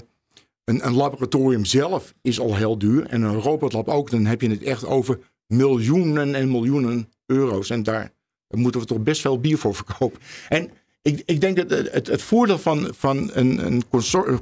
een, 0.63 0.85
een 0.85 0.93
laboratorium 0.93 1.65
zelf 1.65 2.13
is 2.21 2.39
al 2.39 2.55
heel 2.55 2.77
duur. 2.77 3.05
En 3.05 3.21
een 3.21 3.39
robotlab 3.39 3.87
ook, 3.87 4.09
dan 4.11 4.25
heb 4.25 4.41
je 4.41 4.49
het 4.49 4.63
echt 4.63 4.85
over 4.85 5.19
miljoenen 5.47 6.35
en 6.35 6.51
miljoenen 6.51 7.09
euro's. 7.25 7.69
En 7.69 7.83
daar 7.83 8.11
daar 8.47 8.59
moeten 8.59 8.81
we 8.81 8.87
toch 8.87 8.99
best 8.99 9.21
veel 9.21 9.39
bier 9.39 9.57
voor 9.57 9.75
verkopen. 9.75 10.19
En 10.49 10.69
ik, 11.01 11.23
ik 11.25 11.41
denk 11.41 11.55
dat 11.55 11.69
het, 11.91 12.07
het 12.07 12.21
voordeel 12.21 12.59
van, 12.59 12.89
van 12.97 13.29
een, 13.33 13.65
een 13.65 13.83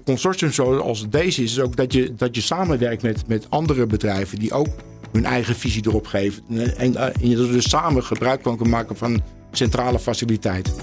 consortium 0.03 0.51
zoals 0.51 1.09
deze 1.09 1.43
is, 1.43 1.51
is 1.51 1.59
ook 1.59 1.75
dat 1.75 1.93
je, 1.93 2.15
dat 2.15 2.35
je 2.35 2.41
samenwerkt 2.41 3.01
met, 3.01 3.27
met 3.27 3.49
andere 3.49 3.85
bedrijven 3.85 4.39
die 4.39 4.53
ook 4.53 4.67
hun 5.11 5.25
eigen 5.25 5.55
visie 5.55 5.87
erop 5.87 6.07
geven. 6.07 6.43
En, 6.49 6.77
en, 6.77 6.95
en 6.95 7.29
je 7.29 7.35
dus 7.35 7.69
samen 7.69 8.03
gebruik 8.03 8.41
kan 8.41 8.69
maken 8.69 8.97
van 8.97 9.21
centrale 9.51 9.99
faciliteit. 9.99 10.73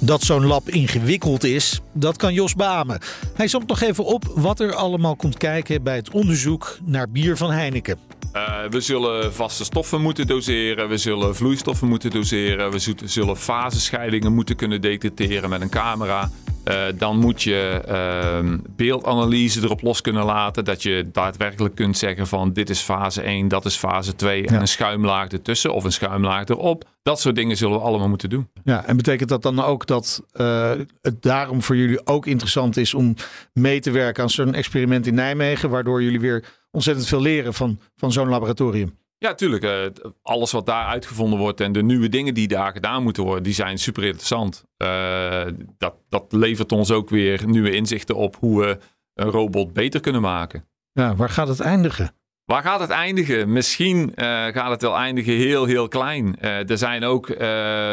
Dat 0.00 0.22
zo'n 0.22 0.46
lab 0.46 0.68
ingewikkeld 0.68 1.44
is, 1.44 1.80
dat 1.92 2.16
kan 2.16 2.34
Jos 2.34 2.54
beamen. 2.54 3.00
Hij 3.34 3.46
somt 3.46 3.68
nog 3.68 3.80
even 3.80 4.04
op 4.04 4.32
wat 4.34 4.60
er 4.60 4.74
allemaal 4.74 5.16
komt 5.16 5.36
kijken 5.36 5.82
bij 5.82 5.96
het 5.96 6.10
onderzoek 6.10 6.78
naar 6.84 7.10
bier 7.10 7.36
van 7.36 7.50
Heineken. 7.50 7.98
Uh, 8.36 8.64
we 8.70 8.80
zullen 8.80 9.34
vaste 9.34 9.64
stoffen 9.64 10.00
moeten 10.00 10.26
doseren, 10.26 10.88
we 10.88 10.96
zullen 10.96 11.36
vloeistoffen 11.36 11.88
moeten 11.88 12.10
doseren, 12.10 12.70
we 12.70 12.94
zullen 13.04 13.36
fasescheidingen 13.36 14.32
moeten 14.34 14.56
kunnen 14.56 14.80
detecteren 14.80 15.50
met 15.50 15.60
een 15.60 15.70
camera. 15.70 16.30
Uh, 16.64 16.84
dan 16.94 17.18
moet 17.18 17.42
je 17.42 17.82
uh, 17.88 18.58
beeldanalyse 18.76 19.62
erop 19.62 19.82
los 19.82 20.00
kunnen 20.00 20.24
laten. 20.24 20.64
Dat 20.64 20.82
je 20.82 21.08
daadwerkelijk 21.12 21.74
kunt 21.74 21.98
zeggen 21.98 22.26
van 22.26 22.52
dit 22.52 22.70
is 22.70 22.80
fase 22.80 23.22
1, 23.22 23.48
dat 23.48 23.64
is 23.64 23.76
fase 23.76 24.14
2 24.14 24.46
en 24.46 24.60
een 24.60 24.68
schuimlaag 24.68 25.28
ertussen 25.28 25.74
of 25.74 25.84
een 25.84 25.92
schuimlaag 25.92 26.48
erop. 26.48 26.84
Dat 27.02 27.20
soort 27.20 27.34
dingen 27.34 27.56
zullen 27.56 27.76
we 27.76 27.84
allemaal 27.84 28.08
moeten 28.08 28.30
doen. 28.30 28.48
Ja, 28.64 28.84
en 28.84 28.96
betekent 28.96 29.28
dat 29.28 29.42
dan 29.42 29.62
ook 29.62 29.86
dat 29.86 30.22
uh, 30.40 30.70
het 31.00 31.22
daarom 31.22 31.62
voor 31.62 31.76
jullie 31.76 32.06
ook 32.06 32.26
interessant 32.26 32.76
is 32.76 32.94
om 32.94 33.14
mee 33.52 33.80
te 33.80 33.90
werken 33.90 34.22
aan 34.22 34.30
zo'n 34.30 34.54
experiment 34.54 35.06
in 35.06 35.14
Nijmegen, 35.14 35.70
waardoor 35.70 36.02
jullie 36.02 36.20
weer 36.20 36.44
ontzettend 36.70 37.06
veel 37.06 37.20
leren 37.20 37.54
van, 37.54 37.78
van 37.96 38.12
zo'n 38.12 38.28
laboratorium? 38.28 39.00
Ja, 39.22 39.34
tuurlijk. 39.34 39.64
Uh, 39.64 40.04
alles 40.22 40.52
wat 40.52 40.66
daar 40.66 40.86
uitgevonden 40.86 41.38
wordt 41.38 41.60
en 41.60 41.72
de 41.72 41.82
nieuwe 41.82 42.08
dingen 42.08 42.34
die 42.34 42.48
daar 42.48 42.72
gedaan 42.72 43.02
moeten 43.02 43.22
worden, 43.22 43.42
die 43.42 43.54
zijn 43.54 43.78
super 43.78 44.04
interessant. 44.04 44.64
Uh, 44.78 45.42
dat, 45.78 45.94
dat 46.08 46.24
levert 46.28 46.72
ons 46.72 46.90
ook 46.90 47.10
weer 47.10 47.46
nieuwe 47.46 47.74
inzichten 47.74 48.16
op 48.16 48.36
hoe 48.36 48.60
we 48.60 48.78
een 49.14 49.30
robot 49.30 49.72
beter 49.72 50.00
kunnen 50.00 50.20
maken. 50.20 50.64
Ja, 50.92 51.16
waar 51.16 51.28
gaat 51.28 51.48
het 51.48 51.60
eindigen? 51.60 52.14
Waar 52.44 52.62
gaat 52.62 52.80
het 52.80 52.90
eindigen? 52.90 53.52
Misschien 53.52 53.98
uh, 53.98 54.24
gaat 54.46 54.70
het 54.70 54.82
wel 54.82 54.96
eindigen 54.96 55.34
heel, 55.34 55.64
heel 55.64 55.88
klein. 55.88 56.40
er 56.40 56.78
zijn 56.78 57.04
ook 57.04 57.28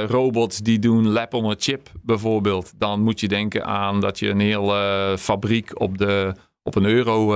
robots 0.07 0.57
die 0.57 0.79
doen 0.79 1.07
lab 1.07 1.33
on 1.33 1.51
a 1.51 1.55
chip 1.57 1.91
bijvoorbeeld. 2.01 2.73
Dan 2.77 3.01
moet 3.01 3.19
je 3.19 3.27
denken 3.27 3.65
aan 3.65 4.01
dat 4.01 4.19
je 4.19 4.29
een 4.29 4.39
hele 4.39 5.15
fabriek 5.19 5.79
op, 5.79 5.97
de, 5.97 6.33
op 6.69 6.83
een 6.83 6.91
euro 6.91 7.27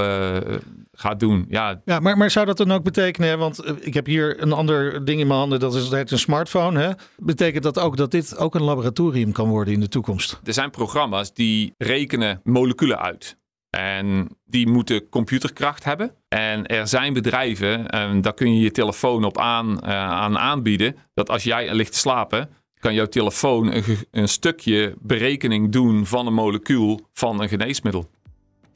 gaat 0.91 1.19
doen. 1.19 1.45
Ja, 1.49 1.81
ja 1.85 1.99
maar, 1.99 2.17
maar 2.17 2.31
zou 2.31 2.45
dat 2.45 2.57
dan 2.57 2.71
ook 2.71 2.83
betekenen, 2.83 3.37
want 3.37 3.85
ik 3.85 3.93
heb 3.93 4.05
hier 4.05 4.41
een 4.41 4.51
ander 4.51 5.05
ding 5.05 5.19
in 5.19 5.27
mijn 5.27 5.39
handen, 5.39 5.59
dat 5.59 5.75
is 5.75 5.91
een 5.91 6.19
smartphone. 6.19 6.79
Hè? 6.79 6.91
Betekent 7.17 7.63
dat 7.63 7.79
ook 7.79 7.97
dat 7.97 8.11
dit 8.11 8.37
ook 8.37 8.55
een 8.55 8.63
laboratorium 8.63 9.31
kan 9.31 9.49
worden 9.49 9.73
in 9.73 9.79
de 9.79 9.87
toekomst? 9.87 10.39
Er 10.43 10.53
zijn 10.53 10.69
programma's 10.69 11.33
die 11.33 11.73
rekenen 11.77 12.41
moleculen 12.43 12.99
uit. 12.99 13.37
En 13.69 14.29
die 14.45 14.67
moeten 14.67 15.09
computerkracht 15.09 15.83
hebben. 15.83 16.11
En 16.27 16.65
er 16.65 16.87
zijn 16.87 17.13
bedrijven, 17.13 17.87
en 17.89 18.21
daar 18.21 18.33
kun 18.33 18.55
je 18.55 18.61
je 18.61 18.71
telefoon 18.71 19.23
op 19.23 19.37
aan, 19.37 19.69
uh, 19.71 19.89
aan 20.09 20.37
aanbieden, 20.37 20.95
dat 21.13 21.29
als 21.29 21.43
jij 21.43 21.73
ligt 21.73 21.91
te 21.91 21.97
slapen, 21.97 22.49
kan 22.79 22.93
jouw 22.93 23.05
telefoon 23.05 23.71
een, 23.71 23.83
een 24.11 24.27
stukje 24.27 24.95
berekening 24.99 25.71
doen 25.71 26.05
van 26.05 26.27
een 26.27 26.33
molecuul 26.33 26.99
van 27.13 27.41
een 27.41 27.49
geneesmiddel. 27.49 28.09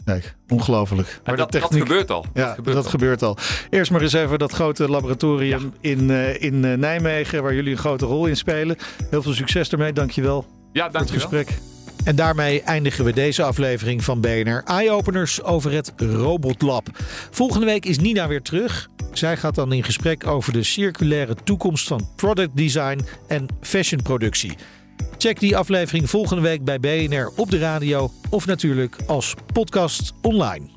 Kijk, 0.08 0.36
ongelooflijk. 0.48 1.20
Maar 1.26 1.38
dat, 1.38 1.52
techniek, 1.52 1.72
dat, 1.72 1.88
gebeurt 1.88 2.12
al. 2.12 2.26
Ja, 2.34 2.46
dat, 2.46 2.56
gebeurt, 2.56 2.76
dat 2.76 2.86
al. 2.86 2.92
gebeurt, 2.92 3.24
al. 3.24 3.38
Eerst 3.70 3.92
maar 3.92 4.02
eens 4.02 4.14
even 4.14 4.40
dat 4.40 4.52
grote 4.52 4.90
laboratorium 4.90 5.74
ja. 5.82 5.90
in, 5.90 6.10
uh, 6.10 6.42
in 6.42 6.64
uh, 6.64 6.74
Nijmegen, 6.74 7.44
waar 7.44 7.54
jullie 7.54 7.72
een 7.72 7.78
grote 7.78 8.06
rol 8.06 8.26
in 8.26 8.38
spelen. 8.38 8.76
Heel 9.10 9.22
veel 9.22 9.34
succes 9.34 9.70
ermee, 9.70 9.94
dankjewel. 9.94 10.46
Ja, 10.72 10.90
dank 10.90 10.94
voor 10.94 11.14
het 11.14 11.22
gesprek. 11.22 11.58
En 12.04 12.16
daarmee 12.16 12.62
eindigen 12.62 13.06
we 13.06 13.14
deze 13.14 13.44
aflevering 13.44 14.04
van 14.04 14.22
BNR 14.22 14.64
Eye-Openers 14.66 15.44
over 15.44 15.72
het 15.72 15.94
Robotlab. 15.98 16.88
Volgende 17.32 17.66
week 17.66 17.86
is 17.86 18.00
Nina 18.00 18.28
weer 18.28 18.42
terug. 18.42 18.90
Zij 19.14 19.38
gaat 19.38 19.56
dan 19.56 19.74
in 19.74 19.84
gesprek 19.84 20.28
over 20.28 20.54
de 20.54 20.64
circulaire 20.64 21.36
toekomst 21.44 21.88
van 21.88 22.10
product 22.16 22.58
design 22.58 23.00
en 23.28 23.46
fashionproductie. 23.62 24.58
Check 25.18 25.40
die 25.40 25.58
aflevering 25.58 26.10
volgende 26.10 26.42
week 26.42 26.64
bij 26.64 26.80
BNR 26.80 27.32
op 27.36 27.52
de 27.52 27.60
radio 27.60 28.12
of 28.30 28.46
natuurlijk 28.46 28.96
als 29.06 29.34
podcast 29.54 30.14
online. 30.22 30.77